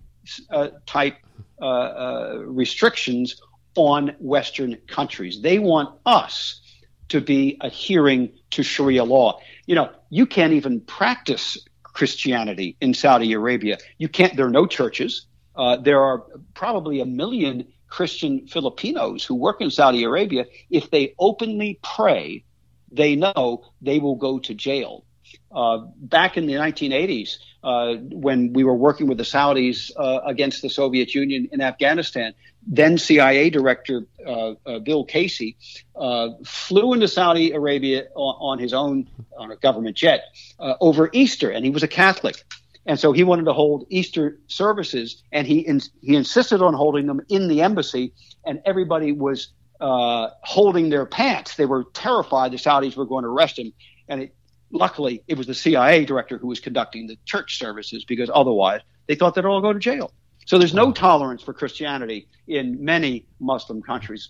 uh, 0.49 0.69
type 0.85 1.17
uh, 1.61 1.65
uh, 1.65 2.41
restrictions 2.45 3.41
on 3.75 4.15
Western 4.19 4.77
countries. 4.87 5.41
They 5.41 5.59
want 5.59 5.97
us 6.05 6.61
to 7.09 7.21
be 7.21 7.57
adhering 7.61 8.31
to 8.51 8.63
Sharia 8.63 9.03
law. 9.03 9.39
You 9.65 9.75
know, 9.75 9.91
you 10.09 10.25
can't 10.25 10.53
even 10.53 10.81
practice 10.81 11.57
Christianity 11.83 12.77
in 12.81 12.93
Saudi 12.93 13.33
Arabia. 13.33 13.77
You 13.97 14.09
can't. 14.09 14.35
There 14.35 14.45
are 14.45 14.51
no 14.51 14.65
churches. 14.65 15.27
Uh, 15.55 15.77
there 15.77 16.01
are 16.01 16.23
probably 16.53 17.01
a 17.01 17.05
million 17.05 17.67
Christian 17.91 18.47
Filipinos 18.47 19.23
who 19.23 19.35
work 19.35 19.61
in 19.61 19.69
Saudi 19.69 20.03
Arabia. 20.03 20.45
If 20.71 20.89
they 20.89 21.13
openly 21.19 21.77
pray, 21.83 22.43
they 22.91 23.15
know 23.15 23.65
they 23.81 23.99
will 23.99 24.15
go 24.15 24.39
to 24.39 24.53
jail. 24.55 25.05
Uh, 25.53 25.79
back 25.97 26.37
in 26.37 26.47
the 26.47 26.53
1980s, 26.53 27.37
uh, 27.63 27.95
when 27.95 28.53
we 28.53 28.63
were 28.63 28.73
working 28.73 29.07
with 29.07 29.17
the 29.17 29.23
Saudis 29.23 29.91
uh, 29.95 30.21
against 30.25 30.61
the 30.61 30.69
Soviet 30.69 31.13
Union 31.13 31.49
in 31.51 31.61
Afghanistan, 31.61 32.33
then 32.65 32.97
CIA 32.97 33.49
Director 33.49 34.05
uh, 34.25 34.53
uh, 34.65 34.79
Bill 34.79 35.03
Casey 35.03 35.57
uh, 35.95 36.29
flew 36.45 36.93
into 36.93 37.07
Saudi 37.07 37.51
Arabia 37.51 38.05
on, 38.15 38.35
on, 38.51 38.59
his 38.59 38.73
own 38.73 39.07
on 39.37 39.51
a 39.51 39.57
government 39.57 39.97
jet 39.97 40.21
over 40.59 41.09
Easter, 41.11 41.49
and 41.49 41.65
he 41.65 41.71
was 41.71 41.83
a 41.83 41.87
Catholic. 41.87 42.43
And 42.85 42.99
so 42.99 43.11
he 43.11 43.23
wanted 43.23 43.45
to 43.45 43.53
hold 43.53 43.85
Easter 43.89 44.39
services, 44.47 45.23
and 45.31 45.45
he 45.45 45.59
in, 45.59 45.81
he 46.01 46.15
insisted 46.15 46.61
on 46.61 46.73
holding 46.73 47.05
them 47.05 47.21
in 47.29 47.47
the 47.47 47.61
embassy, 47.61 48.13
and 48.45 48.59
everybody 48.65 49.11
was 49.11 49.49
uh, 49.79 50.29
holding 50.43 50.89
their 50.89 51.05
pants. 51.05 51.55
They 51.55 51.65
were 51.65 51.85
terrified 51.93 52.51
the 52.51 52.57
Saudis 52.57 52.95
were 52.95 53.05
going 53.05 53.23
to 53.23 53.29
arrest 53.29 53.59
him, 53.59 53.71
and 54.07 54.23
it, 54.23 54.35
luckily 54.71 55.23
it 55.27 55.37
was 55.37 55.47
the 55.47 55.53
CIA 55.53 56.05
director 56.05 56.37
who 56.37 56.47
was 56.47 56.59
conducting 56.59 57.07
the 57.07 57.17
church 57.25 57.57
services 57.57 58.03
because 58.05 58.31
otherwise 58.33 58.81
they 59.07 59.15
thought 59.15 59.35
they'd 59.35 59.45
all 59.45 59.61
go 59.61 59.73
to 59.73 59.79
jail. 59.79 60.11
So 60.47 60.57
there's 60.57 60.73
no 60.73 60.91
tolerance 60.91 61.43
for 61.43 61.53
Christianity 61.53 62.27
in 62.47 62.83
many 62.83 63.27
Muslim 63.39 63.81
countries, 63.81 64.29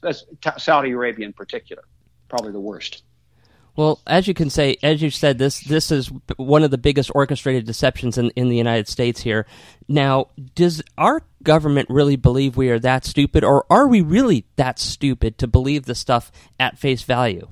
Saudi 0.58 0.92
Arabia 0.92 1.26
in 1.26 1.34
particular, 1.34 1.84
probably 2.28 2.52
the 2.52 2.60
worst. 2.60 3.04
Well, 3.76 4.02
as 4.06 4.28
you 4.28 4.34
can 4.34 4.50
say, 4.50 4.78
as 4.84 5.02
you 5.02 5.10
said, 5.10 5.38
this 5.38 5.62
this 5.62 5.92
is 5.92 6.12
one 6.36 6.64
of 6.64 6.72
the 6.72 6.78
biggest 6.78 7.10
orchestrated 7.16 7.66
deceptions 7.66 8.18
in, 8.18 8.30
in 8.32 8.50
the 8.50 8.58
United 8.58 8.88
States 8.88 9.22
here. 9.22 9.46
Now, 9.88 10.28
does 10.56 10.82
our 10.98 11.24
government 11.42 11.90
really 11.90 12.18
believe 12.18 12.58
we 12.58 12.70
are 12.70 12.80
that 12.80 13.06
stupid, 13.06 13.44
or 13.44 13.66
are 13.70 13.88
we 13.88 14.02
really 14.02 14.46
that 14.58 14.78
stupid 14.78 15.38
to 15.38 15.48
believe 15.48 15.86
the 15.86 15.96
stuff 15.96 16.32
at 16.60 16.78
face 16.78 17.04
value? 17.04 17.48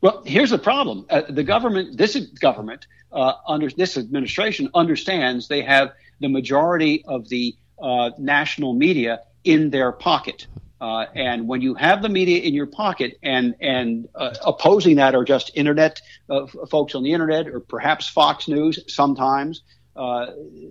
Well, 0.00 0.22
here's 0.26 0.50
the 0.50 0.58
problem: 0.58 1.06
uh, 1.08 1.22
the 1.28 1.44
government, 1.44 1.96
this 1.96 2.16
government, 2.16 2.88
uh, 3.12 3.34
under 3.46 3.70
this 3.70 3.96
administration, 3.96 4.68
understands 4.74 5.46
they 5.46 5.62
have 5.62 5.92
the 6.20 6.28
majority 6.28 7.04
of 7.06 7.28
the 7.28 7.54
uh, 7.80 8.10
national 8.18 8.74
media 8.74 9.20
in 9.44 9.70
their 9.70 9.92
pocket. 9.92 10.48
Uh, 10.80 11.06
and 11.14 11.48
when 11.48 11.60
you 11.60 11.74
have 11.74 12.02
the 12.02 12.08
media 12.08 12.40
in 12.40 12.54
your 12.54 12.66
pocket 12.66 13.18
and 13.22 13.54
and 13.60 14.08
uh, 14.14 14.34
opposing 14.44 14.96
that 14.96 15.14
are 15.14 15.24
just 15.24 15.50
internet 15.54 16.00
uh, 16.30 16.46
folks 16.70 16.94
on 16.94 17.02
the 17.02 17.12
internet 17.12 17.48
or 17.48 17.60
perhaps 17.60 18.08
Fox 18.08 18.46
News 18.46 18.78
sometimes, 18.86 19.62
uh, 19.96 20.26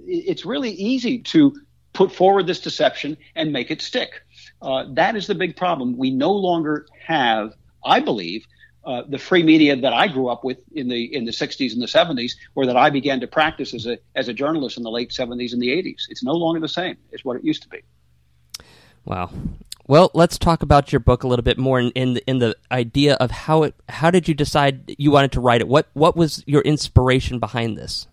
it's 0.08 0.46
really 0.46 0.72
easy 0.72 1.20
to 1.20 1.54
put 1.92 2.12
forward 2.12 2.48
this 2.48 2.60
deception 2.60 3.18
and 3.36 3.52
make 3.52 3.70
it 3.72 3.82
stick. 3.82 4.22
Uh, 4.62 4.86
that 4.94 5.16
is 5.16 5.28
the 5.28 5.36
big 5.36 5.58
problem. 5.58 5.98
We 5.98 6.12
no 6.12 6.32
longer 6.32 6.86
have, 7.06 7.54
I 7.84 8.00
believe, 8.00 8.46
uh, 8.86 9.04
the 9.10 9.18
free 9.18 9.44
media 9.44 9.76
that 9.76 9.92
I 9.92 10.08
grew 10.08 10.30
up 10.30 10.46
with 10.46 10.60
in 10.72 10.88
the 10.88 11.14
in 11.14 11.26
the 11.26 11.32
60s 11.32 11.74
and 11.74 11.82
the 11.82 11.88
70s, 11.88 12.34
or 12.56 12.66
that 12.68 12.78
I 12.78 12.90
began 12.90 13.20
to 13.20 13.28
practice 13.28 13.74
as 13.74 13.86
a 13.86 13.98
as 14.16 14.30
a 14.30 14.34
journalist 14.34 14.78
in 14.78 14.84
the 14.84 14.92
late 14.92 15.10
70s 15.10 15.52
and 15.52 15.62
the 15.62 15.70
80s. 15.70 16.04
It's 16.08 16.24
no 16.24 16.32
longer 16.32 16.62
the 16.62 16.70
same 16.70 16.96
as 17.14 17.26
what 17.26 17.36
it 17.36 17.44
used 17.44 17.64
to 17.64 17.70
be. 17.70 17.82
Wow. 19.04 19.32
Well, 19.88 20.12
let's 20.14 20.38
talk 20.38 20.64
about 20.64 20.92
your 20.92 21.00
book 21.00 21.24
a 21.24 21.28
little 21.28 21.44
bit 21.44 21.58
more 21.58 21.80
in, 21.80 21.92
in 21.92 22.14
the, 22.16 22.30
in 22.30 22.40
the 22.40 22.58
idea 22.70 23.14
of 23.16 23.32
how 23.32 23.64
it. 23.64 23.74
How 23.88 24.12
did 24.12 24.28
you 24.28 24.34
decide 24.34 24.94
you 24.98 25.12
wanted 25.12 25.32
to 25.32 25.40
write 25.40 25.62
it? 25.62 25.68
What 25.68 25.88
what 25.94 26.18
was 26.18 26.44
your 26.46 26.62
inspiration 26.62 27.40
behind 27.40 27.78
this? 27.78 28.08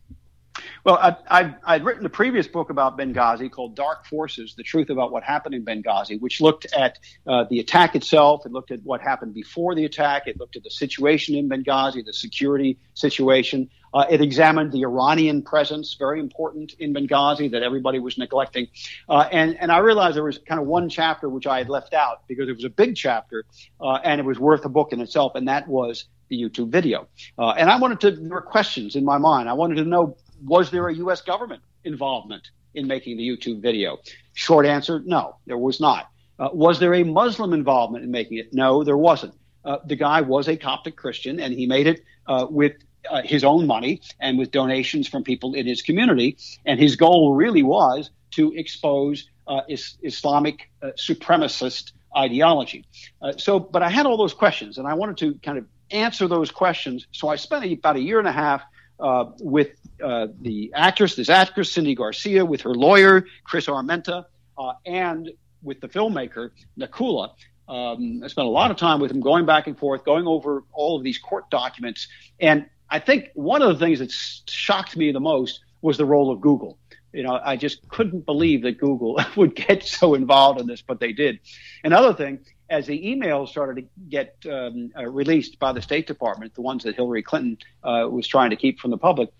Well, 0.84 0.98
I, 1.28 1.54
I'd 1.64 1.84
written 1.84 2.06
a 2.06 2.10
previous 2.10 2.46
book 2.46 2.70
about 2.70 2.96
Benghazi 2.96 3.50
called 3.50 3.74
Dark 3.74 4.06
Forces 4.06 4.54
The 4.54 4.62
Truth 4.62 4.88
About 4.88 5.10
What 5.10 5.24
Happened 5.24 5.54
in 5.54 5.64
Benghazi, 5.64 6.20
which 6.20 6.40
looked 6.40 6.66
at 6.72 6.98
uh, 7.26 7.44
the 7.50 7.58
attack 7.58 7.96
itself. 7.96 8.46
It 8.46 8.52
looked 8.52 8.70
at 8.70 8.80
what 8.84 9.00
happened 9.00 9.34
before 9.34 9.74
the 9.74 9.84
attack. 9.84 10.28
It 10.28 10.38
looked 10.38 10.56
at 10.56 10.62
the 10.62 10.70
situation 10.70 11.34
in 11.34 11.48
Benghazi, 11.48 12.04
the 12.04 12.12
security 12.12 12.78
situation. 12.94 13.68
Uh, 13.94 14.04
it 14.10 14.20
examined 14.20 14.72
the 14.72 14.82
Iranian 14.82 15.40
presence, 15.40 15.94
very 15.94 16.18
important 16.18 16.74
in 16.80 16.92
Benghazi 16.92 17.50
that 17.52 17.62
everybody 17.62 18.00
was 18.00 18.18
neglecting. 18.18 18.66
Uh, 19.08 19.28
and, 19.30 19.56
and 19.60 19.70
I 19.70 19.78
realized 19.78 20.16
there 20.16 20.24
was 20.24 20.38
kind 20.38 20.60
of 20.60 20.66
one 20.66 20.88
chapter 20.88 21.28
which 21.28 21.46
I 21.46 21.58
had 21.58 21.68
left 21.68 21.94
out 21.94 22.26
because 22.26 22.48
it 22.48 22.56
was 22.56 22.64
a 22.64 22.70
big 22.70 22.96
chapter 22.96 23.44
uh, 23.80 24.00
and 24.04 24.20
it 24.20 24.24
was 24.24 24.38
worth 24.38 24.64
a 24.64 24.68
book 24.68 24.92
in 24.92 25.00
itself, 25.00 25.36
and 25.36 25.46
that 25.48 25.68
was 25.68 26.06
the 26.28 26.36
YouTube 26.36 26.70
video. 26.70 27.06
Uh, 27.38 27.50
and 27.50 27.70
I 27.70 27.78
wanted 27.78 28.00
to, 28.00 28.10
there 28.10 28.30
were 28.30 28.42
questions 28.42 28.96
in 28.96 29.04
my 29.04 29.18
mind. 29.18 29.48
I 29.48 29.52
wanted 29.52 29.76
to 29.76 29.84
know 29.84 30.16
was 30.44 30.70
there 30.70 30.88
a 30.88 30.94
U.S. 30.96 31.22
government 31.22 31.62
involvement 31.84 32.50
in 32.74 32.86
making 32.86 33.16
the 33.16 33.28
YouTube 33.28 33.62
video? 33.62 33.98
Short 34.32 34.66
answer, 34.66 35.00
no, 35.04 35.36
there 35.46 35.58
was 35.58 35.80
not. 35.80 36.10
Uh, 36.38 36.48
was 36.52 36.80
there 36.80 36.94
a 36.94 37.04
Muslim 37.04 37.52
involvement 37.52 38.04
in 38.04 38.10
making 38.10 38.38
it? 38.38 38.52
No, 38.52 38.82
there 38.82 38.96
wasn't. 38.96 39.34
Uh, 39.64 39.78
the 39.86 39.96
guy 39.96 40.20
was 40.20 40.48
a 40.48 40.56
Coptic 40.56 40.96
Christian, 40.96 41.40
and 41.40 41.54
he 41.54 41.66
made 41.66 41.86
it 41.86 42.02
uh, 42.26 42.46
with 42.50 42.72
uh, 43.10 43.22
his 43.24 43.44
own 43.44 43.66
money 43.66 44.00
and 44.20 44.38
with 44.38 44.50
donations 44.50 45.08
from 45.08 45.22
people 45.22 45.54
in 45.54 45.66
his 45.66 45.82
community. 45.82 46.36
And 46.64 46.80
his 46.80 46.96
goal 46.96 47.34
really 47.34 47.62
was 47.62 48.10
to 48.32 48.52
expose 48.52 49.28
uh, 49.46 49.60
is, 49.68 49.96
Islamic 50.02 50.70
uh, 50.82 50.90
supremacist 50.96 51.92
ideology. 52.16 52.84
Uh, 53.20 53.32
so, 53.36 53.58
but 53.58 53.82
I 53.82 53.90
had 53.90 54.06
all 54.06 54.16
those 54.16 54.34
questions, 54.34 54.78
and 54.78 54.86
I 54.86 54.94
wanted 54.94 55.18
to 55.18 55.34
kind 55.40 55.58
of 55.58 55.66
answer 55.90 56.28
those 56.28 56.50
questions. 56.50 57.06
So 57.12 57.28
I 57.28 57.36
spent 57.36 57.64
about 57.70 57.96
a 57.96 58.00
year 58.00 58.18
and 58.18 58.28
a 58.28 58.32
half 58.32 58.62
uh, 59.00 59.26
with 59.40 59.70
uh, 60.02 60.28
the 60.40 60.72
actress, 60.74 61.16
this 61.16 61.28
actress 61.28 61.72
Cindy 61.72 61.94
Garcia, 61.94 62.44
with 62.44 62.62
her 62.62 62.74
lawyer 62.74 63.26
Cris 63.44 63.66
Armenta, 63.66 64.26
uh, 64.56 64.72
and 64.86 65.30
with 65.62 65.80
the 65.80 65.88
filmmaker 65.88 66.50
Nakoula. 66.78 67.30
Um, 67.66 68.20
I 68.22 68.28
spent 68.28 68.46
a 68.46 68.50
lot 68.50 68.70
of 68.70 68.76
time 68.76 69.00
with 69.00 69.10
him, 69.10 69.20
going 69.20 69.46
back 69.46 69.66
and 69.66 69.78
forth, 69.78 70.04
going 70.04 70.26
over 70.26 70.64
all 70.72 70.96
of 70.96 71.02
these 71.02 71.18
court 71.18 71.48
documents, 71.50 72.08
and 72.38 72.66
I 72.94 73.00
think 73.00 73.30
one 73.34 73.60
of 73.60 73.76
the 73.76 73.84
things 73.84 73.98
that 73.98 74.12
shocked 74.12 74.96
me 74.96 75.10
the 75.10 75.18
most 75.18 75.64
was 75.82 75.98
the 75.98 76.04
role 76.04 76.30
of 76.30 76.40
Google. 76.40 76.78
You 77.12 77.24
know, 77.24 77.40
I 77.44 77.56
just 77.56 77.88
couldn't 77.88 78.24
believe 78.24 78.62
that 78.62 78.78
Google 78.78 79.20
would 79.36 79.56
get 79.56 79.82
so 79.82 80.14
involved 80.14 80.60
in 80.60 80.68
this, 80.68 80.80
but 80.80 81.00
they 81.00 81.12
did. 81.12 81.40
Another 81.82 82.14
thing, 82.14 82.38
as 82.70 82.86
the 82.86 82.96
emails 83.04 83.48
started 83.48 83.82
to 83.82 83.88
get 84.08 84.36
um, 84.48 84.92
uh, 84.96 85.06
released 85.06 85.58
by 85.58 85.72
the 85.72 85.82
State 85.82 86.06
Department, 86.06 86.54
the 86.54 86.60
ones 86.60 86.84
that 86.84 86.94
Hillary 86.94 87.24
Clinton 87.24 87.58
uh, 87.82 88.06
was 88.08 88.28
trying 88.28 88.50
to 88.50 88.56
keep 88.56 88.78
from 88.78 88.92
the 88.92 88.96
public, 88.96 89.30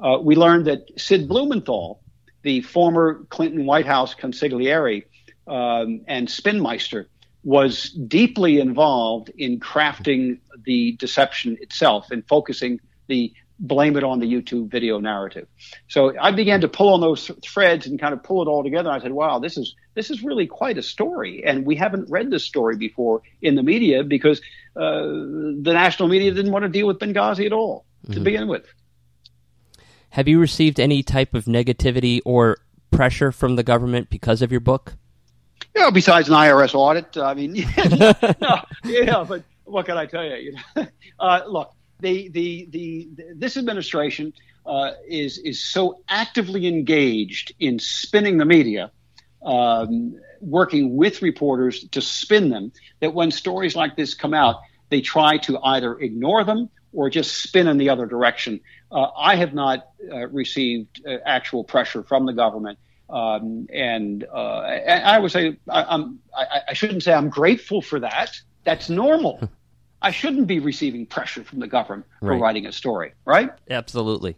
uh, 0.00 0.18
we 0.20 0.34
learned 0.34 0.64
that 0.64 0.80
Sid 0.96 1.28
Blumenthal, 1.28 2.02
the 2.42 2.62
former 2.62 3.26
Clinton 3.28 3.64
White 3.64 3.86
House 3.86 4.12
consigliere 4.12 5.04
um, 5.46 6.00
and 6.08 6.26
spinmeister, 6.26 7.06
was 7.44 7.90
deeply 7.90 8.58
involved 8.58 9.30
in 9.38 9.60
crafting 9.60 10.40
the 10.64 10.96
deception 10.96 11.56
itself 11.60 12.10
and 12.10 12.26
focusing 12.26 12.80
the 13.06 13.32
blame 13.60 13.96
it 13.96 14.02
on 14.02 14.18
the 14.18 14.26
YouTube 14.26 14.68
video 14.68 14.98
narrative. 14.98 15.46
So 15.88 16.18
I 16.18 16.32
began 16.32 16.60
to 16.62 16.68
pull 16.68 16.92
on 16.92 17.00
those 17.00 17.30
threads 17.42 17.86
and 17.86 18.00
kind 18.00 18.12
of 18.12 18.22
pull 18.22 18.42
it 18.42 18.48
all 18.48 18.64
together. 18.64 18.90
I 18.90 19.00
said, 19.00 19.12
"Wow, 19.12 19.38
this 19.38 19.56
is 19.56 19.74
this 19.94 20.10
is 20.10 20.22
really 20.22 20.46
quite 20.46 20.78
a 20.78 20.82
story, 20.82 21.44
and 21.44 21.64
we 21.64 21.76
haven't 21.76 22.10
read 22.10 22.30
this 22.30 22.44
story 22.44 22.76
before 22.76 23.22
in 23.42 23.54
the 23.54 23.62
media 23.62 24.02
because 24.02 24.40
uh, 24.76 25.02
the 25.02 25.72
national 25.72 26.08
media 26.08 26.32
didn't 26.32 26.52
want 26.52 26.64
to 26.64 26.68
deal 26.68 26.86
with 26.86 26.98
Benghazi 26.98 27.46
at 27.46 27.52
all 27.52 27.84
mm-hmm. 28.04 28.14
to 28.14 28.20
begin 28.20 28.48
with." 28.48 28.66
Have 30.10 30.28
you 30.28 30.38
received 30.38 30.78
any 30.78 31.02
type 31.02 31.34
of 31.34 31.46
negativity 31.46 32.20
or 32.24 32.58
pressure 32.92 33.32
from 33.32 33.56
the 33.56 33.64
government 33.64 34.10
because 34.10 34.42
of 34.42 34.52
your 34.52 34.60
book? 34.60 34.94
Yeah, 35.74 35.90
besides 35.90 36.28
an 36.28 36.34
IRS 36.34 36.74
audit. 36.74 37.16
I 37.16 37.34
mean, 37.34 37.56
yeah, 37.56 38.12
no, 38.40 38.60
yeah, 38.84 39.24
but 39.26 39.42
what 39.64 39.86
can 39.86 39.96
I 39.96 40.06
tell 40.06 40.24
you? 40.24 40.36
you 40.36 40.52
know? 40.52 40.86
uh, 41.18 41.40
look, 41.48 41.72
the, 42.00 42.28
the, 42.28 42.68
the, 42.70 43.08
this 43.34 43.56
administration 43.56 44.32
uh, 44.66 44.92
is, 45.06 45.38
is 45.38 45.62
so 45.62 46.00
actively 46.08 46.66
engaged 46.66 47.54
in 47.60 47.78
spinning 47.78 48.38
the 48.38 48.44
media, 48.44 48.90
um, 49.44 50.18
working 50.40 50.96
with 50.96 51.22
reporters 51.22 51.84
to 51.88 52.00
spin 52.00 52.48
them, 52.48 52.72
that 53.00 53.14
when 53.14 53.30
stories 53.30 53.76
like 53.76 53.96
this 53.96 54.14
come 54.14 54.34
out, 54.34 54.56
they 54.90 55.00
try 55.00 55.38
to 55.38 55.58
either 55.58 55.98
ignore 55.98 56.44
them 56.44 56.70
or 56.92 57.10
just 57.10 57.42
spin 57.42 57.66
in 57.66 57.76
the 57.76 57.90
other 57.90 58.06
direction. 58.06 58.60
Uh, 58.90 59.08
I 59.16 59.36
have 59.36 59.52
not 59.52 59.88
uh, 60.10 60.28
received 60.28 61.04
uh, 61.06 61.16
actual 61.26 61.64
pressure 61.64 62.02
from 62.02 62.26
the 62.26 62.32
government. 62.32 62.78
Um, 63.10 63.66
and, 63.72 64.24
uh, 64.24 64.60
I 64.60 65.18
would 65.18 65.30
say 65.30 65.58
I, 65.68 66.04
I, 66.36 66.60
I 66.68 66.72
shouldn't 66.72 67.02
say 67.02 67.12
I'm 67.12 67.28
grateful 67.28 67.82
for 67.82 68.00
that. 68.00 68.40
That's 68.64 68.88
normal. 68.88 69.48
I 70.04 70.10
shouldn't 70.10 70.46
be 70.46 70.58
receiving 70.58 71.06
pressure 71.06 71.42
from 71.42 71.60
the 71.60 71.66
government 71.66 72.06
for 72.20 72.32
right. 72.32 72.40
writing 72.40 72.66
a 72.66 72.72
story, 72.72 73.14
right? 73.24 73.50
Absolutely. 73.70 74.36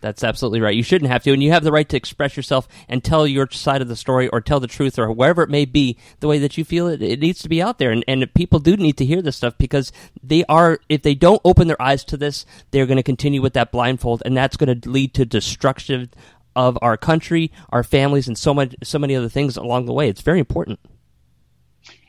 That's 0.00 0.24
absolutely 0.24 0.60
right. 0.60 0.74
You 0.74 0.82
shouldn't 0.82 1.12
have 1.12 1.22
to, 1.22 1.32
and 1.32 1.40
you 1.40 1.52
have 1.52 1.62
the 1.62 1.70
right 1.70 1.88
to 1.88 1.96
express 1.96 2.36
yourself 2.36 2.66
and 2.88 3.04
tell 3.04 3.24
your 3.24 3.48
side 3.52 3.82
of 3.82 3.88
the 3.88 3.94
story 3.94 4.26
or 4.28 4.40
tell 4.40 4.58
the 4.58 4.66
truth 4.66 4.98
or 4.98 5.12
wherever 5.12 5.42
it 5.42 5.48
may 5.48 5.64
be 5.64 5.96
the 6.18 6.26
way 6.26 6.38
that 6.40 6.58
you 6.58 6.64
feel 6.64 6.88
it. 6.88 7.02
It 7.02 7.20
needs 7.20 7.40
to 7.42 7.48
be 7.48 7.62
out 7.62 7.78
there, 7.78 7.92
and, 7.92 8.04
and 8.08 8.34
people 8.34 8.58
do 8.58 8.76
need 8.76 8.96
to 8.98 9.04
hear 9.04 9.22
this 9.22 9.36
stuff 9.36 9.56
because 9.58 9.92
they 10.24 10.44
are, 10.48 10.80
if 10.88 11.02
they 11.02 11.14
don't 11.14 11.40
open 11.44 11.68
their 11.68 11.80
eyes 11.80 12.04
to 12.06 12.16
this, 12.16 12.44
they're 12.72 12.86
going 12.86 12.96
to 12.96 13.02
continue 13.04 13.40
with 13.40 13.52
that 13.52 13.70
blindfold, 13.70 14.22
and 14.24 14.36
that's 14.36 14.56
going 14.56 14.80
to 14.80 14.90
lead 14.90 15.14
to 15.14 15.24
destruction 15.24 16.10
of 16.56 16.76
our 16.82 16.96
country, 16.96 17.52
our 17.70 17.84
families, 17.84 18.26
and 18.26 18.36
so 18.36 18.52
much, 18.52 18.74
so 18.82 18.98
many 18.98 19.14
other 19.14 19.28
things 19.28 19.56
along 19.56 19.86
the 19.86 19.92
way. 19.92 20.08
It's 20.08 20.20
very 20.20 20.40
important. 20.40 20.80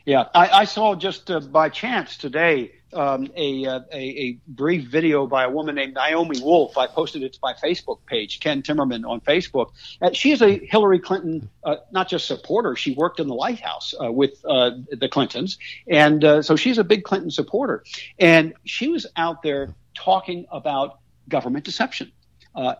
Yeah, 0.04 0.24
I, 0.34 0.48
I 0.48 0.64
saw 0.64 0.96
just 0.96 1.30
uh, 1.30 1.38
by 1.40 1.68
chance 1.68 2.16
today 2.16 2.72
um, 2.92 3.28
a, 3.36 3.66
uh, 3.66 3.80
a, 3.92 3.96
a 3.96 4.38
brief 4.46 4.84
video 4.88 5.26
by 5.26 5.44
a 5.44 5.50
woman 5.50 5.74
named 5.74 5.94
Naomi 5.94 6.40
Wolf. 6.40 6.78
I 6.78 6.86
posted 6.86 7.22
it 7.22 7.34
to 7.34 7.38
my 7.42 7.52
Facebook 7.54 7.98
page, 8.06 8.40
Ken 8.40 8.62
Timmerman 8.62 9.08
on 9.08 9.20
Facebook. 9.20 9.72
Uh, 10.00 10.12
she 10.12 10.32
is 10.32 10.42
a 10.42 10.58
Hillary 10.58 10.98
Clinton, 10.98 11.50
uh, 11.64 11.76
not 11.92 12.08
just 12.08 12.26
supporter. 12.26 12.76
She 12.76 12.92
worked 12.94 13.20
in 13.20 13.28
the 13.28 13.34
White 13.34 13.60
House 13.60 13.94
uh, 14.02 14.10
with 14.10 14.42
uh, 14.44 14.70
the 14.90 15.08
Clintons, 15.08 15.58
and 15.86 16.24
uh, 16.24 16.42
so 16.42 16.56
she's 16.56 16.78
a 16.78 16.84
big 16.84 17.04
Clinton 17.04 17.30
supporter. 17.30 17.84
And 18.18 18.54
she 18.64 18.88
was 18.88 19.06
out 19.16 19.42
there 19.42 19.74
talking 19.94 20.46
about 20.50 21.00
government 21.28 21.64
deception. 21.64 22.12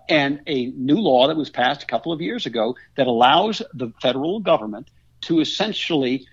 and 0.09 0.41
a 0.47 0.67
new 0.67 0.99
law 0.99 1.29
that 1.29 1.37
was 1.37 1.51
passed 1.51 1.83
a 1.83 1.87
couple 1.87 2.13
of 2.13 2.21
years 2.21 2.47
ago 2.47 2.77
that 2.97 3.07
allows 3.07 3.63
the 3.75 3.93
federal 4.01 4.41
government 4.41 4.91
to 5.21 5.41
essentially 5.41 6.27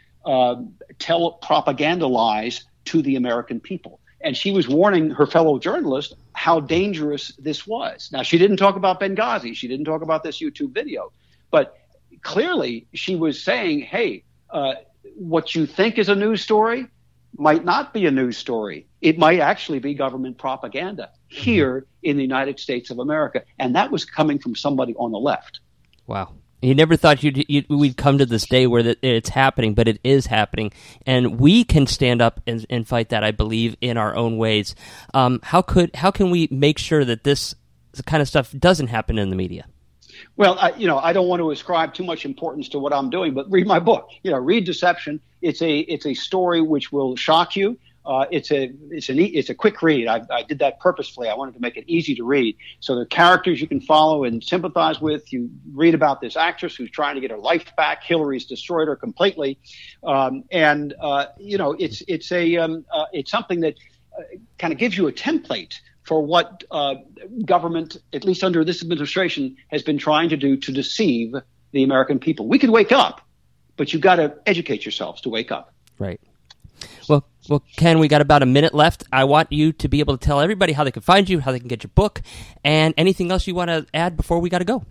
tell 0.97 1.31
propaganda 1.33 2.07
lies 2.07 2.65
to 2.85 3.01
the 3.01 3.15
American 3.15 3.59
people. 3.59 3.99
And 4.21 4.35
she 4.35 4.51
was 4.51 4.67
warning 4.67 5.11
her 5.11 5.27
fellow 5.27 5.59
journalists 5.59 6.13
how 6.33 6.59
dangerous 6.59 7.33
this 7.37 7.67
was. 7.67 8.09
Now, 8.11 8.23
she 8.23 8.37
didn't 8.37 8.57
talk 8.57 8.75
about 8.75 8.99
Benghazi. 8.99 9.55
She 9.55 9.67
didn't 9.67 9.85
talk 9.85 10.01
about 10.01 10.23
this 10.23 10.41
YouTube 10.41 10.73
video. 10.73 11.11
But 11.51 11.77
clearly, 12.21 12.87
she 12.93 13.15
was 13.15 13.41
saying, 13.41 13.81
hey, 13.81 14.23
uh, 14.49 14.73
what 15.15 15.53
you 15.53 15.65
think 15.65 15.97
is 15.97 16.09
a 16.09 16.15
news 16.15 16.41
story 16.41 16.87
might 17.37 17.65
not 17.65 17.93
be 17.93 18.05
a 18.05 18.11
news 18.11 18.37
story. 18.37 18.87
It 19.01 19.17
might 19.17 19.39
actually 19.39 19.79
be 19.79 19.93
government 19.93 20.37
propaganda 20.37 21.11
here 21.27 21.85
in 22.01 22.15
the 22.17 22.23
United 22.23 22.59
States 22.59 22.89
of 22.89 22.99
America. 22.99 23.43
And 23.59 23.75
that 23.75 23.91
was 23.91 24.05
coming 24.05 24.39
from 24.39 24.55
somebody 24.55 24.95
on 24.95 25.11
the 25.11 25.19
left. 25.19 25.59
Wow. 26.07 26.33
You 26.65 26.73
never 26.73 26.97
thought 26.97 27.21
you'd, 27.21 27.45
you'd, 27.47 27.69
we'd 27.69 27.95
come 27.95 28.17
to 28.17 28.25
this 28.25 28.47
day 28.47 28.65
where 28.65 28.95
it's 29.03 29.29
happening, 29.29 29.75
but 29.75 29.87
it 29.87 29.99
is 30.03 30.25
happening, 30.25 30.71
and 31.05 31.39
we 31.39 31.63
can 31.63 31.85
stand 31.85 32.23
up 32.23 32.41
and, 32.47 32.65
and 32.71 32.87
fight 32.87 33.09
that. 33.09 33.23
I 33.23 33.29
believe 33.29 33.75
in 33.81 33.97
our 33.97 34.15
own 34.15 34.37
ways. 34.37 34.73
Um, 35.13 35.39
how 35.43 35.61
could 35.61 35.95
how 35.95 36.09
can 36.09 36.31
we 36.31 36.47
make 36.49 36.79
sure 36.79 37.05
that 37.05 37.23
this 37.23 37.53
kind 38.07 38.19
of 38.21 38.27
stuff 38.27 38.51
doesn't 38.57 38.87
happen 38.87 39.19
in 39.19 39.29
the 39.29 39.35
media? 39.35 39.67
Well, 40.37 40.57
I, 40.59 40.73
you 40.75 40.87
know, 40.87 40.97
I 40.97 41.13
don't 41.13 41.27
want 41.27 41.41
to 41.41 41.51
ascribe 41.51 41.93
too 41.93 42.03
much 42.03 42.25
importance 42.25 42.69
to 42.69 42.79
what 42.79 42.93
I'm 42.93 43.11
doing, 43.11 43.35
but 43.35 43.49
read 43.51 43.67
my 43.67 43.79
book. 43.79 44.09
You 44.23 44.31
know, 44.31 44.37
read 44.37 44.65
Deception. 44.65 45.19
It's 45.43 45.61
a 45.61 45.79
it's 45.79 46.07
a 46.07 46.15
story 46.15 46.61
which 46.61 46.91
will 46.91 47.15
shock 47.15 47.55
you. 47.55 47.77
Uh, 48.05 48.25
it's 48.31 48.51
a 48.51 48.71
it's 48.91 49.09
an 49.09 49.19
it's 49.19 49.49
a 49.49 49.55
quick 49.55 49.81
read. 49.81 50.07
I, 50.07 50.21
I 50.31 50.43
did 50.43 50.59
that 50.59 50.79
purposefully. 50.79 51.27
I 51.27 51.35
wanted 51.35 51.55
to 51.55 51.59
make 51.59 51.75
it 51.77 51.85
easy 51.87 52.15
to 52.15 52.23
read. 52.23 52.55
So 52.79 52.97
the 52.97 53.05
characters 53.05 53.59
you 53.59 53.67
can 53.67 53.81
follow 53.81 54.23
and 54.23 54.43
sympathize 54.43 55.01
with. 55.01 55.31
You 55.33 55.49
read 55.73 55.95
about 55.95 56.21
this 56.21 56.35
actress 56.35 56.75
who's 56.75 56.91
trying 56.91 57.15
to 57.15 57.21
get 57.21 57.31
her 57.31 57.37
life 57.37 57.75
back. 57.75 58.03
Hillary's 58.03 58.45
destroyed 58.45 58.87
her 58.87 58.95
completely, 58.95 59.57
um, 60.03 60.43
and 60.51 60.93
uh, 61.01 61.27
you 61.39 61.57
know 61.57 61.71
it's 61.73 62.03
it's 62.07 62.31
a 62.31 62.57
um, 62.57 62.85
uh, 62.93 63.05
it's 63.11 63.31
something 63.31 63.61
that 63.61 63.75
uh, 64.17 64.21
kind 64.59 64.71
of 64.71 64.79
gives 64.79 64.97
you 64.97 65.07
a 65.07 65.11
template 65.11 65.75
for 66.03 66.21
what 66.21 66.63
uh, 66.69 66.95
government, 67.45 67.97
at 68.13 68.23
least 68.23 68.43
under 68.43 68.63
this 68.63 68.83
administration, 68.83 69.57
has 69.69 69.81
been 69.81 69.97
trying 69.97 70.29
to 70.29 70.37
do 70.37 70.55
to 70.55 70.71
deceive 70.71 71.33
the 71.71 71.83
American 71.83 72.19
people. 72.19 72.47
We 72.47 72.59
could 72.59 72.69
wake 72.69 72.91
up, 72.91 73.21
but 73.75 73.91
you've 73.91 74.03
got 74.03 74.17
to 74.17 74.35
educate 74.45 74.85
yourselves 74.85 75.21
to 75.21 75.29
wake 75.29 75.51
up. 75.51 75.73
Right. 75.97 76.21
Well, 77.47 77.63
Ken, 77.77 77.99
we 77.99 78.07
got 78.07 78.21
about 78.21 78.41
a 78.41 78.45
minute 78.45 78.73
left. 78.73 79.03
I 79.11 79.23
want 79.23 79.51
you 79.51 79.71
to 79.73 79.87
be 79.87 79.99
able 79.99 80.17
to 80.17 80.25
tell 80.25 80.39
everybody 80.39 80.73
how 80.73 80.83
they 80.83 80.91
can 80.91 81.01
find 81.01 81.29
you, 81.29 81.39
how 81.39 81.51
they 81.51 81.59
can 81.59 81.67
get 81.67 81.83
your 81.83 81.91
book, 81.93 82.21
and 82.63 82.93
anything 82.97 83.31
else 83.31 83.45
you 83.45 83.53
want 83.53 83.69
to 83.69 83.85
add 83.93 84.17
before 84.17 84.39
we 84.39 84.49
got 84.49 84.59
to 84.59 84.65
go. 84.65 84.83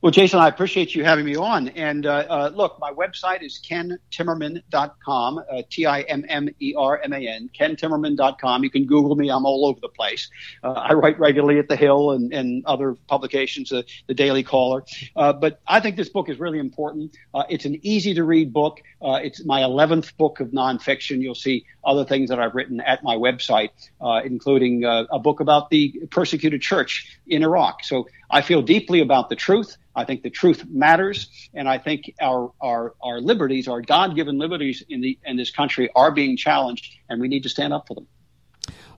Well, 0.00 0.10
Jason, 0.10 0.40
I 0.40 0.48
appreciate 0.48 0.94
you 0.94 1.04
having 1.04 1.24
me 1.24 1.36
on. 1.36 1.68
And 1.68 2.06
uh, 2.06 2.26
uh, 2.28 2.50
look, 2.54 2.78
my 2.80 2.92
website 2.92 3.42
is 3.42 3.60
kentimmerman.com, 3.64 5.38
uh, 5.38 5.62
T 5.70 5.86
I 5.86 6.00
M 6.02 6.24
M 6.28 6.48
E 6.60 6.74
R 6.76 7.00
M 7.02 7.12
A 7.12 7.18
N, 7.18 7.50
kentimmerman.com. 7.58 8.64
You 8.64 8.70
can 8.70 8.86
Google 8.86 9.16
me, 9.16 9.30
I'm 9.30 9.44
all 9.46 9.66
over 9.66 9.80
the 9.80 9.88
place. 9.88 10.30
Uh, 10.62 10.72
I 10.72 10.92
write 10.94 11.18
regularly 11.18 11.58
at 11.58 11.68
The 11.68 11.76
Hill 11.76 12.12
and, 12.12 12.32
and 12.32 12.64
other 12.66 12.96
publications, 13.06 13.72
uh, 13.72 13.82
The 14.06 14.14
Daily 14.14 14.42
Caller. 14.42 14.84
Uh, 15.14 15.32
but 15.32 15.60
I 15.66 15.80
think 15.80 15.96
this 15.96 16.08
book 16.08 16.28
is 16.28 16.38
really 16.38 16.58
important. 16.58 17.16
it's 17.48 17.64
an 17.64 17.78
easy 17.82 18.14
to 18.14 18.24
read 18.24 18.52
book. 18.52 18.82
it's 19.02 19.44
my 19.44 19.60
11th 19.60 20.16
book 20.16 20.40
of 20.40 20.48
nonfiction. 20.48 21.20
You'll 21.20 21.34
see 21.34 21.64
other 21.86 22.04
things 22.04 22.28
that 22.30 22.38
I've 22.38 22.54
written 22.54 22.80
at 22.80 23.02
my 23.02 23.16
website, 23.16 23.70
uh, 24.00 24.20
including 24.24 24.84
uh, 24.84 25.04
a 25.10 25.18
book 25.18 25.40
about 25.40 25.70
the 25.70 26.02
persecuted 26.10 26.60
church 26.60 27.18
in 27.26 27.42
Iraq. 27.42 27.84
So 27.84 28.08
I 28.30 28.42
feel 28.42 28.62
deeply 28.62 29.00
about 29.00 29.28
the 29.28 29.36
truth. 29.36 29.76
I 29.94 30.04
think 30.04 30.22
the 30.22 30.30
truth 30.30 30.64
matters, 30.68 31.30
and 31.54 31.68
I 31.68 31.78
think 31.78 32.12
our 32.20 32.52
our, 32.60 32.94
our 33.02 33.20
liberties, 33.20 33.66
our 33.68 33.80
God-given 33.80 34.36
liberties 34.36 34.84
in 34.88 35.00
the 35.00 35.18
in 35.24 35.36
this 35.36 35.50
country, 35.50 35.88
are 35.94 36.10
being 36.10 36.36
challenged, 36.36 36.94
and 37.08 37.20
we 37.20 37.28
need 37.28 37.44
to 37.44 37.48
stand 37.48 37.72
up 37.72 37.86
for 37.88 37.94
them. 37.94 38.06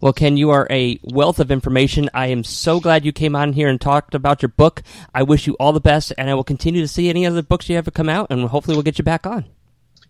Well, 0.00 0.12
Ken, 0.12 0.36
you 0.36 0.50
are 0.50 0.66
a 0.70 0.98
wealth 1.02 1.40
of 1.40 1.50
information. 1.50 2.08
I 2.14 2.28
am 2.28 2.44
so 2.44 2.78
glad 2.78 3.04
you 3.04 3.12
came 3.12 3.34
on 3.34 3.52
here 3.52 3.68
and 3.68 3.80
talked 3.80 4.14
about 4.14 4.42
your 4.42 4.48
book. 4.48 4.82
I 5.12 5.24
wish 5.24 5.46
you 5.46 5.54
all 5.54 5.72
the 5.72 5.80
best, 5.80 6.12
and 6.16 6.30
I 6.30 6.34
will 6.34 6.44
continue 6.44 6.80
to 6.80 6.88
see 6.88 7.08
any 7.08 7.26
other 7.26 7.42
books 7.42 7.68
you 7.68 7.76
ever 7.76 7.90
come 7.90 8.08
out, 8.08 8.28
and 8.30 8.48
hopefully 8.48 8.76
we'll 8.76 8.84
get 8.84 8.98
you 8.98 9.04
back 9.04 9.26
on. 9.26 9.46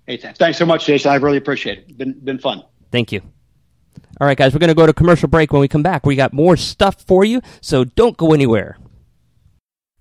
Hey, 0.09 0.17
th- 0.17 0.37
thanks 0.37 0.57
so 0.57 0.65
much, 0.65 0.87
Jason. 0.87 1.13
I 1.13 1.17
really 1.17 1.37
appreciate 1.37 1.81
it. 1.81 1.99
Been 1.99 2.19
been 2.19 2.39
fun. 2.39 2.65
Thank 2.91 3.13
you. 3.13 3.21
All 4.19 4.27
right, 4.27 4.39
guys, 4.39 4.55
we're 4.55 4.59
going 4.59 4.69
to 4.69 4.75
go 4.75 4.87
to 4.87 4.95
commercial 4.95 5.29
break. 5.29 5.53
When 5.53 5.61
we 5.61 5.69
come 5.69 5.83
back, 5.83 6.07
we 6.07 6.17
got 6.17 6.33
more 6.33 6.57
stuff 6.57 7.03
for 7.03 7.25
you, 7.25 7.43
so 7.61 7.85
don't 7.85 8.17
go 8.17 8.33
anywhere. 8.33 8.79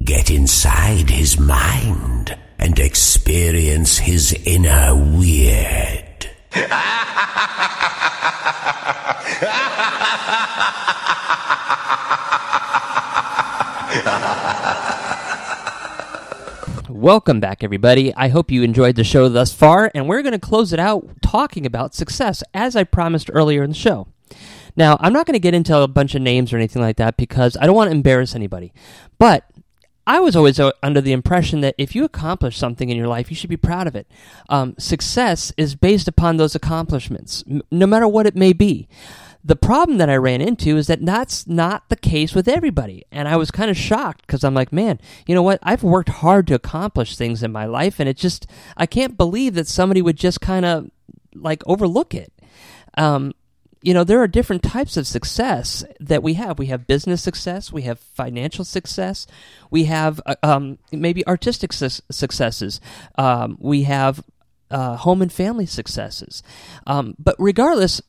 Get 0.02 0.30
inside 0.30 1.10
his 1.10 1.38
mind 1.38 2.36
and 2.58 2.78
experience 2.78 3.98
his 3.98 4.32
inner 4.44 4.94
weird. 4.94 6.30
Welcome 16.88 17.38
back, 17.38 17.62
everybody. 17.62 18.12
I 18.16 18.26
hope 18.26 18.51
you 18.51 18.64
enjoyed 18.64 18.97
the 18.97 19.05
show 19.05 19.28
thus 19.28 19.55
far, 19.55 19.92
and 19.95 20.09
we're 20.09 20.22
going 20.22 20.32
to 20.32 20.40
close 20.40 20.72
it 20.72 20.80
out 20.80 21.07
talking 21.22 21.64
about 21.64 21.95
success, 21.95 22.42
as 22.53 22.74
I 22.74 22.82
promised 22.82 23.30
earlier 23.32 23.62
in 23.62 23.70
the 23.70 23.76
show. 23.76 24.09
Now, 24.74 24.97
I'm 24.99 25.12
not 25.12 25.26
going 25.26 25.34
to 25.34 25.40
get 25.40 25.55
into 25.55 25.78
a 25.78 25.86
bunch 25.86 26.16
of 26.16 26.22
names 26.22 26.53
or 26.53 26.57
anything 26.57 26.82
like 26.82 26.97
that 26.97 27.16
because 27.16 27.57
I 27.61 27.66
don't 27.66 27.76
want 27.76 27.88
to 27.88 27.97
embarrass 27.97 28.34
anybody. 28.34 28.72
But 29.20 29.49
I 30.09 30.18
was 30.18 30.34
always 30.34 30.59
uh, 30.59 30.72
under 30.82 31.01
the 31.01 31.12
impression 31.12 31.61
that 31.61 31.76
if 31.78 31.95
you 31.95 32.05
accomplish 32.05 32.59
something 32.59 32.88
in 32.88 32.97
your 32.97 33.07
life, 33.07 33.30
you 33.30 33.36
should 33.36 33.49
be 33.49 33.57
proud 33.57 33.86
of 33.86 33.95
it. 33.95 34.09
Um, 34.49 34.74
success 34.76 35.53
is 35.57 35.76
based 35.76 36.09
upon 36.09 36.36
those 36.36 36.57
accomplishments, 36.57 37.45
no 37.70 37.86
matter 37.86 38.09
what 38.09 38.26
it 38.26 38.34
may 38.34 38.53
be. 38.53 38.88
The 39.47 39.57
problem 39.57 39.99
that 39.99 40.09
I 40.09 40.16
ran 40.16 40.40
into 40.40 40.78
is 40.78 40.86
that 40.86 41.05
that's 41.05 41.47
not 41.47 41.90
the 41.90 41.97
case 41.97 42.34
with 42.34 42.49
everybody. 42.49 43.05
And 43.12 43.28
I 43.28 43.36
was 43.36 43.51
kind 43.51 43.70
of 43.70 43.76
shocked 43.76 44.26
because 44.26 44.42
I'm 44.42 44.55
like, 44.55 44.72
man, 44.72 44.99
you 45.26 45.34
know 45.34 45.42
what? 45.42 45.59
I've 45.62 45.82
worked 45.82 46.09
hard 46.09 46.47
to 46.47 46.55
accomplish 46.55 47.16
things 47.16 47.42
in 47.42 47.53
my 47.53 47.66
life, 47.66 48.01
and 48.01 48.09
it 48.09 48.16
just, 48.16 48.47
I 48.76 48.86
can't 48.86 49.18
believe 49.18 49.55
that 49.55 49.68
somebody 49.68 50.01
would 50.01 50.16
just 50.16 50.40
kind 50.40 50.64
of 50.64 50.90
like 51.34 51.62
overlook 51.66 52.14
it. 52.14 52.32
Um, 52.97 53.34
you 53.82 53.92
know, 53.92 54.03
there 54.03 54.22
are 54.22 54.26
different 54.26 54.62
types 54.62 54.97
of 54.97 55.07
success 55.07 55.84
that 56.01 56.22
we 56.22 56.34
have. 56.34 56.59
We 56.59 56.66
have 56.66 56.86
business 56.86 57.22
success, 57.22 57.70
we 57.70 57.82
have 57.82 58.01
financial 58.01 58.64
success, 58.64 59.26
we 59.70 59.84
have 59.84 60.22
uh, 60.24 60.36
um, 60.42 60.78
maybe 60.90 61.26
artistic 61.26 61.74
su- 61.74 62.03
successes, 62.11 62.80
um, 63.18 63.59
we 63.61 63.82
have 63.82 64.24
uh, 64.70 64.97
home 64.97 65.20
and 65.20 65.30
family 65.30 65.66
successes. 65.66 66.42
Um, 66.86 67.14
but 67.18 67.36
regardless, 67.38 68.01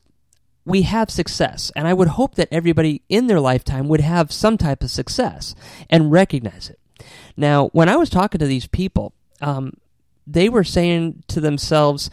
we 0.66 0.82
have 0.82 1.10
success. 1.10 1.72
And 1.74 1.88
I 1.88 1.94
would 1.94 2.08
hope 2.08 2.34
that 2.34 2.48
everybody 2.50 3.00
in 3.08 3.28
their 3.28 3.40
lifetime 3.40 3.88
would 3.88 4.00
have 4.00 4.32
some 4.32 4.58
type 4.58 4.82
of 4.82 4.90
success 4.90 5.54
and 5.88 6.12
recognize 6.12 6.68
it. 6.68 6.78
Now, 7.36 7.68
when 7.68 7.88
I 7.88 7.96
was 7.96 8.10
talking 8.10 8.40
to 8.40 8.46
these 8.46 8.66
people, 8.66 9.14
um, 9.40 9.74
they 10.26 10.48
were 10.48 10.64
saying 10.64 11.22
to 11.28 11.40
themselves, 11.40 12.10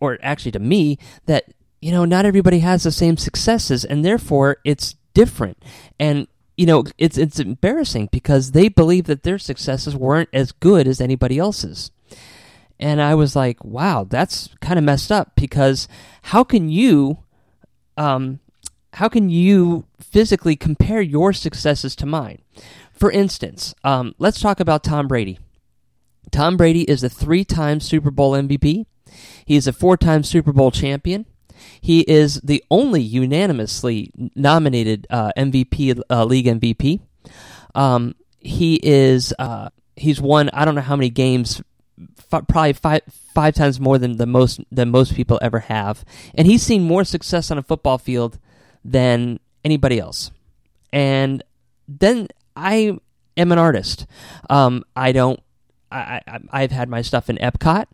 or 0.00 0.18
actually 0.22 0.52
to 0.52 0.58
me, 0.58 0.98
that, 1.26 1.44
you 1.80 1.90
know, 1.90 2.04
not 2.04 2.26
everybody 2.26 2.58
has 2.58 2.82
the 2.82 2.92
same 2.92 3.16
successes, 3.16 3.84
and 3.84 4.04
therefore 4.04 4.58
it's 4.64 4.94
different. 5.14 5.56
And 5.98 6.28
you 6.58 6.66
know, 6.66 6.84
it's 6.98 7.16
it's 7.16 7.38
embarrassing 7.38 8.08
because 8.10 8.50
they 8.50 8.68
believe 8.68 9.04
that 9.04 9.22
their 9.22 9.38
successes 9.38 9.94
weren't 9.94 10.28
as 10.32 10.50
good 10.50 10.88
as 10.88 11.00
anybody 11.00 11.38
else's. 11.38 11.92
And 12.80 13.00
I 13.00 13.14
was 13.14 13.36
like, 13.36 13.64
wow, 13.64 14.04
that's 14.08 14.48
kind 14.60 14.76
of 14.76 14.84
messed 14.84 15.12
up 15.12 15.32
because 15.36 15.86
how 16.22 16.42
can 16.42 16.68
you 16.68 17.18
um, 17.98 18.40
how 18.94 19.08
can 19.08 19.28
you 19.28 19.84
physically 20.00 20.56
compare 20.56 21.02
your 21.02 21.32
successes 21.32 21.94
to 21.96 22.06
mine? 22.06 22.40
For 22.92 23.10
instance, 23.10 23.74
um, 23.84 24.14
let's 24.18 24.40
talk 24.40 24.60
about 24.60 24.82
Tom 24.82 25.06
Brady. 25.08 25.38
Tom 26.30 26.56
Brady 26.56 26.82
is 26.82 27.02
a 27.02 27.08
three 27.08 27.44
time 27.44 27.80
Super 27.80 28.10
Bowl 28.10 28.32
MVP. 28.32 28.86
He 29.44 29.56
is 29.56 29.66
a 29.66 29.72
four 29.72 29.96
time 29.96 30.22
Super 30.22 30.52
Bowl 30.52 30.70
champion. 30.70 31.26
He 31.80 32.00
is 32.02 32.40
the 32.40 32.62
only 32.70 33.02
unanimously 33.02 34.12
nominated 34.34 35.06
uh, 35.10 35.32
MVP, 35.36 36.00
uh, 36.08 36.24
league 36.24 36.46
MVP. 36.46 37.00
Um, 37.74 38.14
he 38.40 38.78
is 38.82 39.34
uh, 39.38 39.70
he's 39.96 40.20
won 40.20 40.50
I 40.52 40.64
don't 40.64 40.74
know 40.74 40.80
how 40.80 40.96
many 40.96 41.10
games, 41.10 41.62
f- 42.32 42.46
probably 42.46 42.72
five 42.72 43.02
five 43.38 43.54
times 43.54 43.78
more 43.78 43.98
than 43.98 44.16
the 44.16 44.26
most 44.26 44.58
than 44.68 44.90
most 44.90 45.14
people 45.14 45.38
ever 45.40 45.60
have, 45.60 46.04
and 46.34 46.48
he's 46.48 46.60
seen 46.60 46.82
more 46.82 47.04
success 47.04 47.52
on 47.52 47.56
a 47.56 47.62
football 47.62 47.96
field 47.96 48.36
than 48.84 49.38
anybody 49.64 50.00
else. 50.00 50.32
And 50.92 51.44
then 51.86 52.26
I 52.56 52.98
am 53.36 53.52
an 53.52 53.58
artist. 53.58 54.06
Um, 54.50 54.82
I 54.96 55.12
don't. 55.12 55.40
I, 55.92 56.20
I, 56.50 56.62
have 56.62 56.72
had 56.72 56.88
my 56.88 57.00
stuff 57.00 57.30
in 57.30 57.36
Epcot. 57.36 57.86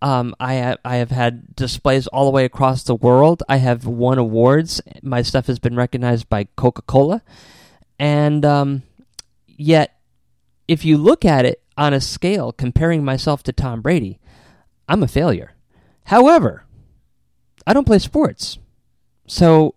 Um, 0.00 0.34
I 0.40 0.54
have, 0.54 0.78
I 0.82 0.96
have 0.96 1.10
had 1.10 1.54
displays 1.54 2.06
all 2.06 2.24
the 2.24 2.32
way 2.32 2.46
across 2.46 2.82
the 2.82 2.94
world. 2.94 3.42
I 3.50 3.58
have 3.58 3.84
won 3.84 4.16
awards. 4.16 4.80
My 5.02 5.20
stuff 5.20 5.46
has 5.46 5.58
been 5.58 5.76
recognized 5.76 6.30
by 6.30 6.48
Coca 6.56 6.82
Cola, 6.82 7.22
and 7.98 8.46
um, 8.46 8.82
yet, 9.46 10.00
if 10.66 10.86
you 10.86 10.96
look 10.96 11.26
at 11.26 11.44
it 11.44 11.62
on 11.76 11.92
a 11.92 12.00
scale 12.00 12.50
comparing 12.50 13.04
myself 13.04 13.42
to 13.42 13.52
Tom 13.52 13.82
Brady, 13.82 14.18
I'm 14.88 15.02
a 15.02 15.08
failure. 15.08 15.54
However, 16.04 16.64
I 17.66 17.72
don't 17.72 17.86
play 17.86 17.98
sports. 17.98 18.58
So 19.26 19.74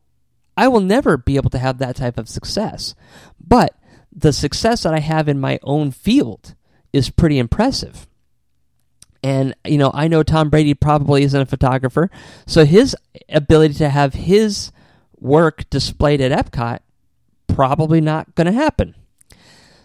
I 0.56 0.68
will 0.68 0.82
never 0.82 1.18
be 1.18 1.38
able 1.38 1.50
to 1.52 1.58
have 1.58 1.80
that 1.80 1.96
type 1.96 2.20
of 2.20 2.30
success. 2.30 2.94
But 3.40 3.76
the 4.12 4.34
success 4.34 4.84
that 4.84 4.94
I 4.94 5.00
have 5.00 5.28
in 5.28 5.40
my 5.40 5.60
own 5.64 5.92
field 5.92 6.56
is 6.94 7.10
pretty 7.10 7.40
impressive. 7.40 8.08
And, 9.24 9.54
you 9.66 9.78
know, 9.78 9.92
I 9.94 10.08
know 10.08 10.24
Tom 10.24 10.50
Brady 10.50 10.74
probably 10.74 11.24
isn't 11.24 11.42
a 11.42 11.46
photographer. 11.46 12.10
So 12.46 12.66
his 12.66 12.96
ability 13.28 13.76
to 13.76 13.90
have 13.90 14.14
his 14.14 14.72
work 15.20 15.70
displayed 15.70 16.22
at 16.22 16.32
Epcot 16.32 16.80
probably 17.48 18.00
not 18.00 18.36
going 18.36 18.48
to 18.48 18.54
happen. 18.54 18.96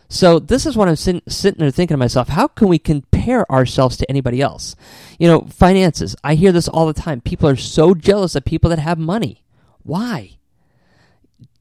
So 0.09 0.39
this 0.39 0.67
is 0.67 0.77
what 0.77 0.89
I'm 0.89 0.97
sitting, 0.97 1.23
sitting 1.29 1.61
there 1.61 1.71
thinking 1.71 1.95
to 1.95 1.99
myself: 1.99 2.29
How 2.29 2.49
can 2.49 2.69
we 2.69 2.79
compare 2.79 3.51
ourselves 3.51 3.97
to 3.99 4.11
anybody 4.11 4.41
else? 4.41 4.77
You 5.19 5.29
know, 5.29 5.41
finances. 5.51 6.15
I 6.23 6.35
hear 6.35 6.53
this 6.53 6.69
all 6.69 6.87
the 6.87 6.93
time. 6.93 7.21
People 7.21 7.49
are 7.49 7.57
so 7.57 7.95
jealous 7.95 8.35
of 8.35 8.45
people 8.45 8.71
that 8.71 8.79
have 8.79 8.99
money. 8.99 9.45
Why? 9.83 10.39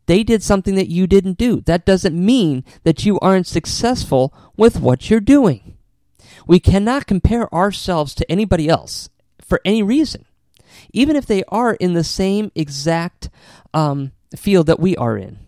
They 0.05 0.23
did 0.23 0.43
something 0.43 0.75
that 0.75 0.89
you 0.89 1.07
didn't 1.07 1.37
do. 1.37 1.61
That 1.61 1.85
doesn't 1.85 2.13
mean 2.13 2.65
that 2.83 3.05
you 3.05 3.19
aren't 3.19 3.47
successful 3.47 4.33
with 4.57 4.79
what 4.81 5.09
you're 5.09 5.21
doing. 5.21 5.77
We 6.45 6.59
cannot 6.59 7.07
compare 7.07 7.53
ourselves 7.53 8.13
to 8.15 8.29
anybody 8.29 8.67
else 8.67 9.09
for 9.41 9.61
any 9.63 9.81
reason, 9.81 10.25
even 10.91 11.15
if 11.15 11.25
they 11.25 11.43
are 11.47 11.75
in 11.75 11.93
the 11.93 12.03
same 12.03 12.51
exact 12.53 13.29
um, 13.73 14.11
field 14.35 14.67
that 14.67 14.79
we 14.79 14.97
are 14.97 15.17
in 15.17 15.39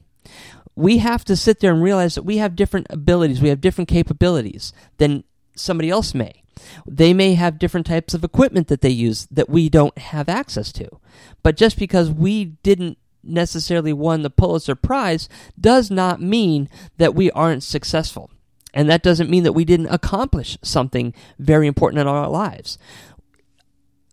we 0.75 0.97
have 0.97 1.23
to 1.25 1.35
sit 1.35 1.59
there 1.59 1.73
and 1.73 1.81
realize 1.81 2.15
that 2.15 2.23
we 2.23 2.37
have 2.37 2.55
different 2.55 2.87
abilities, 2.89 3.41
we 3.41 3.49
have 3.49 3.61
different 3.61 3.87
capabilities 3.87 4.73
than 4.97 5.23
somebody 5.55 5.89
else 5.89 6.13
may. 6.13 6.43
They 6.85 7.13
may 7.13 7.33
have 7.35 7.59
different 7.59 7.85
types 7.85 8.13
of 8.13 8.23
equipment 8.23 8.67
that 8.67 8.81
they 8.81 8.89
use 8.89 9.27
that 9.31 9.49
we 9.49 9.69
don't 9.69 9.97
have 9.97 10.29
access 10.29 10.71
to. 10.73 10.89
But 11.43 11.57
just 11.57 11.77
because 11.77 12.09
we 12.09 12.45
didn't 12.45 12.97
necessarily 13.23 13.93
won 13.93 14.21
the 14.21 14.29
Pulitzer 14.29 14.75
Prize 14.75 15.27
does 15.59 15.89
not 15.89 16.21
mean 16.21 16.69
that 16.97 17.15
we 17.15 17.31
aren't 17.31 17.63
successful. 17.63 18.29
And 18.73 18.89
that 18.89 19.03
doesn't 19.03 19.29
mean 19.29 19.43
that 19.43 19.53
we 19.53 19.65
didn't 19.65 19.87
accomplish 19.87 20.57
something 20.61 21.13
very 21.39 21.67
important 21.67 22.01
in 22.01 22.07
our 22.07 22.29
lives. 22.29 22.77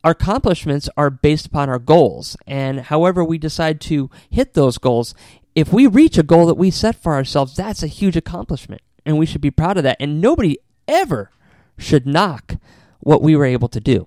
Our 0.05 0.13
accomplishments 0.13 0.89
are 0.97 1.11
based 1.11 1.47
upon 1.47 1.69
our 1.69 1.79
goals, 1.79 2.37
and 2.47 2.81
however 2.81 3.25
we 3.25 3.39
decide 3.39 3.81
to 3.83 4.11
hit 4.31 4.55
those 4.55 4.79
goals 4.79 5.15
if 5.55 5.73
we 5.73 5.87
reach 5.87 6.19
a 6.19 6.23
goal 6.23 6.47
that 6.47 6.55
we 6.55 6.71
set 6.71 6.97
for 6.97 7.15
ourselves, 7.15 7.57
that's 7.57 7.83
a 7.83 7.89
huge 7.89 8.17
accomplishment. 8.17 8.83
And 9.05 9.19
we 9.19 9.27
should 9.27 9.41
be 9.41 9.51
proud 9.51 9.77
of 9.77 9.83
that. 9.83 9.97
And 10.01 10.21
nobody 10.21 10.59
ever 10.87 11.31
should 11.79 12.07
knock 12.07 12.57
what 13.01 13.23
we 13.23 13.35
were 13.37 13.45
able 13.45 13.69
to 13.69 13.81
do. 13.81 14.07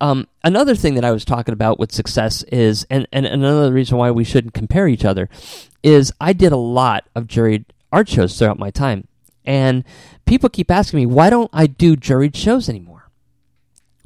Um, 0.00 0.28
another 0.44 0.74
thing 0.74 0.94
that 0.94 1.04
I 1.04 1.12
was 1.12 1.24
talking 1.24 1.52
about 1.52 1.78
with 1.78 1.92
success 1.92 2.42
is, 2.44 2.86
and, 2.90 3.06
and 3.12 3.26
another 3.26 3.72
reason 3.72 3.98
why 3.98 4.10
we 4.10 4.24
shouldn't 4.24 4.54
compare 4.54 4.88
each 4.88 5.04
other, 5.04 5.28
is 5.82 6.12
I 6.20 6.32
did 6.32 6.52
a 6.52 6.56
lot 6.56 7.08
of 7.14 7.26
jury 7.26 7.64
art 7.92 8.08
shows 8.08 8.38
throughout 8.38 8.58
my 8.58 8.70
time. 8.70 9.08
And 9.44 9.84
people 10.24 10.48
keep 10.48 10.70
asking 10.70 10.98
me, 10.98 11.06
why 11.06 11.30
don't 11.30 11.50
I 11.52 11.66
do 11.66 11.96
juried 11.96 12.34
shows 12.34 12.68
anymore? 12.68 13.08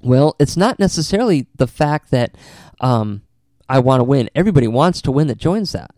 Well, 0.03 0.37
it's 0.39 0.57
not 0.57 0.79
necessarily 0.79 1.47
the 1.57 1.67
fact 1.67 2.11
that 2.11 2.35
um, 2.81 3.23
I 3.71 3.79
want 3.79 4.01
to 4.01 4.05
win. 4.05 4.29
Everybody 4.35 4.67
wants 4.67 5.01
to 5.03 5.13
win 5.13 5.29
that 5.29 5.39
joins 5.39 5.71
that. 5.73 5.93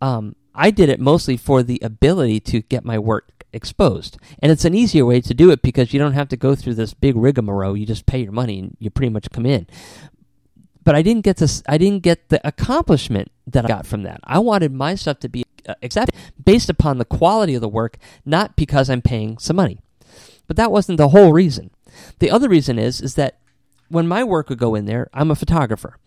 Um, 0.00 0.34
I 0.54 0.70
did 0.70 0.88
it 0.88 0.98
mostly 0.98 1.36
for 1.36 1.62
the 1.62 1.78
ability 1.82 2.40
to 2.40 2.62
get 2.62 2.86
my 2.86 2.98
work 2.98 3.44
exposed. 3.52 4.16
And 4.40 4.50
it's 4.50 4.64
an 4.64 4.74
easier 4.74 5.04
way 5.04 5.20
to 5.20 5.34
do 5.34 5.50
it 5.50 5.60
because 5.60 5.92
you 5.92 5.98
don't 5.98 6.14
have 6.14 6.28
to 6.30 6.38
go 6.38 6.54
through 6.54 6.74
this 6.74 6.94
big 6.94 7.16
rigmarole. 7.16 7.76
You 7.76 7.84
just 7.84 8.06
pay 8.06 8.22
your 8.22 8.32
money 8.32 8.58
and 8.58 8.76
you 8.80 8.88
pretty 8.88 9.10
much 9.10 9.30
come 9.30 9.44
in. 9.44 9.66
But 10.82 10.94
I 10.94 11.02
didn't 11.02 11.22
get 11.22 11.36
this 11.36 11.62
I 11.68 11.76
didn't 11.76 12.02
get 12.02 12.30
the 12.30 12.40
accomplishment 12.48 13.30
that 13.46 13.66
I 13.66 13.68
got 13.68 13.86
from 13.86 14.04
that. 14.04 14.20
I 14.24 14.38
wanted 14.38 14.72
my 14.72 14.94
stuff 14.94 15.18
to 15.20 15.28
be 15.28 15.44
uh, 15.68 15.74
based 16.42 16.70
upon 16.70 16.96
the 16.96 17.04
quality 17.04 17.54
of 17.54 17.60
the 17.60 17.68
work, 17.68 17.98
not 18.24 18.56
because 18.56 18.88
I'm 18.88 19.02
paying 19.02 19.36
some 19.36 19.56
money. 19.56 19.80
But 20.46 20.56
that 20.56 20.72
wasn't 20.72 20.96
the 20.96 21.10
whole 21.10 21.34
reason. 21.34 21.70
The 22.20 22.30
other 22.30 22.48
reason 22.48 22.78
is 22.78 23.02
is 23.02 23.16
that 23.16 23.38
when 23.88 24.08
my 24.08 24.24
work 24.24 24.48
would 24.48 24.58
go 24.58 24.74
in 24.74 24.86
there, 24.86 25.08
I'm 25.12 25.30
a 25.30 25.34
photographer, 25.34 25.98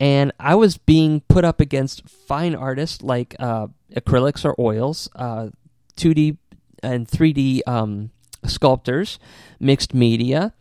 and 0.00 0.32
I 0.40 0.54
was 0.54 0.78
being 0.78 1.20
put 1.28 1.44
up 1.44 1.60
against 1.60 2.08
fine 2.08 2.54
artists 2.54 3.02
like 3.02 3.36
uh, 3.38 3.66
acrylics 3.94 4.46
or 4.46 4.58
oils, 4.58 5.10
uh, 5.14 5.50
2D 5.96 6.38
and 6.82 7.06
3D 7.06 7.60
um, 7.68 8.10
sculptors, 8.46 9.18
mixed 9.60 9.92
media, 9.92 10.54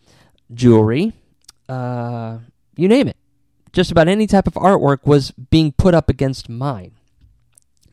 jewelry, 0.53 1.13
uh, 1.69 2.39
you 2.75 2.89
name 2.89 3.07
it. 3.07 3.15
Just 3.71 3.91
about 3.91 4.09
any 4.09 4.27
type 4.27 4.47
of 4.47 4.55
artwork 4.55 5.05
was 5.05 5.31
being 5.31 5.71
put 5.71 5.93
up 5.93 6.09
against 6.09 6.49
mine. 6.49 6.91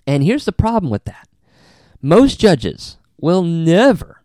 And 0.07 0.24
here's 0.24 0.47
the 0.47 0.53
problem 0.53 0.90
with 0.90 1.05
that 1.05 1.28
most 2.03 2.40
judges 2.40 2.97
will 3.20 3.42
never 3.42 4.22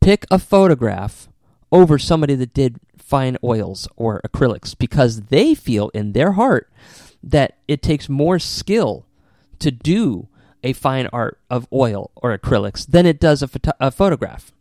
pick 0.00 0.26
a 0.30 0.38
photograph 0.38 1.28
over 1.70 1.98
somebody 1.98 2.34
that 2.34 2.52
did 2.52 2.78
fine 3.02 3.36
oils 3.42 3.88
or 3.96 4.20
acrylics 4.22 4.76
because 4.76 5.22
they 5.22 5.54
feel 5.54 5.90
in 5.90 6.12
their 6.12 6.32
heart 6.32 6.70
that 7.22 7.58
it 7.68 7.82
takes 7.82 8.08
more 8.08 8.38
skill 8.38 9.06
to 9.58 9.70
do 9.70 10.28
a 10.62 10.72
fine 10.72 11.08
art 11.12 11.38
of 11.50 11.66
oil 11.72 12.10
or 12.16 12.36
acrylics 12.36 12.86
than 12.86 13.06
it 13.06 13.20
does 13.20 13.42
a, 13.42 13.50
a 13.80 13.90
photograph. 13.90 14.52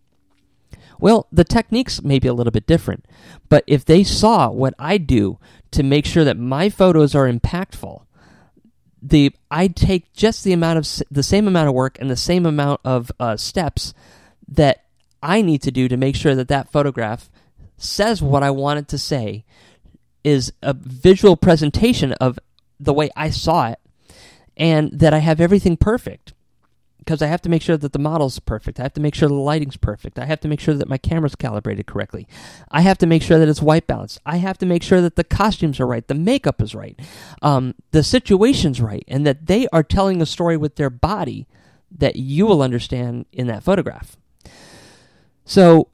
Well, 1.00 1.28
the 1.32 1.44
techniques 1.44 2.04
may 2.04 2.20
be 2.20 2.28
a 2.28 2.34
little 2.34 2.52
bit 2.52 2.68
different, 2.68 3.06
but 3.50 3.64
if 3.66 3.84
they 3.84 4.04
saw 4.04 4.50
what 4.52 4.76
I 4.78 4.98
do 4.98 5.39
to 5.72 5.82
make 5.82 6.06
sure 6.06 6.24
that 6.24 6.38
my 6.38 6.70
photos 6.70 7.16
are 7.16 7.32
impactful, 7.32 8.04
the 9.02 9.34
I 9.50 9.68
take 9.68 10.14
just 10.14 10.44
the 10.44 10.54
amount 10.54 10.78
of 10.78 11.08
the 11.10 11.24
same 11.24 11.48
amount 11.48 11.70
of 11.70 11.74
work 11.74 11.98
and 12.00 12.10
the 12.10 12.16
same 12.16 12.46
amount 12.46 12.82
of 12.86 13.12
uh, 13.20 13.36
steps 13.36 13.96
that 14.48 14.86
I 15.24 15.42
need 15.42 15.64
to 15.64 15.72
do 15.72 15.88
to 15.88 15.98
make 15.98 16.16
sure 16.16 16.36
that 16.36 16.50
that 16.50 16.72
photograph 16.72 17.31
says 17.84 18.22
what 18.22 18.44
I 18.44 18.52
wanted 18.52 18.88
to 18.90 18.98
say, 18.98 19.46
is 20.24 20.54
a 20.62 20.74
visual 20.74 21.36
presentation 21.36 22.14
of 22.14 22.38
the 22.80 22.94
way 22.94 23.10
I 23.16 23.30
saw 23.30 23.70
it, 23.70 23.80
and 24.56 24.92
that 24.92 25.14
I 25.14 25.20
have 25.20 25.42
everything 25.42 25.78
perfect. 25.78 26.34
Because 27.00 27.24
I 27.24 27.28
have 27.28 27.42
to 27.42 27.50
make 27.50 27.64
sure 27.64 27.78
that 27.78 27.94
the 27.94 28.00
model's 28.00 28.38
perfect. 28.38 28.80
I 28.80 28.84
have 28.84 28.94
to 28.94 29.02
make 29.02 29.16
sure 29.16 29.28
the 29.28 29.34
lighting's 29.34 29.76
perfect. 29.76 30.20
I 30.20 30.26
have 30.26 30.40
to 30.42 30.48
make 30.48 30.60
sure 30.60 30.76
that 30.76 30.88
my 30.88 31.00
camera's 31.00 31.34
calibrated 31.34 31.88
correctly. 31.88 32.28
I 32.70 32.82
have 32.82 33.00
to 33.00 33.08
make 33.08 33.24
sure 33.24 33.40
that 33.40 33.50
it's 33.50 33.62
white 33.62 33.88
balanced. 33.88 34.20
I 34.24 34.38
have 34.38 34.60
to 34.60 34.68
make 34.68 34.84
sure 34.84 35.02
that 35.02 35.16
the 35.16 35.24
costumes 35.24 35.80
are 35.80 35.88
right, 35.88 36.08
the 36.08 36.14
makeup 36.14 36.62
is 36.62 36.76
right, 36.76 37.00
um, 37.42 37.74
the 37.90 38.04
situation's 38.04 38.80
right, 38.80 39.04
and 39.08 39.26
that 39.26 39.48
they 39.48 39.68
are 39.70 39.82
telling 39.82 40.22
a 40.22 40.28
story 40.28 40.58
with 40.58 40.76
their 40.76 40.92
body 40.92 41.48
that 41.92 42.18
you 42.18 42.46
will 42.46 42.62
understand 42.62 43.26
in 43.34 43.48
that 43.48 43.64
photograph. 43.64 44.16
So, 45.44 45.88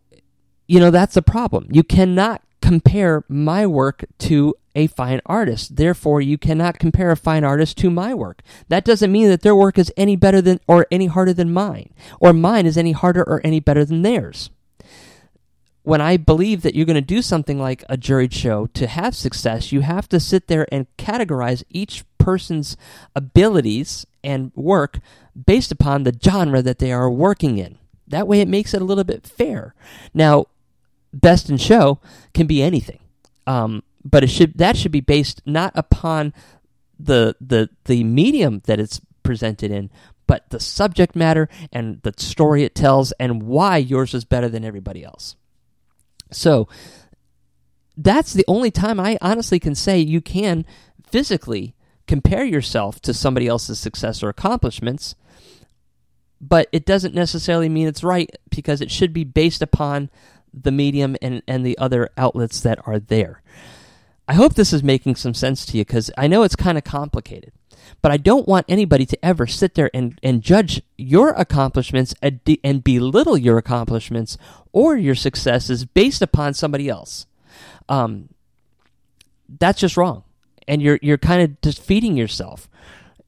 you 0.68 0.80
know, 0.80 0.92
that's 0.92 1.18
a 1.18 1.22
problem. 1.22 1.68
You 1.72 1.84
cannot 1.84 2.42
compare 2.62 3.24
my 3.30 3.66
work 3.66 4.04
to 4.20 4.54
a 4.76 4.88
fine 4.88 5.22
artist. 5.26 5.76
Therefore, 5.76 6.22
you 6.22 6.38
cannot 6.38 6.80
compare 6.80 7.12
a 7.12 7.18
fine 7.18 7.44
artist 7.44 7.78
to 7.78 7.90
my 7.90 8.14
work. 8.14 8.42
That 8.68 8.86
doesn't 8.86 9.12
mean 9.12 9.30
that 9.30 9.42
their 9.42 9.56
work 9.56 9.78
is 9.78 9.92
any 9.98 10.16
better 10.16 10.42
than 10.42 10.60
or 10.68 10.86
any 10.92 11.08
harder 11.08 11.34
than 11.34 11.52
mine, 11.52 11.94
or 12.20 12.34
mine 12.34 12.66
is 12.66 12.78
any 12.78 12.92
harder 12.92 13.24
or 13.24 13.42
any 13.44 13.60
better 13.60 13.86
than 13.86 14.02
theirs. 14.02 14.50
When 15.84 16.02
I 16.02 16.18
believe 16.18 16.64
that 16.64 16.76
you're 16.76 16.86
going 16.86 16.96
to 16.96 17.02
do 17.02 17.22
something 17.22 17.58
like 17.58 17.86
a 17.88 17.98
juried 17.98 18.34
show 18.34 18.68
to 18.68 18.88
have 18.88 19.16
success, 19.16 19.72
you 19.72 19.82
have 19.82 20.10
to 20.10 20.20
sit 20.20 20.48
there 20.48 20.68
and 20.70 20.86
categorize 20.98 21.64
each 21.70 22.04
person's 22.18 22.76
abilities 23.16 24.06
and 24.22 24.52
work 24.54 25.00
based 25.46 25.72
upon 25.72 26.04
the 26.04 26.18
genre 26.22 26.62
that 26.62 26.80
they 26.80 26.92
are 26.92 27.10
working 27.10 27.58
in. 27.58 27.78
That 28.06 28.28
way, 28.28 28.42
it 28.42 28.50
makes 28.50 28.74
it 28.74 28.82
a 28.82 28.86
little 28.86 29.06
bit 29.06 29.26
fair. 29.26 29.74
Now, 30.14 30.48
best 31.22 31.50
in 31.50 31.58
show 31.58 32.00
can 32.34 32.48
be 32.48 32.62
anything, 32.62 33.00
um, 33.46 33.84
but 34.04 34.24
it 34.24 34.30
should 34.30 34.58
that 34.58 34.78
should 34.78 34.92
be 34.92 35.02
based 35.02 35.42
not 35.46 35.72
upon 35.76 36.34
the 37.00 37.36
the 37.42 37.70
the 37.86 38.04
medium 38.04 38.62
that 38.66 38.80
it's 38.80 39.02
presented 39.24 39.72
in, 39.72 39.90
but 40.26 40.50
the 40.50 40.60
subject 40.60 41.16
matter 41.16 41.50
and 41.72 42.02
the 42.04 42.14
story 42.18 42.64
it 42.64 42.76
tells, 42.76 43.12
and 43.14 43.44
why 43.44 43.78
yours 43.78 44.14
is 44.14 44.26
better 44.26 44.50
than 44.50 44.64
everybody 44.64 45.04
else. 45.04 45.36
So 46.32 46.68
that's 47.96 48.34
the 48.34 48.46
only 48.48 48.72
time 48.72 49.00
I 49.00 49.18
honestly 49.22 49.60
can 49.60 49.76
say 49.76 50.00
you 50.00 50.22
can 50.22 50.66
physically 51.06 51.74
compare 52.06 52.46
yourself 52.46 53.02
to 53.02 53.14
somebody 53.14 53.48
else's 53.48 53.80
success 53.80 54.22
or 54.22 54.30
accomplishments 54.30 55.16
but 56.40 56.68
it 56.72 56.86
doesn't 56.86 57.16
necessarily 57.16 57.70
mean 57.70 57.88
it's 57.88 58.04
right 58.04 58.30
because 58.50 58.82
it 58.82 58.92
should 58.92 59.14
be 59.14 59.24
based 59.24 59.62
upon 59.62 60.10
the 60.64 60.72
medium 60.72 61.16
and, 61.22 61.42
and 61.48 61.66
the 61.66 61.78
other 61.78 62.10
outlets 62.18 62.60
that 62.62 62.80
are 62.86 63.00
there. 63.00 63.42
I 64.28 64.34
hope 64.34 64.56
this 64.56 64.74
is 64.74 64.84
making 64.84 65.16
some 65.16 65.34
sense 65.34 65.66
to 65.68 65.78
you 65.78 65.86
because 65.86 66.12
I 66.18 66.28
know 66.28 66.44
it's 66.44 66.56
kind 66.56 66.78
of 66.78 66.84
complicated. 66.84 67.54
But 68.02 68.12
I 68.12 68.18
don't 68.18 68.48
want 68.48 68.66
anybody 68.68 69.06
to 69.06 69.26
ever 69.26 69.48
sit 69.48 69.76
there 69.76 69.90
and, 69.94 70.20
and 70.22 70.42
judge 70.42 70.82
your 70.98 71.30
accomplishments 71.30 72.14
and, 72.22 72.84
belittle 72.84 73.38
your 73.38 73.58
accomplishments 73.58 74.38
or 74.74 74.98
your 74.98 75.16
successes 75.16 75.86
based 75.86 76.22
upon 76.22 76.54
somebody 76.54 76.90
else. 76.90 77.28
Um, 77.88 78.30
that's 79.48 79.80
just 79.80 79.96
wrong. 79.96 80.24
And 80.68 80.82
you're, 80.82 81.00
you're 81.02 81.18
kind 81.18 81.42
of 81.42 81.62
defeating 81.62 82.18
yourself 82.18 82.70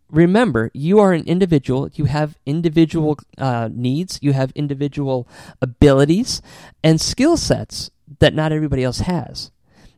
remember, 0.10 0.72
you 0.74 1.00
are 1.00 1.14
an 1.14 1.26
individual. 1.26 1.90
You 1.94 2.06
have 2.06 2.38
individual 2.46 3.18
uh, 3.38 3.70
needs, 3.72 4.20
you 4.22 4.34
have 4.34 4.52
individual 4.52 5.28
abilities 5.62 6.42
and 6.84 7.00
skill 7.00 7.38
sets 7.38 7.92
that 8.20 8.34
not 8.34 8.52
everybody 8.52 8.84
else 8.84 9.00
has. 9.00 9.52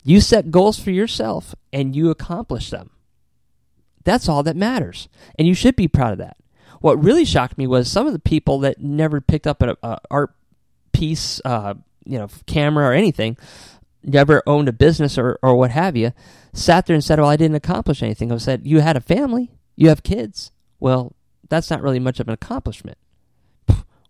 You 0.03 0.19
set 0.19 0.51
goals 0.51 0.79
for 0.79 0.91
yourself 0.91 1.55
and 1.71 1.95
you 1.95 2.09
accomplish 2.09 2.69
them. 2.69 2.89
That's 4.03 4.27
all 4.27 4.43
that 4.43 4.55
matters. 4.55 5.07
And 5.37 5.47
you 5.47 5.53
should 5.53 5.75
be 5.75 5.87
proud 5.87 6.11
of 6.11 6.17
that. 6.17 6.37
What 6.79 7.01
really 7.01 7.25
shocked 7.25 7.57
me 7.57 7.67
was 7.67 7.89
some 7.89 8.07
of 8.07 8.13
the 8.13 8.19
people 8.19 8.59
that 8.59 8.81
never 8.81 9.21
picked 9.21 9.45
up 9.45 9.61
an 9.61 9.75
art 10.09 10.33
piece, 10.91 11.39
uh, 11.45 11.75
you 12.03 12.17
know, 12.17 12.27
camera 12.47 12.87
or 12.87 12.93
anything, 12.93 13.37
never 14.03 14.41
owned 14.47 14.67
a 14.67 14.73
business 14.73 15.17
or, 15.19 15.37
or 15.43 15.55
what 15.55 15.69
have 15.69 15.95
you, 15.95 16.11
sat 16.53 16.87
there 16.87 16.95
and 16.95 17.03
said, 17.03 17.19
Well, 17.19 17.29
I 17.29 17.35
didn't 17.35 17.55
accomplish 17.55 18.01
anything. 18.01 18.31
I 18.31 18.37
said, 18.37 18.65
You 18.65 18.79
had 18.79 18.97
a 18.97 19.01
family 19.01 19.51
you 19.75 19.89
have 19.89 20.03
kids. 20.03 20.51
Well, 20.79 21.15
that's 21.49 21.69
not 21.69 21.81
really 21.81 21.99
much 21.99 22.19
of 22.19 22.27
an 22.27 22.33
accomplishment. 22.33 22.97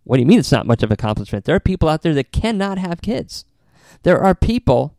What 0.03 0.17
do 0.17 0.21
you 0.21 0.27
mean 0.27 0.39
it's 0.39 0.51
not 0.51 0.65
much 0.65 0.83
of 0.83 0.89
an 0.89 0.93
accomplishment? 0.93 1.45
There 1.45 1.55
are 1.55 1.59
people 1.59 1.87
out 1.87 2.01
there 2.01 2.13
that 2.13 2.31
cannot 2.31 2.77
have 2.77 3.01
kids. 3.01 3.45
There 4.03 4.19
are 4.19 4.33
people 4.33 4.95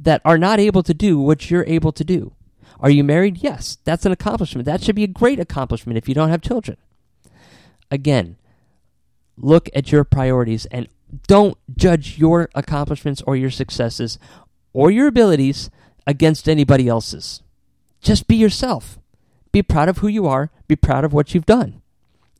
that 0.00 0.22
are 0.24 0.38
not 0.38 0.58
able 0.60 0.82
to 0.84 0.94
do 0.94 1.18
what 1.20 1.50
you're 1.50 1.66
able 1.66 1.92
to 1.92 2.04
do. 2.04 2.32
Are 2.80 2.90
you 2.90 3.04
married? 3.04 3.38
Yes, 3.38 3.78
that's 3.84 4.06
an 4.06 4.12
accomplishment. 4.12 4.64
That 4.64 4.82
should 4.82 4.96
be 4.96 5.04
a 5.04 5.08
great 5.08 5.40
accomplishment 5.40 5.98
if 5.98 6.08
you 6.08 6.14
don't 6.14 6.30
have 6.30 6.40
children. 6.40 6.76
Again, 7.90 8.36
look 9.36 9.68
at 9.74 9.90
your 9.90 10.04
priorities 10.04 10.66
and 10.66 10.88
don't 11.26 11.58
judge 11.76 12.18
your 12.18 12.48
accomplishments 12.54 13.22
or 13.26 13.36
your 13.36 13.50
successes 13.50 14.18
or 14.72 14.90
your 14.90 15.08
abilities 15.08 15.70
against 16.06 16.48
anybody 16.48 16.86
else's. 16.88 17.42
Just 18.00 18.28
be 18.28 18.36
yourself. 18.36 18.98
Be 19.58 19.62
proud 19.64 19.88
of 19.88 19.98
who 19.98 20.06
you 20.06 20.24
are, 20.28 20.52
be 20.68 20.76
proud 20.76 21.02
of 21.02 21.12
what 21.12 21.34
you've 21.34 21.44
done. 21.44 21.82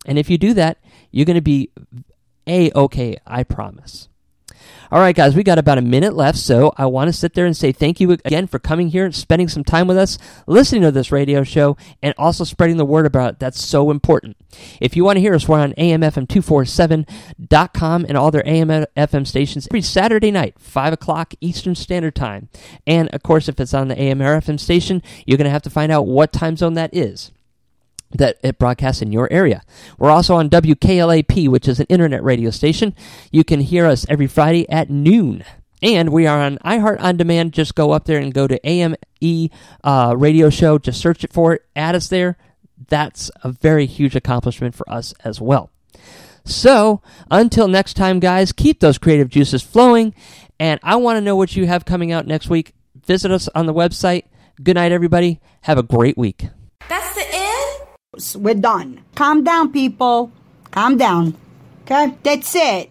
And 0.06 0.20
if 0.20 0.30
you 0.30 0.38
do 0.38 0.54
that, 0.54 0.78
you're 1.10 1.26
going 1.26 1.34
to 1.34 1.40
be 1.40 1.68
a 2.46 2.70
okay, 2.76 3.16
I 3.26 3.42
promise. 3.42 4.08
All 4.90 5.00
right, 5.00 5.14
guys, 5.14 5.36
we 5.36 5.42
got 5.42 5.58
about 5.58 5.76
a 5.76 5.82
minute 5.82 6.14
left, 6.14 6.38
so 6.38 6.72
I 6.78 6.86
want 6.86 7.08
to 7.08 7.12
sit 7.12 7.34
there 7.34 7.44
and 7.44 7.54
say 7.54 7.72
thank 7.72 8.00
you 8.00 8.12
again 8.12 8.46
for 8.46 8.58
coming 8.58 8.88
here, 8.88 9.12
spending 9.12 9.48
some 9.48 9.62
time 9.62 9.86
with 9.86 9.98
us, 9.98 10.16
listening 10.46 10.80
to 10.80 10.90
this 10.90 11.12
radio 11.12 11.44
show, 11.44 11.76
and 12.02 12.14
also 12.16 12.44
spreading 12.44 12.78
the 12.78 12.86
word 12.86 13.04
about 13.04 13.34
it. 13.34 13.38
That's 13.38 13.62
so 13.62 13.90
important. 13.90 14.38
If 14.80 14.96
you 14.96 15.04
want 15.04 15.16
to 15.16 15.20
hear 15.20 15.34
us, 15.34 15.46
we're 15.46 15.60
on 15.60 15.74
AMFM247.com 15.74 18.06
and 18.08 18.16
all 18.16 18.30
their 18.30 18.48
AM/FM 18.48 19.26
stations 19.26 19.68
every 19.70 19.82
Saturday 19.82 20.30
night, 20.30 20.54
5 20.58 20.94
o'clock 20.94 21.34
Eastern 21.42 21.74
Standard 21.74 22.14
Time. 22.14 22.48
And, 22.86 23.10
of 23.10 23.22
course, 23.22 23.46
if 23.48 23.60
it's 23.60 23.74
on 23.74 23.88
the 23.88 24.00
AM 24.00 24.22
or 24.22 24.40
FM 24.40 24.58
station, 24.58 25.02
you're 25.26 25.36
going 25.36 25.44
to 25.44 25.50
have 25.50 25.60
to 25.62 25.70
find 25.70 25.92
out 25.92 26.06
what 26.06 26.32
time 26.32 26.56
zone 26.56 26.72
that 26.74 26.96
is. 26.96 27.30
That 28.10 28.38
it 28.42 28.58
broadcasts 28.58 29.02
in 29.02 29.12
your 29.12 29.30
area. 29.30 29.62
We're 29.98 30.10
also 30.10 30.36
on 30.36 30.48
WKLAP, 30.50 31.48
which 31.48 31.68
is 31.68 31.80
an 31.80 31.86
internet 31.88 32.22
radio 32.22 32.50
station. 32.50 32.94
You 33.30 33.44
can 33.44 33.60
hear 33.60 33.86
us 33.86 34.06
every 34.08 34.26
Friday 34.26 34.68
at 34.70 34.90
noon. 34.90 35.44
And 35.82 36.10
we 36.10 36.26
are 36.26 36.40
on 36.40 36.58
iHeart 36.58 37.00
On 37.00 37.16
Demand. 37.16 37.52
Just 37.52 37.74
go 37.74 37.92
up 37.92 38.06
there 38.06 38.18
and 38.18 38.34
go 38.34 38.46
to 38.46 38.58
AME 38.66 38.96
uh, 39.84 40.14
radio 40.16 40.50
show. 40.50 40.78
Just 40.78 41.00
search 41.00 41.22
it 41.22 41.32
for 41.32 41.54
it. 41.54 41.62
Add 41.76 41.94
us 41.94 42.08
there. 42.08 42.36
That's 42.88 43.30
a 43.42 43.52
very 43.52 43.86
huge 43.86 44.16
accomplishment 44.16 44.74
for 44.74 44.90
us 44.90 45.14
as 45.24 45.40
well. 45.40 45.70
So, 46.44 47.02
until 47.30 47.68
next 47.68 47.94
time, 47.94 48.20
guys, 48.20 48.52
keep 48.52 48.80
those 48.80 48.98
creative 48.98 49.28
juices 49.28 49.62
flowing. 49.62 50.14
And 50.58 50.80
I 50.82 50.96
want 50.96 51.16
to 51.16 51.20
know 51.20 51.36
what 51.36 51.54
you 51.54 51.66
have 51.66 51.84
coming 51.84 52.10
out 52.10 52.26
next 52.26 52.48
week. 52.48 52.74
Visit 53.06 53.30
us 53.30 53.48
on 53.54 53.66
the 53.66 53.74
website. 53.74 54.24
Good 54.62 54.74
night, 54.74 54.90
everybody. 54.90 55.40
Have 55.62 55.78
a 55.78 55.82
great 55.82 56.16
week. 56.16 56.48
That's 56.88 57.14
the 57.14 57.24
end? 57.32 57.57
We're 58.36 58.54
done. 58.54 59.02
Calm 59.14 59.44
down, 59.44 59.72
people. 59.72 60.30
Calm 60.70 60.96
down. 60.96 61.34
Okay? 61.82 62.14
That's 62.22 62.54
it. 62.54 62.90